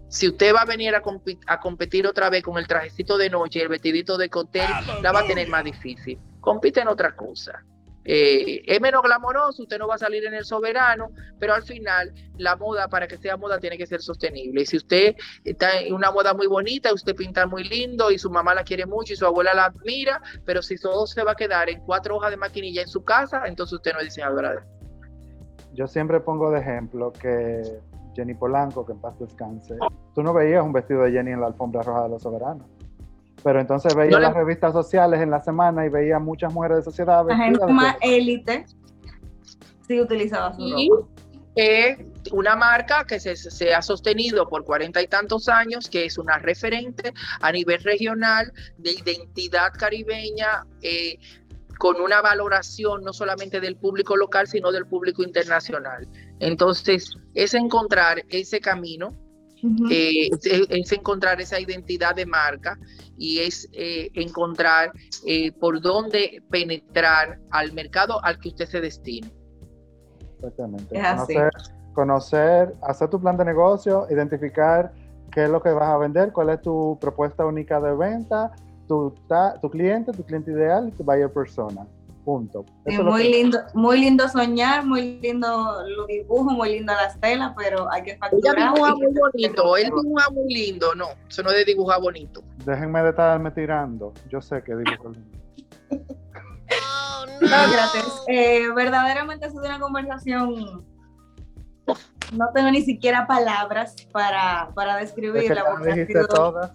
Si 0.08 0.28
usted 0.28 0.54
va 0.54 0.62
a 0.62 0.66
venir 0.66 0.94
a, 0.94 1.02
a 1.46 1.60
competir 1.60 2.06
otra 2.06 2.28
vez 2.30 2.42
con 2.42 2.58
el 2.58 2.66
trajecito 2.66 3.16
de 3.16 3.30
noche, 3.30 3.62
el 3.62 3.68
vestidito 3.68 4.18
de 4.18 4.28
cóctel, 4.28 4.68
la 5.02 5.12
va 5.12 5.20
a 5.20 5.26
tener 5.26 5.48
más 5.48 5.64
difícil 5.64 6.18
compite 6.46 6.80
en 6.80 6.86
otra 6.86 7.16
cosa. 7.16 7.64
Eh, 8.04 8.62
es 8.64 8.80
menos 8.80 9.02
glamoroso, 9.02 9.64
usted 9.64 9.80
no 9.80 9.88
va 9.88 9.96
a 9.96 9.98
salir 9.98 10.24
en 10.24 10.32
el 10.32 10.44
soberano, 10.44 11.10
pero 11.40 11.54
al 11.54 11.64
final 11.64 12.14
la 12.36 12.54
moda, 12.54 12.86
para 12.86 13.08
que 13.08 13.18
sea 13.18 13.36
moda, 13.36 13.58
tiene 13.58 13.76
que 13.76 13.84
ser 13.84 14.00
sostenible. 14.00 14.62
Y 14.62 14.66
si 14.66 14.76
usted 14.76 15.16
está 15.42 15.80
en 15.80 15.92
una 15.92 16.12
moda 16.12 16.34
muy 16.34 16.46
bonita, 16.46 16.94
usted 16.94 17.16
pinta 17.16 17.48
muy 17.48 17.64
lindo 17.64 18.12
y 18.12 18.18
su 18.18 18.30
mamá 18.30 18.54
la 18.54 18.62
quiere 18.62 18.86
mucho 18.86 19.12
y 19.12 19.16
su 19.16 19.26
abuela 19.26 19.54
la 19.54 19.64
admira, 19.64 20.22
pero 20.44 20.62
si 20.62 20.76
todo 20.76 21.04
se 21.08 21.24
va 21.24 21.32
a 21.32 21.34
quedar 21.34 21.68
en 21.68 21.80
cuatro 21.80 22.14
hojas 22.14 22.30
de 22.30 22.36
maquinilla 22.36 22.82
en 22.82 22.88
su 22.88 23.02
casa, 23.02 23.42
entonces 23.46 23.72
usted 23.72 23.92
no 23.92 23.98
es 23.98 24.04
diseñadora 24.04 24.64
Yo 25.74 25.88
siempre 25.88 26.20
pongo 26.20 26.52
de 26.52 26.60
ejemplo 26.60 27.12
que 27.12 27.60
Jenny 28.14 28.34
Polanco, 28.34 28.86
que 28.86 28.92
en 28.92 29.00
paz 29.00 29.18
descanse, 29.18 29.74
tú 30.14 30.22
no 30.22 30.32
veías 30.32 30.64
un 30.64 30.72
vestido 30.72 31.02
de 31.02 31.10
Jenny 31.10 31.32
en 31.32 31.40
la 31.40 31.48
alfombra 31.48 31.82
roja 31.82 32.04
de 32.04 32.10
los 32.10 32.22
soberanos 32.22 32.75
pero 33.42 33.60
entonces 33.60 33.94
veía 33.94 34.18
las 34.18 34.34
revistas 34.34 34.72
sociales 34.72 35.20
en 35.20 35.30
la 35.30 35.42
semana 35.42 35.86
y 35.86 35.88
veía 35.88 36.18
muchas 36.18 36.52
mujeres 36.52 36.78
de 36.78 36.84
sociedad. 36.84 37.24
La 37.26 37.36
gente 37.36 37.66
más 37.66 37.96
élite 38.00 38.66
sí 39.86 40.00
utilizaba 40.00 40.54
su 40.54 40.70
ropa. 40.70 41.08
Eh, 41.58 41.96
una 42.32 42.54
marca 42.54 43.04
que 43.06 43.18
se, 43.18 43.34
se, 43.34 43.72
ha 43.72 43.80
sostenido 43.80 44.46
por 44.46 44.64
cuarenta 44.64 45.00
y 45.00 45.06
tantos 45.06 45.48
años, 45.48 45.88
que 45.88 46.04
es 46.04 46.18
una 46.18 46.38
referente 46.38 47.14
a 47.40 47.50
nivel 47.50 47.82
regional 47.82 48.52
de 48.76 48.90
identidad 48.90 49.72
caribeña, 49.72 50.64
eh, 50.82 51.18
con 51.78 52.00
una 52.00 52.20
valoración 52.20 53.02
no 53.02 53.12
solamente 53.14 53.60
del 53.60 53.76
público 53.76 54.16
local, 54.16 54.46
sino 54.46 54.70
del 54.70 54.86
público 54.86 55.22
internacional. 55.22 56.06
Entonces, 56.40 57.16
es 57.34 57.54
encontrar 57.54 58.22
ese 58.28 58.60
camino, 58.60 59.08
uh 59.62 59.66
-huh. 59.66 59.92
eh, 59.92 60.28
es, 60.32 60.66
es, 60.68 60.92
encontrar 60.92 61.40
esa 61.40 61.58
identidad 61.58 62.14
de 62.14 62.26
marca 62.26 62.78
y 63.18 63.40
es 63.40 63.68
eh, 63.72 64.10
encontrar 64.14 64.92
eh, 65.26 65.52
por 65.52 65.80
dónde 65.80 66.42
penetrar 66.50 67.38
al 67.50 67.72
mercado 67.72 68.24
al 68.24 68.38
que 68.38 68.48
usted 68.48 68.66
se 68.66 68.80
destine. 68.80 69.30
Exactamente. 70.36 70.94
Conocer, 70.94 71.52
conocer, 71.94 72.74
hacer 72.82 73.08
tu 73.08 73.20
plan 73.20 73.36
de 73.36 73.44
negocio, 73.44 74.06
identificar 74.10 74.92
qué 75.32 75.44
es 75.44 75.50
lo 75.50 75.62
que 75.62 75.70
vas 75.70 75.88
a 75.88 75.98
vender, 75.98 76.32
cuál 76.32 76.50
es 76.50 76.60
tu 76.60 76.98
propuesta 77.00 77.44
única 77.44 77.80
de 77.80 77.94
venta, 77.94 78.52
tu, 78.86 79.14
ta, 79.28 79.58
tu 79.60 79.70
cliente, 79.70 80.12
tu 80.12 80.22
cliente 80.24 80.50
ideal 80.50 80.88
y 80.88 80.92
tu 80.92 81.04
buyer 81.04 81.32
persona. 81.32 81.86
Punto. 82.26 82.64
Sí, 82.84 82.98
muy 82.98 83.22
que... 83.22 83.28
lindo, 83.28 83.58
muy 83.74 84.00
lindo 84.00 84.28
soñar, 84.28 84.84
muy 84.84 85.20
lindo 85.20 85.46
los 85.86 86.08
dibujos, 86.08 86.54
muy 86.54 86.70
lindo 86.70 86.92
las 86.92 87.20
telas, 87.20 87.52
pero 87.56 87.88
hay 87.92 88.02
que 88.02 88.18
facturar. 88.18 88.58
Ella 88.58 88.72
dibuja 88.72 88.94
muy 88.96 89.14
bonito, 89.14 89.76
él 89.76 89.84
dibuja 89.84 90.30
muy 90.30 90.52
lindo, 90.52 90.94
no, 90.96 91.06
eso 91.28 91.44
no 91.44 91.50
es 91.50 91.56
de 91.58 91.64
dibujar 91.66 92.00
bonito. 92.00 92.42
Déjenme 92.64 93.00
de 93.00 93.10
estarme 93.10 93.52
tirando, 93.52 94.12
yo 94.28 94.40
sé 94.40 94.60
que 94.64 94.74
dibujo 94.74 95.10
lindo. 95.10 95.38
oh, 95.92 97.26
no. 97.42 97.48
no, 97.48 97.72
gracias. 97.72 98.22
Eh, 98.26 98.72
verdaderamente 98.74 99.46
ha 99.46 99.50
sido 99.50 99.62
una 99.64 99.78
conversación 99.78 100.84
no 102.32 102.50
tengo 102.52 102.70
ni 102.70 102.82
siquiera 102.82 103.26
palabras 103.26 103.94
para, 104.12 104.70
para 104.74 104.96
describirla. 104.96 105.62
Es 105.62 105.86
que 105.86 105.92
dijiste 105.92 106.24
todas. 106.26 106.72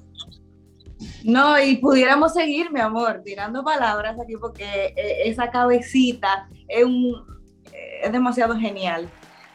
No, 1.23 1.59
y 1.59 1.77
pudiéramos 1.77 2.33
seguir, 2.33 2.71
mi 2.71 2.79
amor, 2.79 3.21
tirando 3.23 3.63
palabras 3.63 4.17
aquí 4.19 4.35
porque 4.37 4.93
eh, 4.95 5.21
esa 5.25 5.49
cabecita 5.51 6.47
es, 6.67 6.83
un, 6.83 7.25
es 8.03 8.11
demasiado 8.11 8.57
genial. 8.57 9.09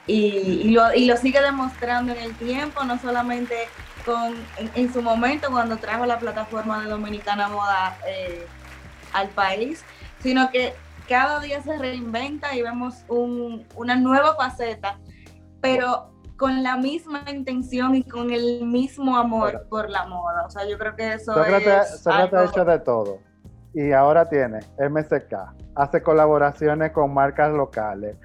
Y, 0.07 0.71
lo, 0.71 1.17
sigue 1.17 1.41
demostrando 1.41 2.13
en 2.13 2.21
el 2.21 2.35
tiempo, 2.37 2.85
no 2.85 2.99
solamente 2.99 3.55
con, 4.05 4.35
en, 4.75 4.93
su 4.93 5.03
momento 5.03 5.51
cuando 5.51 5.77
trajo 5.79 6.07
la 6.07 6.19
plataforma 6.19 6.81
de 6.81 6.91
Dominicana 6.91 7.49
Moda 7.49 7.99
eh, 8.07 8.47
al 9.13 9.29
país, 9.31 9.85
sino 10.21 10.49
que 10.51 10.75
cada 11.09 11.41
día 11.41 11.61
se 11.63 11.77
reinventa 11.77 12.55
y 12.55 12.63
vemos 12.63 13.05
un, 13.09 13.67
una 13.75 13.97
nueva 13.97 14.37
faceta, 14.37 14.99
pero 15.61 16.16
con 16.37 16.63
la 16.63 16.77
misma 16.77 17.25
intención 17.31 17.95
y 17.95 18.03
con 18.03 18.31
el 18.31 18.65
mismo 18.67 19.17
amor 19.17 19.53
Pero, 19.53 19.69
por 19.69 19.91
la 19.91 20.07
moda. 20.07 20.47
O 20.47 20.51
sea, 20.51 20.69
yo 20.69 20.79
creo 20.79 20.95
que 20.95 21.15
eso 21.15 21.35
Sócrates, 21.35 21.95
es 21.95 22.01
Sócrates 22.01 22.33
algo... 22.33 22.39
ha 22.39 22.45
hecho 22.45 22.65
de 22.65 22.79
todo. 22.81 23.19
Y 23.75 23.93
ahora 23.93 24.29
tiene 24.29 24.61
MSK, 24.79 25.35
hace 25.75 26.03
colaboraciones 26.03 26.93
con 26.93 27.13
marcas 27.13 27.53
locales, 27.53 28.17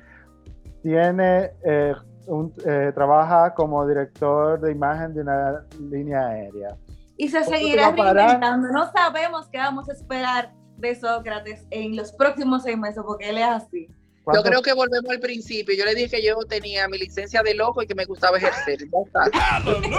tiene, 0.82 1.52
eh, 1.66 1.94
un, 2.28 2.54
eh, 2.66 2.92
trabaja 2.96 3.54
como 3.54 3.86
director 3.86 4.60
de 4.62 4.72
imagen 4.72 5.14
de 5.14 5.22
una 5.22 5.66
línea 5.78 6.28
aérea. 6.28 6.78
Y 7.18 7.28
se 7.28 7.44
seguirá 7.44 7.92
reinventando. 7.92 8.70
No 8.70 8.90
sabemos 8.92 9.50
qué 9.50 9.58
vamos 9.58 9.90
a 9.90 9.94
esperar 9.94 10.54
de 10.78 10.96
Sócrates 10.96 11.68
en 11.70 11.96
los 11.96 12.12
próximos 12.14 12.64
seis 12.64 12.78
meses, 12.78 13.04
porque 13.06 13.30
él 13.30 13.38
es 13.38 13.48
así. 13.48 13.88
Yo 14.34 14.44
creo 14.44 14.62
que 14.62 14.74
volvemos 14.74 15.10
al 15.10 15.20
principio. 15.20 15.76
Yo 15.76 15.84
le 15.86 15.96
dije 15.96 16.18
que 16.18 16.24
yo 16.24 16.36
tenía 16.48 16.88
mi 16.88 16.98
licencia 16.98 17.42
de 17.42 17.56
loco 17.56 17.82
y 17.82 17.88
que 17.88 17.96
me 17.96 18.06
gustaba 18.06 18.38
ejercer. 18.38 18.80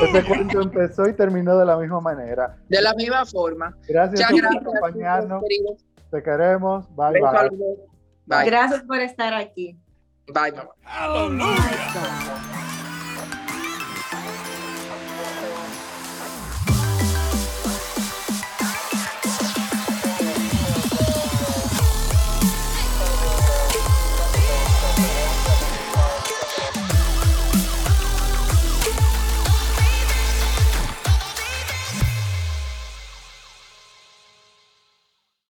Este 0.03 0.25
cuento 0.25 0.61
empezó 0.61 1.09
y 1.09 1.14
terminó 1.14 1.59
de 1.59 1.66
la 1.66 1.77
misma 1.77 2.01
manera. 2.01 2.57
De 2.68 2.81
la 2.81 2.95
misma 2.95 3.27
forma. 3.27 3.77
Gracias, 3.89 4.31
por 4.31 4.47
acompañarnos. 4.47 5.43
Te 6.11 6.23
queremos. 6.23 6.87
Bye, 6.95 7.20
bye. 7.20 7.51
bye. 8.27 8.45
Gracias 8.47 8.83
por 8.83 9.01
estar 9.01 9.35
aquí. 9.35 9.77
Bye, 10.29 10.53
mamá. 10.53 10.73